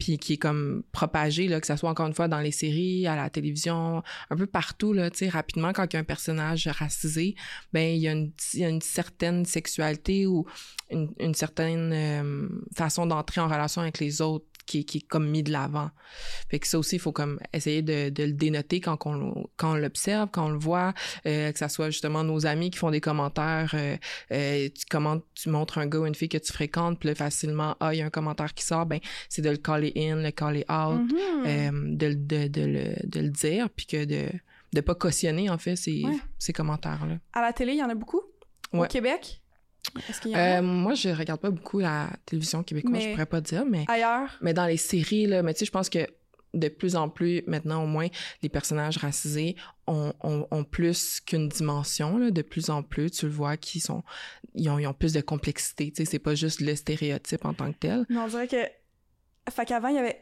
puis 0.03 0.17
qui 0.17 0.33
est 0.33 0.37
comme 0.37 0.83
propagé 0.91 1.47
là 1.47 1.61
que 1.61 1.67
ça 1.67 1.77
soit 1.77 1.89
encore 1.89 2.07
une 2.07 2.13
fois 2.13 2.27
dans 2.27 2.41
les 2.41 2.51
séries 2.51 3.07
à 3.07 3.15
la 3.15 3.29
télévision 3.29 4.03
un 4.29 4.35
peu 4.35 4.45
partout 4.45 4.91
là 4.91 5.09
rapidement 5.29 5.71
quand 5.71 5.85
il 5.85 5.93
y 5.93 5.97
a 5.97 5.99
un 6.01 6.03
personnage 6.03 6.67
racisé 6.67 7.35
ben 7.71 7.95
il 7.95 8.01
y 8.01 8.09
a 8.09 8.11
une, 8.11 8.81
certaine 8.81 9.45
sexualité 9.45 10.27
ou 10.27 10.45
une, 10.89 11.09
une 11.19 11.33
certaine 11.33 11.93
euh, 11.93 12.49
façon 12.75 13.05
d'entrer 13.05 13.39
en 13.39 13.47
relation 13.47 13.81
avec 13.81 13.99
les 13.99 14.21
autres 14.21 14.45
qui, 14.65 14.79
est 14.79 15.07
comme 15.07 15.27
mis 15.27 15.43
de 15.43 15.51
l'avant. 15.51 15.89
Fait 16.49 16.59
que 16.59 16.67
ça 16.67 16.79
aussi, 16.79 16.95
il 16.95 16.99
faut 16.99 17.11
comme 17.11 17.39
essayer 17.53 17.81
de, 17.81 18.09
de 18.09 18.23
le 18.23 18.33
dénoter 18.33 18.79
quand 18.79 18.97
on, 19.05 19.47
quand 19.57 19.73
on 19.73 19.75
l'observe, 19.75 20.29
quand 20.31 20.47
on 20.47 20.51
le 20.51 20.59
voit, 20.59 20.93
euh, 21.25 21.51
que 21.51 21.59
ça 21.59 21.69
soit 21.69 21.89
justement 21.89 22.23
nos 22.23 22.45
amis 22.45 22.71
qui 22.71 22.77
font 22.77 22.91
des 22.91 23.01
commentaires, 23.01 23.71
euh, 23.73 23.97
euh, 24.31 24.69
tu, 24.69 24.85
comment 24.89 25.19
tu 25.35 25.49
montres 25.49 25.77
un 25.77 25.87
gars 25.87 25.99
ou 25.99 26.05
une 26.05 26.15
fille 26.15 26.29
que 26.29 26.37
tu 26.37 26.53
fréquentes, 26.53 26.99
puis 26.99 27.09
là, 27.09 27.15
facilement, 27.15 27.75
ah, 27.79 27.93
il 27.93 27.99
y 27.99 28.01
a 28.01 28.05
un 28.05 28.09
commentaire 28.09 28.53
qui 28.53 28.63
sort, 28.63 28.85
ben 28.85 28.99
c'est 29.29 29.41
de 29.41 29.49
le 29.49 29.57
caller 29.57 29.93
in, 29.95 30.15
le 30.17 30.31
caller 30.31 30.65
out, 30.69 31.01
mm-hmm. 31.01 31.97
de, 31.97 32.13
de, 32.13 32.47
de, 32.47 32.61
le, 32.61 33.07
de 33.07 33.19
le 33.19 33.29
dire, 33.29 33.69
puis 33.69 33.85
que 33.85 34.05
de 34.05 34.29
de 34.73 34.81
pas 34.81 34.95
cautionner, 34.95 35.49
en 35.49 35.57
fait, 35.59 35.75
ces, 35.75 36.03
ces 36.39 36.51
commentaires-là. 36.51 37.19
À 37.33 37.41
la 37.41 37.53
télé, 37.53 37.73
il 37.73 37.77
y 37.77 37.83
en 37.83 37.89
a 37.89 37.95
beaucoup? 37.95 38.21
Au 38.73 38.85
Québec? 38.85 39.42
Euh, 40.25 40.61
moi, 40.61 40.93
je 40.93 41.09
regarde 41.09 41.41
pas 41.41 41.51
beaucoup 41.51 41.79
la 41.79 42.09
télévision 42.25 42.63
québécoise, 42.63 43.03
je 43.03 43.11
pourrais 43.11 43.25
pas 43.25 43.41
dire, 43.41 43.65
mais 43.65 43.85
ailleurs? 43.87 44.37
Mais 44.41 44.53
dans 44.53 44.65
les 44.65 44.77
séries 44.77 45.27
là, 45.27 45.43
mais 45.43 45.53
tu 45.53 45.59
sais, 45.59 45.65
je 45.65 45.71
pense 45.71 45.89
que 45.89 46.07
de 46.53 46.67
plus 46.67 46.95
en 46.95 47.09
plus, 47.09 47.41
maintenant 47.47 47.83
au 47.83 47.87
moins, 47.87 48.07
les 48.43 48.49
personnages 48.49 48.97
racisés 48.97 49.55
ont, 49.87 50.13
ont, 50.21 50.63
plus 50.63 51.19
qu'une 51.19 51.49
dimension, 51.49 52.17
là, 52.17 52.29
de 52.29 52.41
plus 52.43 52.69
en 52.69 52.83
plus, 52.83 53.09
tu 53.09 53.25
le 53.25 53.31
vois, 53.31 53.57
qui 53.57 53.79
sont, 53.79 54.03
ils 54.53 54.69
ont, 54.69 54.77
ils 54.77 54.85
ont 54.85 54.93
plus 54.93 55.13
de 55.13 55.21
complexité, 55.21 55.91
tu 55.91 56.03
sais, 56.03 56.11
c'est 56.11 56.19
pas 56.19 56.35
juste 56.35 56.61
le 56.61 56.75
stéréotype 56.75 57.45
en 57.45 57.53
tant 57.53 57.71
que 57.71 57.77
tel. 57.79 58.05
On 58.11 58.27
dirait 58.27 58.47
que, 58.47 58.67
fait 59.49 59.65
qu'avant, 59.65 59.87
il 59.87 59.95
y 59.95 59.99
avait 59.99 60.19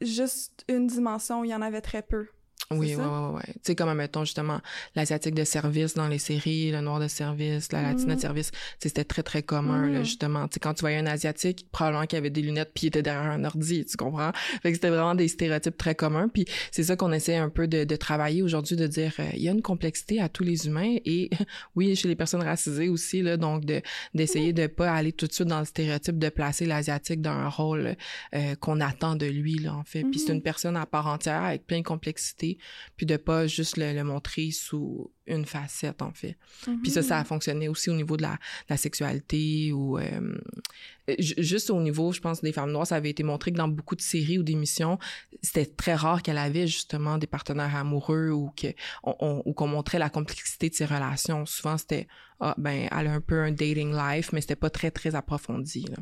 juste 0.00 0.64
une 0.68 0.88
dimension, 0.88 1.44
il 1.44 1.50
y 1.50 1.54
en 1.54 1.62
avait 1.62 1.80
très 1.80 2.02
peu. 2.02 2.28
Oui, 2.70 2.94
ouais, 2.94 3.02
ouais, 3.02 3.28
ouais. 3.34 3.46
Tu 3.46 3.60
sais, 3.62 3.74
comme, 3.74 3.94
mettons, 3.94 4.26
justement, 4.26 4.60
l'asiatique 4.94 5.34
de 5.34 5.44
service 5.44 5.94
dans 5.94 6.06
les 6.06 6.18
séries, 6.18 6.70
le 6.70 6.82
noir 6.82 7.00
de 7.00 7.08
service, 7.08 7.72
la 7.72 7.80
latine 7.80 8.08
de 8.08 8.12
mm. 8.12 8.18
service, 8.18 8.50
c'était 8.78 9.04
très, 9.04 9.22
très 9.22 9.42
commun, 9.42 9.88
là, 9.88 10.00
mm. 10.00 10.04
justement. 10.04 10.46
Tu 10.48 10.54
sais, 10.54 10.60
quand 10.60 10.74
tu 10.74 10.82
voyais 10.82 10.98
un 10.98 11.06
asiatique, 11.06 11.66
probablement 11.72 12.04
qu'il 12.04 12.18
avait 12.18 12.28
des 12.28 12.42
lunettes 12.42 12.72
puis 12.74 12.84
il 12.84 12.88
était 12.88 13.02
derrière 13.02 13.30
un 13.30 13.42
ordi, 13.44 13.86
tu 13.86 13.96
comprends? 13.96 14.32
Fait 14.62 14.68
que 14.68 14.74
c'était 14.74 14.90
vraiment 14.90 15.14
des 15.14 15.28
stéréotypes 15.28 15.78
très 15.78 15.94
communs. 15.94 16.28
Puis 16.28 16.44
c'est 16.70 16.82
ça 16.82 16.94
qu'on 16.94 17.10
essaie 17.10 17.36
un 17.36 17.48
peu 17.48 17.68
de, 17.68 17.84
de 17.84 17.96
travailler 17.96 18.42
aujourd'hui, 18.42 18.76
de 18.76 18.86
dire, 18.86 19.14
euh, 19.18 19.30
il 19.32 19.40
y 19.40 19.48
a 19.48 19.52
une 19.52 19.62
complexité 19.62 20.20
à 20.20 20.28
tous 20.28 20.44
les 20.44 20.66
humains 20.66 20.96
et, 21.06 21.30
oui, 21.74 21.96
chez 21.96 22.08
les 22.08 22.16
personnes 22.16 22.42
racisées 22.42 22.90
aussi, 22.90 23.22
là, 23.22 23.38
donc 23.38 23.64
de 23.64 23.80
d'essayer 24.12 24.52
de 24.52 24.66
pas 24.66 24.92
aller 24.92 25.12
tout 25.12 25.26
de 25.26 25.32
suite 25.32 25.48
dans 25.48 25.60
le 25.60 25.64
stéréotype 25.64 26.18
de 26.18 26.28
placer 26.28 26.66
l'asiatique 26.66 27.22
dans 27.22 27.30
un 27.30 27.48
rôle 27.48 27.96
euh, 28.34 28.54
qu'on 28.56 28.82
attend 28.82 29.16
de 29.16 29.24
lui, 29.24 29.54
là, 29.54 29.74
en 29.74 29.84
fait. 29.84 30.02
Puis 30.02 30.20
c'est 30.20 30.32
mm-hmm. 30.32 30.34
une 30.34 30.42
personne 30.42 30.76
à 30.76 30.84
part 30.84 31.06
entière 31.06 31.44
avec 31.44 31.66
plein 31.66 31.78
de 31.78 31.84
complexité 31.84 32.57
puis 32.96 33.06
de 33.06 33.16
pas 33.16 33.46
juste 33.46 33.76
le, 33.76 34.02
montrer 34.02 34.50
sous 34.50 35.10
une 35.26 35.44
facette 35.44 36.02
en 36.02 36.12
fait. 36.12 36.36
Puis 36.82 36.90
ça, 36.90 37.02
ça 37.02 37.16
a 37.16 37.20
mhm. 37.20 37.26
fonctionné 37.26 37.68
aussi 37.68 37.90
au 37.90 37.94
niveau 37.94 38.16
de 38.16 38.22
la, 38.22 38.38
la 38.68 38.76
sexualité 38.76 39.72
ou 39.72 39.98
euh, 39.98 40.38
juste 41.18 41.70
au 41.70 41.80
niveau, 41.80 42.12
je 42.12 42.20
pense, 42.20 42.40
des 42.40 42.52
femmes 42.52 42.72
noires, 42.72 42.86
ça 42.86 42.96
avait 42.96 43.10
été 43.10 43.22
montré 43.22 43.52
que 43.52 43.56
dans 43.56 43.68
beaucoup 43.68 43.96
de 43.96 44.00
séries 44.00 44.38
ou 44.38 44.42
d'émissions, 44.42 44.98
c'était 45.42 45.66
très 45.66 45.94
rare 45.94 46.22
qu'elle 46.22 46.38
avait 46.38 46.66
justement 46.66 47.18
des 47.18 47.26
partenaires 47.26 47.76
amoureux 47.76 48.30
ou 48.30 48.52
on, 49.04 49.52
qu'on 49.52 49.66
montrait 49.66 49.98
la 49.98 50.10
complexité 50.10 50.70
de 50.70 50.74
ses 50.74 50.84
relations. 50.84 51.46
Souvent, 51.46 51.78
c'était 51.78 52.06
ah 52.40 52.54
ben 52.56 52.88
elle 52.90 53.06
a 53.08 53.12
un 53.12 53.20
peu 53.20 53.40
un 53.40 53.50
dating 53.50 53.94
life, 53.94 54.32
mais 54.32 54.40
c'était 54.40 54.56
pas 54.56 54.70
très 54.70 54.90
très 54.90 55.14
approfondi. 55.14 55.84
Là 55.90 55.96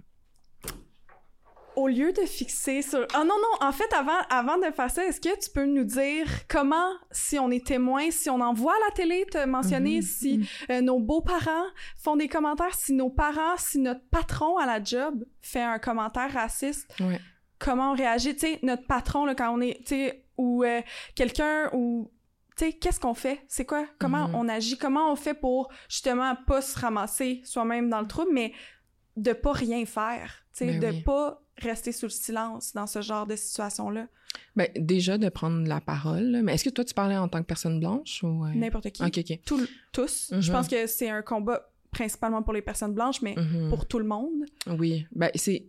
au 1.76 1.88
lieu 1.88 2.12
de 2.12 2.22
fixer 2.22 2.82
sur... 2.82 3.06
Ah 3.14 3.24
non, 3.24 3.34
non, 3.34 3.66
en 3.68 3.70
fait, 3.70 3.92
avant, 3.94 4.18
avant 4.30 4.56
de 4.56 4.72
faire 4.72 4.90
ça, 4.90 5.04
est-ce 5.04 5.20
que 5.20 5.38
tu 5.38 5.50
peux 5.50 5.66
nous 5.66 5.84
dire 5.84 6.26
comment, 6.48 6.90
si 7.10 7.38
on 7.38 7.50
est 7.50 7.64
témoin, 7.64 8.10
si 8.10 8.30
on 8.30 8.40
en 8.40 8.54
voit 8.54 8.74
à 8.74 8.88
la 8.88 8.94
télé 8.94 9.26
te 9.30 9.44
mentionner, 9.44 9.96
mhm. 9.96 10.02
si 10.02 10.38
mhm. 10.38 10.46
Euh, 10.70 10.80
nos 10.80 10.98
beaux-parents 10.98 11.66
font 11.96 12.16
des 12.16 12.28
commentaires, 12.28 12.74
si 12.74 12.94
nos 12.94 13.10
parents, 13.10 13.56
si 13.58 13.78
notre 13.78 14.04
patron 14.10 14.56
à 14.56 14.66
la 14.66 14.82
job 14.82 15.24
fait 15.40 15.62
un 15.62 15.78
commentaire 15.78 16.32
raciste, 16.32 16.90
comment 17.58 17.92
on 17.92 17.94
réagit? 17.94 18.34
Tu 18.34 18.40
sais, 18.40 18.58
notre 18.62 18.86
patron, 18.86 19.26
là, 19.26 19.34
quand 19.34 19.54
on 19.54 19.60
est... 19.60 19.78
Tu 19.80 19.96
sais, 19.96 20.24
ou 20.38 20.64
euh, 20.64 20.80
quelqu'un, 21.14 21.70
ou 21.72 22.10
tu 22.56 22.64
sais, 22.64 22.72
qu'est-ce 22.72 23.00
qu'on 23.00 23.14
fait? 23.14 23.42
C'est 23.48 23.66
quoi? 23.66 23.86
Comment 23.98 24.28
mhm. 24.28 24.34
on 24.34 24.48
agit? 24.48 24.78
Comment 24.78 25.12
on 25.12 25.16
fait 25.16 25.34
pour 25.34 25.70
justement 25.88 26.34
pas 26.46 26.62
se 26.62 26.78
ramasser 26.78 27.42
soi-même 27.44 27.90
dans 27.90 28.00
le 28.00 28.06
trou, 28.06 28.24
mais 28.32 28.52
de 29.16 29.32
pas 29.32 29.52
rien 29.52 29.84
faire, 29.86 30.44
tu 30.52 30.66
sais, 30.66 30.78
ben 30.78 30.94
de 30.94 31.02
pas 31.02 31.45
rester 31.58 31.92
sous 31.92 32.06
le 32.06 32.10
silence 32.10 32.72
dans 32.74 32.86
ce 32.86 33.02
genre 33.02 33.26
de 33.26 33.36
situation-là? 33.36 34.06
Ben, 34.54 34.68
déjà 34.76 35.18
de 35.18 35.28
prendre 35.28 35.66
la 35.66 35.80
parole. 35.80 36.40
Mais 36.42 36.54
est-ce 36.54 36.64
que 36.64 36.70
toi, 36.70 36.84
tu 36.84 36.94
parlais 36.94 37.16
en 37.16 37.28
tant 37.28 37.40
que 37.40 37.46
personne 37.46 37.80
blanche 37.80 38.22
ou... 38.22 38.44
Euh? 38.44 38.52
N'importe 38.54 38.90
qui. 38.90 39.02
OK, 39.02 39.18
OK. 39.18 39.40
tous. 39.92 40.30
Je 40.30 40.36
mm-hmm. 40.36 40.52
pense 40.52 40.68
que 40.68 40.86
c'est 40.86 41.08
un 41.08 41.22
combat 41.22 41.70
principalement 41.90 42.42
pour 42.42 42.52
les 42.52 42.62
personnes 42.62 42.92
blanches, 42.92 43.22
mais 43.22 43.34
mm-hmm. 43.34 43.68
pour 43.70 43.86
tout 43.86 43.98
le 43.98 44.04
monde. 44.04 44.44
Oui. 44.66 45.06
Ben, 45.12 45.30
c'est 45.34 45.66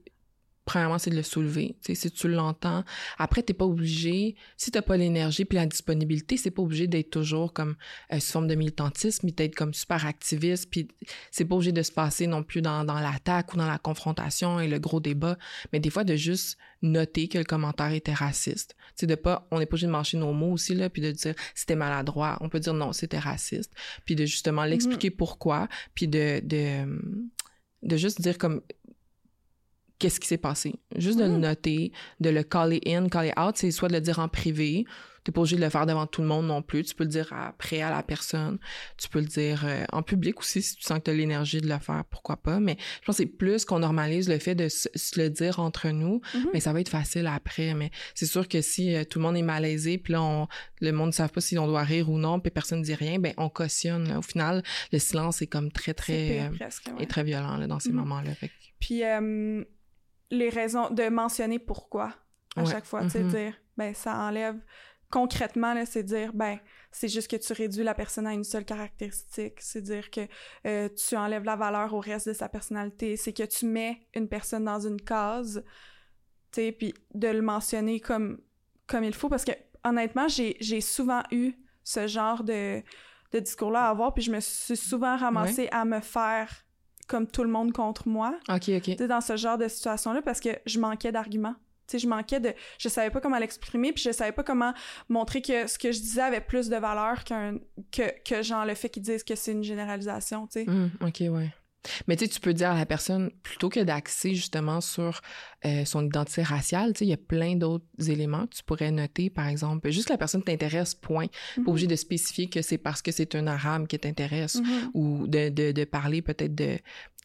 premièrement, 0.67 0.99
c'est 0.99 1.09
de 1.09 1.15
le 1.15 1.23
soulever. 1.23 1.77
Tu 1.81 1.95
sais, 1.95 2.09
si 2.09 2.11
tu 2.11 2.27
l'entends, 2.27 2.83
après, 3.17 3.41
t'es 3.41 3.53
pas 3.53 3.65
obligé, 3.65 4.35
si 4.57 4.69
t'as 4.69 4.81
pas 4.81 4.97
l'énergie 4.97 5.45
puis 5.45 5.55
la 5.55 5.65
disponibilité, 5.65 6.35
c'est 6.35 6.51
pas 6.51 6.61
obligé 6.61 6.87
d'être 6.87 7.09
toujours 7.09 7.53
comme 7.53 7.75
euh, 8.13 8.19
sous 8.19 8.33
forme 8.33 8.47
de 8.47 8.53
militantisme, 8.53 9.31
d'être 9.31 9.55
comme 9.55 9.73
super 9.73 10.05
activiste, 10.05 10.69
puis 10.69 10.89
c'est 11.31 11.45
pas 11.45 11.55
obligé 11.55 11.71
de 11.71 11.81
se 11.81 11.91
passer 11.91 12.27
non 12.27 12.43
plus 12.43 12.61
dans, 12.61 12.83
dans 12.83 12.99
l'attaque 12.99 13.53
ou 13.53 13.57
dans 13.57 13.65
la 13.65 13.77
confrontation 13.77 14.59
et 14.59 14.67
le 14.67 14.77
gros 14.77 14.99
débat, 14.99 15.37
mais 15.71 15.79
des 15.79 15.89
fois 15.89 16.03
de 16.03 16.15
juste 16.15 16.57
noter 16.81 17.29
que 17.29 17.37
le 17.37 17.45
commentaire 17.45 17.93
était 17.93 18.13
raciste. 18.13 18.75
Tu 18.77 18.93
sais, 18.97 19.07
de 19.07 19.15
pas, 19.15 19.47
on 19.51 19.59
n'est 19.59 19.65
pas 19.65 19.75
obligé 19.75 19.87
de 19.87 19.91
marcher 19.91 20.17
nos 20.17 20.33
mots 20.33 20.51
aussi, 20.51 20.75
là, 20.75 20.89
puis 20.89 21.01
de 21.01 21.11
dire 21.11 21.33
c'était 21.55 21.77
maladroit. 21.77 22.37
On 22.41 22.49
peut 22.49 22.59
dire 22.59 22.73
non, 22.73 22.91
c'était 22.91 23.19
raciste. 23.19 23.71
Puis 24.05 24.15
de 24.15 24.25
justement 24.25 24.65
l'expliquer 24.65 25.09
mm-hmm. 25.09 25.15
pourquoi, 25.15 25.69
puis 25.95 26.09
de, 26.09 26.41
de, 26.43 26.99
de 27.83 27.95
juste 27.95 28.21
dire 28.21 28.37
comme 28.37 28.61
qu'est-ce 29.99 30.19
qui 30.19 30.27
s'est 30.27 30.37
passé. 30.37 30.75
Juste 30.95 31.19
de 31.19 31.23
le 31.23 31.37
mm. 31.37 31.39
noter, 31.39 31.91
de 32.19 32.29
le 32.29 32.43
caller 32.43 32.81
in, 32.85 33.07
caller 33.09 33.33
out, 33.39 33.55
c'est 33.57 33.71
soit 33.71 33.89
de 33.89 33.93
le 33.93 34.01
dire 34.01 34.19
en 34.19 34.27
privé, 34.27 34.85
T'es 35.27 35.33
pas 35.33 35.41
obligé 35.41 35.57
de 35.57 35.61
le 35.61 35.69
faire 35.69 35.85
devant 35.85 36.07
tout 36.07 36.21
le 36.21 36.27
monde 36.29 36.47
non 36.47 36.61
plus. 36.61 36.83
Tu 36.83 36.95
peux 36.95 37.03
le 37.03 37.09
dire 37.09 37.27
après 37.33 37.81
à 37.81 37.91
la 37.91 38.01
personne. 38.01 38.59
Tu 38.95 39.09
peux 39.09 39.19
le 39.19 39.25
dire 39.25 39.65
euh, 39.65 39.83
en 39.91 40.01
public 40.01 40.39
aussi 40.39 40.61
si 40.61 40.77
tu 40.77 40.83
sens 40.83 40.99
que 40.99 41.03
tu 41.03 41.11
as 41.11 41.13
l'énergie 41.15 41.59
de 41.59 41.67
le 41.67 41.77
faire, 41.79 42.05
pourquoi 42.09 42.37
pas. 42.37 42.61
Mais 42.61 42.77
je 43.01 43.05
pense 43.05 43.17
que 43.17 43.23
c'est 43.23 43.29
plus 43.29 43.65
qu'on 43.65 43.79
normalise 43.79 44.29
le 44.29 44.39
fait 44.39 44.55
de 44.55 44.69
se, 44.69 44.87
le 45.17 45.29
dire 45.29 45.59
entre 45.59 45.89
nous, 45.89 46.21
mm-hmm. 46.33 46.45
mais 46.53 46.61
ça 46.61 46.71
va 46.71 46.79
être 46.79 46.87
facile 46.87 47.27
après. 47.27 47.73
Mais 47.73 47.91
c'est 48.15 48.25
sûr 48.25 48.47
que 48.47 48.61
si 48.61 48.95
euh, 48.95 49.03
tout 49.03 49.19
le 49.19 49.23
monde 49.23 49.35
est 49.35 49.41
malaisé, 49.41 49.97
puis 49.97 50.13
là, 50.13 50.23
on, 50.23 50.47
le 50.79 50.91
monde 50.93 51.07
ne 51.07 51.11
savent 51.11 51.33
pas 51.33 51.41
si 51.41 51.59
on 51.59 51.67
doit 51.67 51.83
rire 51.83 52.09
ou 52.09 52.17
non, 52.17 52.39
puis 52.39 52.49
personne 52.49 52.79
ne 52.79 52.85
dit 52.85 52.95
rien, 52.95 53.19
ben 53.19 53.33
on 53.35 53.49
cautionne. 53.49 54.09
Au 54.15 54.21
final, 54.21 54.63
le 54.93 54.99
silence 54.99 55.41
est 55.41 55.47
comme 55.47 55.73
très, 55.73 55.93
très... 55.93 56.39
Euh, 56.43 57.05
très 57.09 57.25
violent 57.25 57.57
là, 57.57 57.67
dans 57.67 57.79
ces 57.79 57.89
mm-hmm. 57.89 57.95
moments-là. 57.95 58.31
Puis 58.79 59.03
les 60.31 60.49
raisons 60.49 60.89
de 60.89 61.09
mentionner 61.09 61.59
pourquoi 61.59 62.13
à 62.55 62.65
chaque 62.65 62.85
fois, 62.85 63.03
tu 63.03 63.11
sais, 63.11 63.23
mm-hmm. 63.23 63.29
dire, 63.29 63.53
ben 63.77 63.93
ça 63.93 64.15
enlève 64.17 64.59
concrètement, 65.09 65.73
là, 65.73 65.85
c'est 65.85 66.03
dire, 66.03 66.33
ben, 66.33 66.59
c'est 66.91 67.07
juste 67.07 67.29
que 67.29 67.35
tu 67.35 67.53
réduis 67.53 67.83
la 67.83 67.93
personne 67.93 68.27
à 68.27 68.33
une 68.33 68.43
seule 68.43 68.65
caractéristique. 68.65 69.59
C'est 69.59 69.81
dire 69.81 70.09
que 70.09 70.21
euh, 70.65 70.89
tu 70.89 71.15
enlèves 71.15 71.43
la 71.43 71.55
valeur 71.55 71.93
au 71.93 71.99
reste 71.99 72.27
de 72.27 72.33
sa 72.33 72.49
personnalité. 72.49 73.15
C'est 73.15 73.33
que 73.33 73.43
tu 73.43 73.65
mets 73.65 74.07
une 74.13 74.27
personne 74.27 74.65
dans 74.65 74.79
une 74.79 74.99
case, 74.99 75.63
tu 76.51 76.61
sais, 76.61 76.71
puis 76.71 76.93
de 77.13 77.27
le 77.27 77.41
mentionner 77.41 77.99
comme, 77.99 78.41
comme 78.85 79.03
il 79.03 79.13
faut. 79.13 79.29
Parce 79.29 79.45
que, 79.45 79.53
honnêtement, 79.83 80.27
j'ai 80.27 80.81
souvent 80.81 81.23
eu 81.31 81.53
ce 81.83 82.07
genre 82.07 82.43
de, 82.43 82.81
de 83.31 83.39
discours-là 83.39 83.85
à 83.85 83.89
avoir, 83.89 84.13
puis 84.13 84.23
je 84.23 84.31
me 84.31 84.39
suis 84.39 84.77
souvent 84.77 85.15
ramassée 85.15 85.69
à 85.71 85.85
me 85.85 86.01
faire 86.01 86.66
comme 87.07 87.27
tout 87.27 87.43
le 87.43 87.49
monde 87.49 87.73
contre 87.73 88.07
moi. 88.07 88.37
OK, 88.49 88.69
OK. 88.69 88.97
Dans 89.07 89.21
ce 89.21 89.37
genre 89.37 89.57
de 89.57 89.67
situation-là, 89.67 90.21
parce 90.21 90.39
que 90.39 90.49
je 90.65 90.79
manquais 90.79 91.11
d'arguments 91.11 91.55
sais, 91.87 91.99
je 91.99 92.07
manquais 92.07 92.39
de... 92.39 92.53
Je 92.77 92.89
savais 92.89 93.09
pas 93.09 93.21
comment 93.21 93.37
l'exprimer, 93.37 93.93
puis 93.93 94.03
je 94.03 94.11
savais 94.11 94.31
pas 94.31 94.43
comment 94.43 94.73
montrer 95.09 95.41
que 95.41 95.67
ce 95.67 95.79
que 95.79 95.91
je 95.91 95.99
disais 95.99 96.21
avait 96.21 96.41
plus 96.41 96.69
de 96.69 96.75
valeur 96.75 97.23
qu'un... 97.23 97.57
que, 97.91 98.03
que 98.23 98.43
genre 98.43 98.65
le 98.65 98.73
fait 98.75 98.89
qu'ils 98.89 99.03
disent 99.03 99.23
que 99.23 99.35
c'est 99.35 99.53
une 99.53 99.63
généralisation, 99.63 100.47
tu 100.47 100.63
sais. 100.63 100.69
Mmh, 100.69 100.91
OK, 101.01 101.19
ouais. 101.21 101.53
Mais 102.07 102.15
tu 102.15 102.25
sais, 102.25 102.31
tu 102.31 102.39
peux 102.39 102.53
dire 102.53 102.71
à 102.71 102.77
la 102.77 102.85
personne, 102.85 103.31
plutôt 103.43 103.69
que 103.69 103.79
d'axer 103.79 104.35
justement 104.35 104.81
sur 104.81 105.21
euh, 105.65 105.85
son 105.85 106.05
identité 106.05 106.43
raciale, 106.43 106.93
tu 106.93 106.99
sais, 106.99 107.05
il 107.05 107.09
y 107.09 107.13
a 107.13 107.17
plein 107.17 107.55
d'autres 107.55 107.85
éléments 108.09 108.45
que 108.47 108.55
tu 108.55 108.63
pourrais 108.63 108.91
noter, 108.91 109.29
par 109.29 109.47
exemple, 109.47 109.89
juste 109.89 110.09
la 110.09 110.17
personne 110.17 110.43
t'intéresse, 110.43 110.95
point. 110.95 111.27
Pas 111.27 111.61
mmh 111.61 111.67
obligé 111.67 111.87
de 111.87 111.95
spécifier 111.95 112.49
que 112.49 112.61
c'est 112.61 112.77
parce 112.77 113.01
que 113.01 113.11
c'est 113.11 113.35
un 113.35 113.47
arabe 113.47 113.87
qui 113.87 113.99
t'intéresse 113.99 114.55
mmh 114.55 114.91
ou 114.93 115.27
de, 115.27 115.49
de, 115.49 115.71
de 115.71 115.83
parler 115.85 116.21
peut-être 116.21 116.55
de 116.55 116.77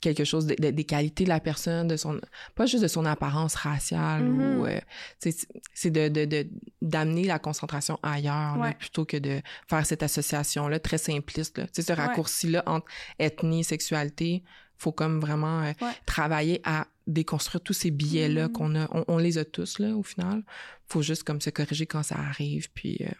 quelque 0.03 0.24
chose 0.24 0.46
des 0.46 0.84
qualités 0.84 1.24
de 1.24 1.28
la 1.30 1.40
personne, 1.40 1.88
de 1.88 1.96
son 1.96 2.20
pas 2.55 2.66
juste 2.66 2.82
de 2.82 2.88
son 2.88 3.07
apparence 3.07 3.55
raciale 3.55 4.28
ou 4.28 4.66
mm-hmm. 4.66 4.80
euh, 5.24 5.30
c'est 5.72 5.90
de 5.90 6.46
d'amener 6.82 7.24
la 7.24 7.38
concentration 7.38 7.98
ailleurs 8.03 8.59
plutôt 8.78 9.07
que 9.07 9.16
de 9.16 9.40
faire 9.68 9.86
cette 9.86 10.03
association 10.03 10.68
là 10.68 10.78
très 10.78 10.98
simpliste 10.98 11.57
là. 11.57 11.66
ce 11.72 11.92
raccourci 11.92 12.48
là 12.48 12.62
entre 12.66 12.86
ethnie, 13.18 13.64
sexualité, 13.64 14.42
faut 14.76 14.92
comme 14.92 15.20
vraiment 15.20 15.62
euh, 15.62 15.72
travailler 16.05 16.61
à 16.64 16.88
déconstruire 17.07 17.62
tous 17.62 17.72
ces 17.72 17.90
biais 17.90 18.28
là 18.28 18.48
mm-hmm. 18.48 18.53
qu'on 18.53 18.74
a 18.74 19.05
on, 19.09 19.18
les 19.18 19.38
a 19.38 19.44
tous 19.44 19.78
là 19.78 19.96
au 19.96 20.03
final. 20.03 20.42
Faut 20.88 21.03
juste 21.03 21.22
comme 21.22 21.40
se 21.40 21.50
corriger 21.50 21.86
quand 21.86 22.03
ça 22.03 22.16
arrive 22.16 22.70
puis 22.74 22.98
euh, 23.03 23.11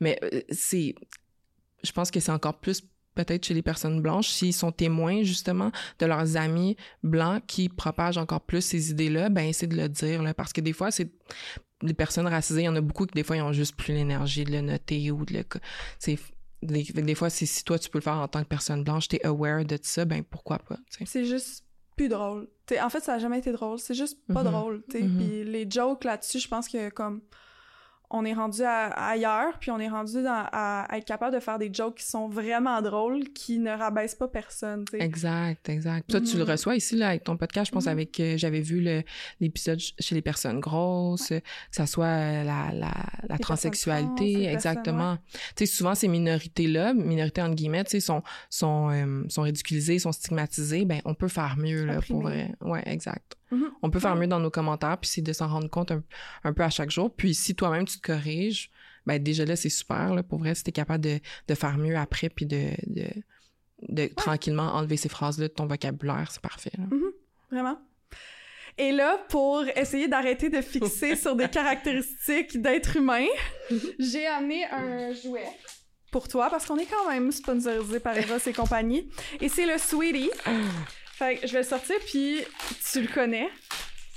mais 0.00 0.18
c'est 0.50 0.94
je 1.84 1.92
pense 1.92 2.10
que 2.10 2.20
c'est 2.20 2.32
encore 2.32 2.58
plus 2.58 2.82
peut-être 3.16 3.44
chez 3.44 3.54
les 3.54 3.62
personnes 3.62 4.00
blanches, 4.00 4.28
s'ils 4.28 4.52
sont 4.52 4.70
témoins 4.70 5.24
justement 5.24 5.72
de 5.98 6.06
leurs 6.06 6.36
amis 6.36 6.76
blancs 7.02 7.42
qui 7.46 7.68
propagent 7.68 8.18
encore 8.18 8.42
plus 8.42 8.60
ces 8.60 8.90
idées-là, 8.92 9.28
ben 9.28 9.52
c'est 9.52 9.66
de 9.66 9.76
le 9.76 9.88
dire 9.88 10.22
là, 10.22 10.34
parce 10.34 10.52
que 10.52 10.60
des 10.60 10.72
fois 10.72 10.92
c'est 10.92 11.10
les 11.82 11.94
personnes 11.94 12.28
racisées, 12.28 12.62
il 12.62 12.66
y 12.66 12.68
en 12.68 12.76
a 12.76 12.80
beaucoup 12.80 13.06
qui 13.06 13.14
des 13.14 13.24
fois 13.24 13.36
ils 13.36 13.42
ont 13.42 13.52
juste 13.52 13.74
plus 13.74 13.92
l'énergie 13.92 14.44
de 14.44 14.52
le 14.52 14.60
noter 14.60 15.10
ou 15.10 15.24
de 15.24 15.34
le 15.34 15.44
c'est 15.98 16.18
des, 16.62 16.84
des, 16.84 17.14
fois 17.14 17.28
c'est 17.28 17.46
si 17.46 17.64
toi 17.64 17.78
tu 17.78 17.90
peux 17.90 17.98
le 17.98 18.02
faire 18.02 18.16
en 18.16 18.28
tant 18.28 18.42
que 18.42 18.48
personne 18.48 18.84
blanche, 18.84 19.08
t'es 19.08 19.24
aware 19.26 19.64
de 19.64 19.78
ça, 19.82 20.04
ben 20.04 20.22
pourquoi 20.22 20.58
pas. 20.58 20.78
C'est 21.04 21.24
juste 21.24 21.64
plus 21.96 22.08
drôle. 22.08 22.48
en 22.80 22.90
fait, 22.90 23.00
ça 23.00 23.14
a 23.14 23.18
jamais 23.18 23.38
été 23.38 23.52
drôle. 23.52 23.78
C'est 23.78 23.94
juste 23.94 24.18
pas 24.32 24.42
mm-hmm. 24.42 24.50
drôle. 24.50 24.84
Mm-hmm. 24.90 25.16
Puis 25.16 25.44
les 25.44 25.70
jokes 25.70 26.04
là-dessus, 26.04 26.40
je 26.40 26.48
pense 26.48 26.68
que 26.68 26.90
comme 26.90 27.22
on 28.10 28.24
est 28.24 28.32
rendu 28.32 28.62
ailleurs, 28.62 29.58
puis 29.58 29.70
on 29.70 29.78
est 29.78 29.88
rendu 29.88 30.18
à, 30.26 30.86
être 30.92 31.04
capable 31.04 31.34
de 31.34 31.40
faire 31.40 31.58
des 31.58 31.72
jokes 31.72 31.96
qui 31.96 32.04
sont 32.04 32.28
vraiment 32.28 32.80
drôles, 32.82 33.24
qui 33.34 33.58
ne 33.58 33.70
rabaissent 33.70 34.14
pas 34.14 34.28
personne. 34.28 34.84
Exact, 34.92 35.68
exact. 35.68 36.08
Toi, 36.08 36.20
tu 36.20 36.36
le 36.36 36.44
mm-hmm. 36.44 36.50
reçois 36.50 36.76
ici 36.76 36.96
là 36.96 37.08
avec 37.08 37.24
ton 37.24 37.36
podcast. 37.36 37.68
Je 37.68 37.72
pense 37.72 37.86
mm-hmm. 37.86 37.90
avec 37.90 38.20
euh, 38.20 38.36
j'avais 38.36 38.60
vu 38.60 38.86
l'épisode 39.40 39.80
chez 39.80 40.14
les 40.14 40.22
personnes 40.22 40.60
grosses, 40.60 41.28
que 41.28 41.40
ça 41.70 41.86
soit 41.86 42.06
euh, 42.06 42.44
la, 42.44 42.70
la, 42.72 42.92
la 43.28 43.38
transsexualité, 43.38 44.46
exactement. 44.46 45.18
Tu 45.56 45.66
sais, 45.66 45.66
souvent 45.66 45.94
ces 45.94 46.08
minorités 46.08 46.68
là, 46.68 46.94
minorités 46.94 47.42
entre 47.42 47.54
guillemets, 47.54 47.84
tu 47.84 47.92
sais, 47.92 48.00
sont 48.00 48.22
sont 48.50 48.90
euh, 48.90 49.24
sont 49.28 49.42
ridiculisées, 49.42 49.98
sont 49.98 50.12
stigmatisées. 50.12 50.84
Ben, 50.84 51.00
on 51.04 51.14
peut 51.14 51.28
faire 51.28 51.56
mieux 51.56 51.84
là 51.84 52.00
pour 52.06 52.22
vrai. 52.22 52.54
Ouais, 52.60 52.82
exact. 52.86 53.35
Mm-hmm. 53.52 53.70
On 53.82 53.90
peut 53.90 54.00
faire 54.00 54.16
mieux 54.16 54.26
dans 54.26 54.40
nos 54.40 54.50
commentaires, 54.50 54.98
puis 54.98 55.08
c'est 55.08 55.22
de 55.22 55.32
s'en 55.32 55.48
rendre 55.48 55.68
compte 55.68 55.92
un, 55.92 56.52
peu 56.52 56.62
à 56.62 56.70
chaque 56.70 56.90
jour. 56.90 57.14
Puis 57.14 57.34
si 57.34 57.54
toi-même 57.54 57.84
tu 57.84 57.98
te 58.00 58.06
corriges, 58.06 58.70
ben 59.06 59.22
déjà 59.22 59.44
là, 59.44 59.56
c'est 59.56 59.68
super. 59.68 60.14
Là, 60.14 60.22
pour 60.22 60.38
vrai, 60.38 60.54
si 60.54 60.64
t'es 60.64 60.72
capable 60.72 61.04
de, 61.04 61.20
de, 61.48 61.54
faire 61.54 61.78
mieux 61.78 61.96
après, 61.96 62.28
puis 62.28 62.46
de, 62.46 62.70
de, 62.86 63.06
de 63.88 64.06
tranquillement 64.14 64.74
enlever 64.74 64.96
ces 64.96 65.08
phrases-là 65.08 65.48
de 65.48 65.52
ton 65.52 65.66
vocabulaire, 65.66 66.30
c'est 66.30 66.42
parfait. 66.42 66.72
Mm-hmm. 66.76 67.10
Vraiment. 67.52 67.78
Et 68.78 68.92
là, 68.92 69.18
pour 69.28 69.64
essayer 69.74 70.06
d'arrêter 70.06 70.50
de 70.50 70.60
fixer 70.60 71.16
sur 71.16 71.34
des 71.34 71.48
caractéristiques 71.50 72.60
d'être 72.60 72.96
humain, 72.96 73.26
j'ai 73.98 74.26
amené 74.26 74.64
un 74.66 75.12
jouet 75.12 75.48
pour 76.10 76.28
toi 76.28 76.48
parce 76.50 76.66
qu'on 76.66 76.76
est 76.76 76.86
quand 76.86 77.08
même 77.08 77.32
sponsorisé 77.32 78.00
par 78.00 78.16
Eva 78.16 78.36
et 78.44 78.52
compagnie. 78.52 79.08
Et 79.40 79.48
c'est 79.48 79.66
le 79.66 79.78
Sweetie. 79.78 80.30
Fait 81.16 81.36
que 81.36 81.46
je 81.46 81.52
vais 81.54 81.60
le 81.60 81.64
sortir, 81.64 81.96
puis 82.06 82.42
tu 82.92 83.00
le 83.00 83.08
connais. 83.08 83.48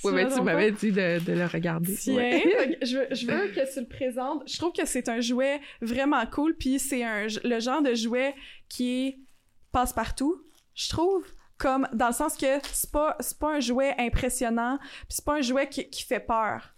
Oui, 0.04 0.12
mais 0.14 0.28
tu 0.28 0.42
m'avais 0.42 0.72
dit 0.72 0.92
de, 0.92 1.24
de, 1.24 1.32
le 1.32 1.46
regarder. 1.46 1.96
Tiens, 1.96 2.42
je, 2.82 2.98
veux, 2.98 3.08
je 3.12 3.26
veux 3.26 3.48
que 3.54 3.74
tu 3.74 3.80
le 3.80 3.88
présentes. 3.88 4.44
Je 4.46 4.58
trouve 4.58 4.74
que 4.74 4.86
c'est 4.86 5.08
un 5.08 5.22
jouet 5.22 5.62
vraiment 5.82 6.26
cool, 6.26 6.58
puis 6.58 6.78
c'est 6.78 7.04
un 7.04 7.28
le 7.44 7.60
genre 7.62 7.82
de 7.82 7.96
jouet 7.96 8.36
qui 8.68 9.26
passe 9.72 9.94
partout, 9.94 10.44
je 10.76 10.90
trouve. 10.90 11.26
Comme 11.58 11.88
dans 11.94 12.08
le 12.08 12.14
sens 12.14 12.36
que 12.36 12.46
c'est 12.72 12.92
pas, 12.92 13.18
pas 13.40 13.56
un 13.56 13.60
jouet 13.62 13.94
impressionnant, 13.98 14.78
puis 14.80 15.08
c'est 15.10 15.26
pas 15.26 15.38
un 15.38 15.42
jouet 15.42 15.70
qui, 15.70 15.90
qui 15.90 16.04
fait 16.04 16.22
peur. 16.22 16.76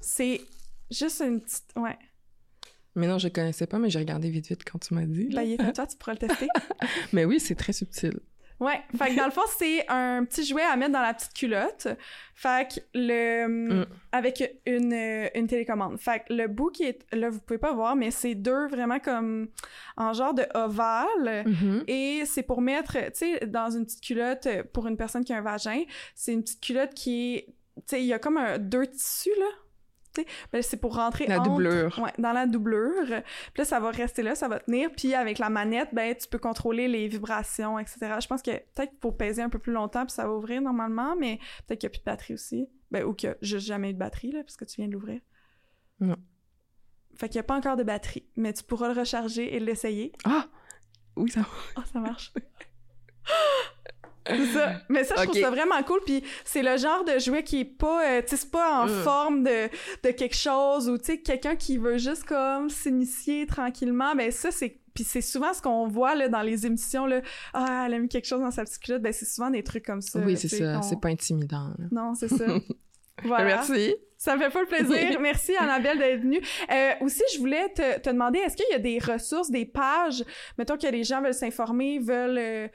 C'est 0.00 0.42
juste 0.92 1.20
une 1.20 1.40
petite. 1.40 1.72
Ouais. 1.74 1.96
Mais 2.94 3.08
non, 3.08 3.18
je 3.18 3.28
connaissais 3.28 3.66
pas, 3.66 3.78
mais 3.78 3.90
j'ai 3.90 3.98
regardé 3.98 4.30
vite 4.30 4.48
vite 4.48 4.64
quand 4.64 4.78
tu 4.78 4.94
m'as 4.94 5.06
dit. 5.06 5.28
Bah, 5.32 5.42
il 5.42 5.52
est 5.52 5.60
à 5.60 5.72
toi, 5.72 5.86
tu 5.88 5.96
pourras 5.96 6.12
le 6.12 6.18
tester. 6.18 6.46
mais 7.12 7.24
oui, 7.24 7.40
c'est 7.40 7.56
très 7.56 7.72
subtil. 7.72 8.18
Ouais, 8.58 8.80
fait 8.96 9.10
que 9.10 9.16
dans 9.16 9.26
le 9.26 9.30
fond, 9.30 9.42
c'est 9.58 9.86
un 9.88 10.24
petit 10.24 10.44
jouet 10.44 10.62
à 10.62 10.76
mettre 10.76 10.92
dans 10.92 11.02
la 11.02 11.12
petite 11.12 11.34
culotte. 11.34 11.88
Fait 12.34 12.70
que 12.70 12.80
le 12.94 13.46
mm. 13.46 13.86
avec 14.12 14.60
une, 14.64 15.28
une 15.34 15.46
télécommande. 15.46 15.98
Fait 15.98 16.20
que 16.20 16.32
le 16.32 16.48
bout 16.48 16.70
qui 16.70 16.84
est 16.84 17.04
là, 17.12 17.28
vous 17.28 17.40
pouvez 17.40 17.58
pas 17.58 17.72
voir, 17.72 17.96
mais 17.96 18.10
c'est 18.10 18.34
deux 18.34 18.66
vraiment 18.66 18.98
comme 18.98 19.48
en 19.96 20.12
genre 20.14 20.32
de 20.32 20.46
ovale 20.54 21.44
mm-hmm. 21.46 21.84
et 21.86 22.24
c'est 22.24 22.42
pour 22.42 22.62
mettre, 22.62 22.92
tu 22.92 23.10
sais, 23.14 23.46
dans 23.46 23.70
une 23.70 23.84
petite 23.84 24.02
culotte 24.02 24.48
pour 24.72 24.86
une 24.86 24.96
personne 24.96 25.24
qui 25.24 25.32
a 25.32 25.36
un 25.36 25.42
vagin, 25.42 25.82
c'est 26.14 26.32
une 26.32 26.42
petite 26.42 26.62
culotte 26.62 26.94
qui 26.94 27.34
est, 27.34 27.46
tu 27.76 27.82
sais, 27.86 28.02
il 28.02 28.06
y 28.06 28.14
a 28.14 28.18
comme 28.18 28.38
un 28.38 28.58
deux 28.58 28.86
tissus 28.86 29.30
là 29.38 29.46
ben, 30.52 30.62
c'est 30.62 30.76
pour 30.76 30.94
rentrer 30.96 31.26
la 31.26 31.40
doublure. 31.40 31.98
Ouais, 32.02 32.12
dans 32.18 32.32
la 32.32 32.46
doublure. 32.46 33.04
Puis 33.06 33.58
là, 33.58 33.64
ça 33.64 33.80
va 33.80 33.90
rester 33.90 34.22
là, 34.22 34.34
ça 34.34 34.48
va 34.48 34.60
tenir. 34.60 34.90
Puis 34.96 35.14
avec 35.14 35.38
la 35.38 35.50
manette, 35.50 35.88
ben, 35.92 36.14
tu 36.14 36.28
peux 36.28 36.38
contrôler 36.38 36.88
les 36.88 37.08
vibrations, 37.08 37.78
etc. 37.78 37.98
Je 38.20 38.26
pense 38.26 38.42
que 38.42 38.50
peut-être 38.50 38.90
qu'il 38.90 39.00
faut 39.00 39.12
peser 39.12 39.42
un 39.42 39.48
peu 39.48 39.58
plus 39.58 39.72
longtemps, 39.72 40.04
puis 40.06 40.14
ça 40.14 40.26
va 40.26 40.32
ouvrir 40.32 40.62
normalement, 40.62 41.16
mais 41.16 41.38
peut-être 41.66 41.80
qu'il 41.80 41.88
n'y 41.88 41.92
a 41.92 41.94
plus 41.94 42.00
de 42.00 42.04
batterie 42.04 42.34
aussi. 42.34 42.68
Ben, 42.90 43.04
ou 43.04 43.14
qu'il 43.14 43.28
n'y 43.30 43.34
a 43.34 43.38
juste 43.42 43.66
jamais 43.66 43.90
eu 43.90 43.94
de 43.94 43.98
batterie, 43.98 44.30
là, 44.32 44.44
puisque 44.44 44.66
tu 44.66 44.76
viens 44.76 44.86
de 44.86 44.92
l'ouvrir. 44.92 45.20
Non. 46.00 46.16
Fait 47.16 47.28
qu'il 47.28 47.36
n'y 47.36 47.40
a 47.40 47.44
pas 47.44 47.56
encore 47.56 47.76
de 47.76 47.82
batterie, 47.82 48.28
mais 48.36 48.52
tu 48.52 48.62
pourras 48.62 48.92
le 48.92 48.98
recharger 49.00 49.54
et 49.54 49.58
l'essayer. 49.60 50.12
Ah! 50.24 50.46
Oui, 51.16 51.30
ça 51.30 51.40
Ah, 51.74 51.82
ça 51.90 51.98
marche. 51.98 52.32
ça. 54.52 54.72
Mais 54.88 55.04
ça, 55.04 55.14
je 55.18 55.22
trouve 55.24 55.40
ça 55.40 55.50
vraiment 55.50 55.82
cool. 55.82 56.00
Puis 56.04 56.22
c'est 56.44 56.62
le 56.62 56.76
genre 56.76 57.04
de 57.04 57.18
jouet 57.18 57.42
qui 57.42 57.60
est 57.60 57.64
pas, 57.64 58.06
euh, 58.06 58.22
tu 58.22 58.28
sais, 58.28 58.36
c'est 58.36 58.50
pas 58.50 58.82
en 58.82 58.86
mm. 58.86 59.02
forme 59.02 59.44
de, 59.44 59.68
de 60.04 60.10
quelque 60.10 60.36
chose 60.36 60.88
ou, 60.88 60.98
tu 60.98 61.04
sais, 61.04 61.18
quelqu'un 61.18 61.56
qui 61.56 61.78
veut 61.78 61.98
juste 61.98 62.24
comme 62.24 62.70
s'initier 62.70 63.46
tranquillement. 63.46 64.14
Ben 64.14 64.30
ça, 64.30 64.50
c'est 64.50 64.80
puis 64.94 65.04
c'est 65.04 65.20
souvent 65.20 65.52
ce 65.52 65.60
qu'on 65.60 65.86
voit 65.88 66.14
là, 66.14 66.28
dans 66.30 66.40
les 66.40 66.64
émissions 66.64 67.04
là 67.04 67.20
ah 67.52 67.84
elle 67.86 67.92
a 67.92 67.98
mis 67.98 68.08
quelque 68.08 68.24
chose 68.24 68.40
dans 68.40 68.50
sa 68.50 68.64
petite 68.64 68.78
culotte 68.78 69.02
ben 69.02 69.12
c'est 69.12 69.26
souvent 69.26 69.50
des 69.50 69.62
trucs 69.62 69.84
comme 69.84 70.00
ça 70.00 70.20
oui 70.20 70.38
c'est 70.38 70.48
ça 70.48 70.80
c'est 70.80 70.98
pas 70.98 71.10
intimidant 71.10 71.74
non 71.92 72.14
c'est 72.14 72.28
ça 72.28 72.46
voilà 73.22 73.44
merci 73.44 73.94
ça 74.18 74.34
me 74.34 74.42
fait 74.42 74.50
pas 74.50 74.60
le 74.60 74.66
plaisir. 74.66 75.20
Merci, 75.20 75.54
Annabelle, 75.56 75.98
d'être 75.98 76.22
venue. 76.22 76.40
Euh, 76.72 76.92
aussi, 77.02 77.22
je 77.34 77.38
voulais 77.38 77.68
te, 77.68 78.00
te 78.00 78.10
demander, 78.10 78.38
est-ce 78.38 78.56
qu'il 78.56 78.66
y 78.70 78.74
a 78.74 78.78
des 78.78 78.98
ressources, 78.98 79.50
des 79.50 79.66
pages, 79.66 80.24
mettons 80.58 80.76
que 80.76 80.86
les 80.86 81.04
gens 81.04 81.20
veulent 81.20 81.34
s'informer, 81.34 81.98
veulent 81.98 82.38
euh, 82.38 82.68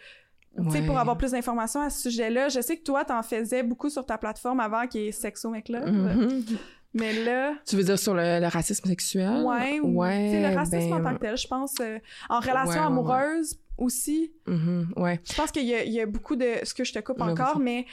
tu 0.58 0.72
sais, 0.72 0.82
pour 0.82 0.98
avoir 0.98 1.18
plus 1.18 1.32
d'informations 1.32 1.82
à 1.82 1.90
ce 1.90 2.10
sujet-là. 2.10 2.50
Je 2.50 2.62
sais 2.62 2.78
que 2.78 2.84
toi, 2.84 3.06
t'en 3.06 3.24
faisais 3.24 3.64
beaucoup 3.64 3.90
sur 3.90 4.06
ta 4.06 4.18
plateforme 4.18 4.60
avant, 4.60 4.88
qui 4.88 5.08
est 5.08 5.12
Sexo 5.12 5.50
McLove. 5.50 5.90
Mm-hmm. 5.90 6.58
Mais 6.94 7.24
là. 7.24 7.54
Tu 7.66 7.78
veux 7.78 7.84
dire 7.84 7.98
sur 7.98 8.14
le, 8.14 8.46
racisme 8.48 8.88
sexuel? 8.88 9.44
Ouais. 9.44 9.80
ouais 9.80 10.50
le 10.50 10.56
racisme 10.56 10.94
en 10.94 11.02
tant 11.02 11.16
que 11.16 11.20
tel, 11.20 11.38
je 11.38 11.48
pense. 11.48 11.76
Euh, 11.80 12.00
en 12.30 12.40
relation 12.40 12.82
amoureuse 12.82 13.60
aussi. 13.78 14.34
Mm-hmm, 14.48 15.00
ouais. 15.00 15.20
Je 15.24 15.34
pense 15.36 15.52
qu'il 15.52 15.64
y, 15.64 15.92
y, 15.92 16.02
a 16.02 16.06
beaucoup 16.06 16.36
de. 16.36 16.48
Ce 16.64 16.74
que 16.74 16.84
je 16.84 16.94
te 16.94 17.00
coupe 17.00 17.22
encore, 17.22 17.60
mais 17.60 17.86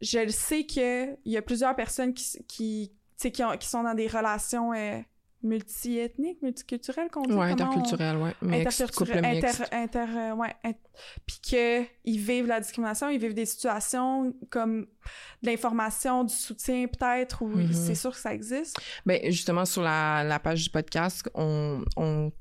je 0.00 0.28
sais 0.28 0.64
qu'il 0.64 1.16
y 1.24 1.36
a 1.36 1.42
plusieurs 1.42 1.74
personnes 1.76 2.14
qui, 2.14 2.44
qui, 2.48 2.92
qui, 3.18 3.30
qui 3.32 3.68
sont 3.68 3.82
dans 3.82 3.94
des 3.94 4.06
relations. 4.06 4.72
Euh, 4.72 5.00
multiethnique, 5.42 6.42
multiculturel 6.42 7.08
qu'on 7.10 7.22
dit. 7.22 7.34
Ouais, 7.34 7.52
interculturel, 7.52 8.16
ouais. 8.16 8.60
interculturel, 8.60 9.24
inter, 9.24 9.64
inter, 9.72 10.06
euh, 10.16 10.34
ouais, 10.34 10.54
puis 11.26 11.38
qu'ils 11.42 12.20
vivent 12.20 12.46
la 12.46 12.60
discrimination, 12.60 13.08
ils 13.08 13.20
vivent 13.20 13.34
des 13.34 13.46
situations 13.46 14.34
comme 14.50 14.86
de 15.42 15.50
l'information, 15.50 16.24
du 16.24 16.34
soutien 16.34 16.86
peut-être, 16.86 17.42
ou 17.42 17.50
mm-hmm. 17.50 17.72
c'est 17.72 17.94
sûr 17.94 18.10
que 18.10 18.18
ça 18.18 18.34
existe. 18.34 18.76
Ben 19.04 19.20
justement, 19.30 19.64
sur 19.64 19.82
la, 19.82 20.24
la 20.24 20.38
page 20.38 20.64
du 20.64 20.70
podcast, 20.70 21.28
on, 21.34 21.84
on 21.96 22.32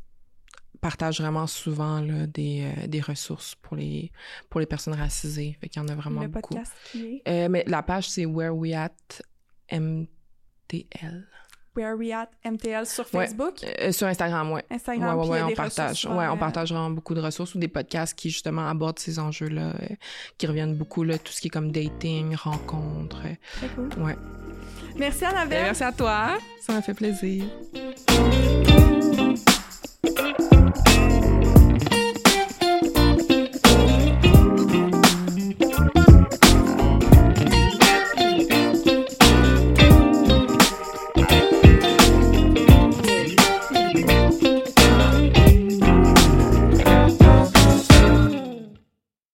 partage 0.85 1.19
vraiment 1.19 1.47
souvent 1.47 1.99
là, 1.99 2.27
des, 2.27 2.71
euh, 2.77 2.87
des 2.87 3.01
ressources 3.01 3.55
pour 3.55 3.75
les, 3.75 4.11
pour 4.49 4.59
les 4.59 4.65
personnes 4.67 4.93
racisées. 4.93 5.57
Fait 5.59 5.67
qu'il 5.67 5.81
y 5.81 5.85
en 5.85 5.87
a 5.87 5.95
vraiment 5.95 6.21
Le 6.21 6.27
beaucoup. 6.27 6.53
podcast 6.53 6.73
qui 6.91 7.21
est? 7.25 7.45
Euh, 7.45 7.49
mais 7.49 7.63
la 7.67 7.81
page, 7.81 8.09
c'est 8.09 8.25
Where 8.25 8.55
We 8.55 8.73
At 8.73 8.91
MTL. 9.71 11.27
Where 11.76 11.95
We 11.95 12.11
At? 12.11 12.30
MTL 12.43 12.86
sur 12.86 13.05
Facebook? 13.05 13.55
Euh, 13.82 13.91
sur 13.91 14.07
Instagram, 14.07 14.51
oui. 14.51 14.61
Instagram, 14.69 15.19
ouais, 15.19 15.28
ouais, 15.28 15.41
on 15.43 15.51
partage. 15.51 15.97
Sur... 15.97 16.11
on 16.11 16.38
partage 16.38 16.71
vraiment 16.71 16.89
beaucoup 16.89 17.13
de 17.13 17.21
ressources 17.21 17.55
ou 17.55 17.59
des 17.59 17.67
podcasts 17.67 18.17
qui 18.17 18.30
justement 18.30 18.67
abordent 18.67 18.99
ces 18.99 19.19
enjeux-là, 19.19 19.73
euh, 19.82 19.95
qui 20.38 20.47
reviennent 20.47 20.76
beaucoup, 20.76 21.03
là, 21.03 21.17
tout 21.17 21.34
ce 21.34 21.41
qui 21.41 21.47
est 21.47 21.51
comme 21.51 21.71
dating, 21.71 22.36
rencontre. 22.36 23.21
Très 23.57 23.67
cool. 23.69 23.89
Ouais. 24.03 24.15
Merci 24.97 25.21
ben, 25.21 25.30
Annabelle. 25.30 25.63
Merci 25.63 25.84
à 25.84 25.91
toi. 25.91 26.38
Ça 26.61 26.73
m'a 26.73 26.82
fait 26.82 26.93
plaisir. 26.93 27.45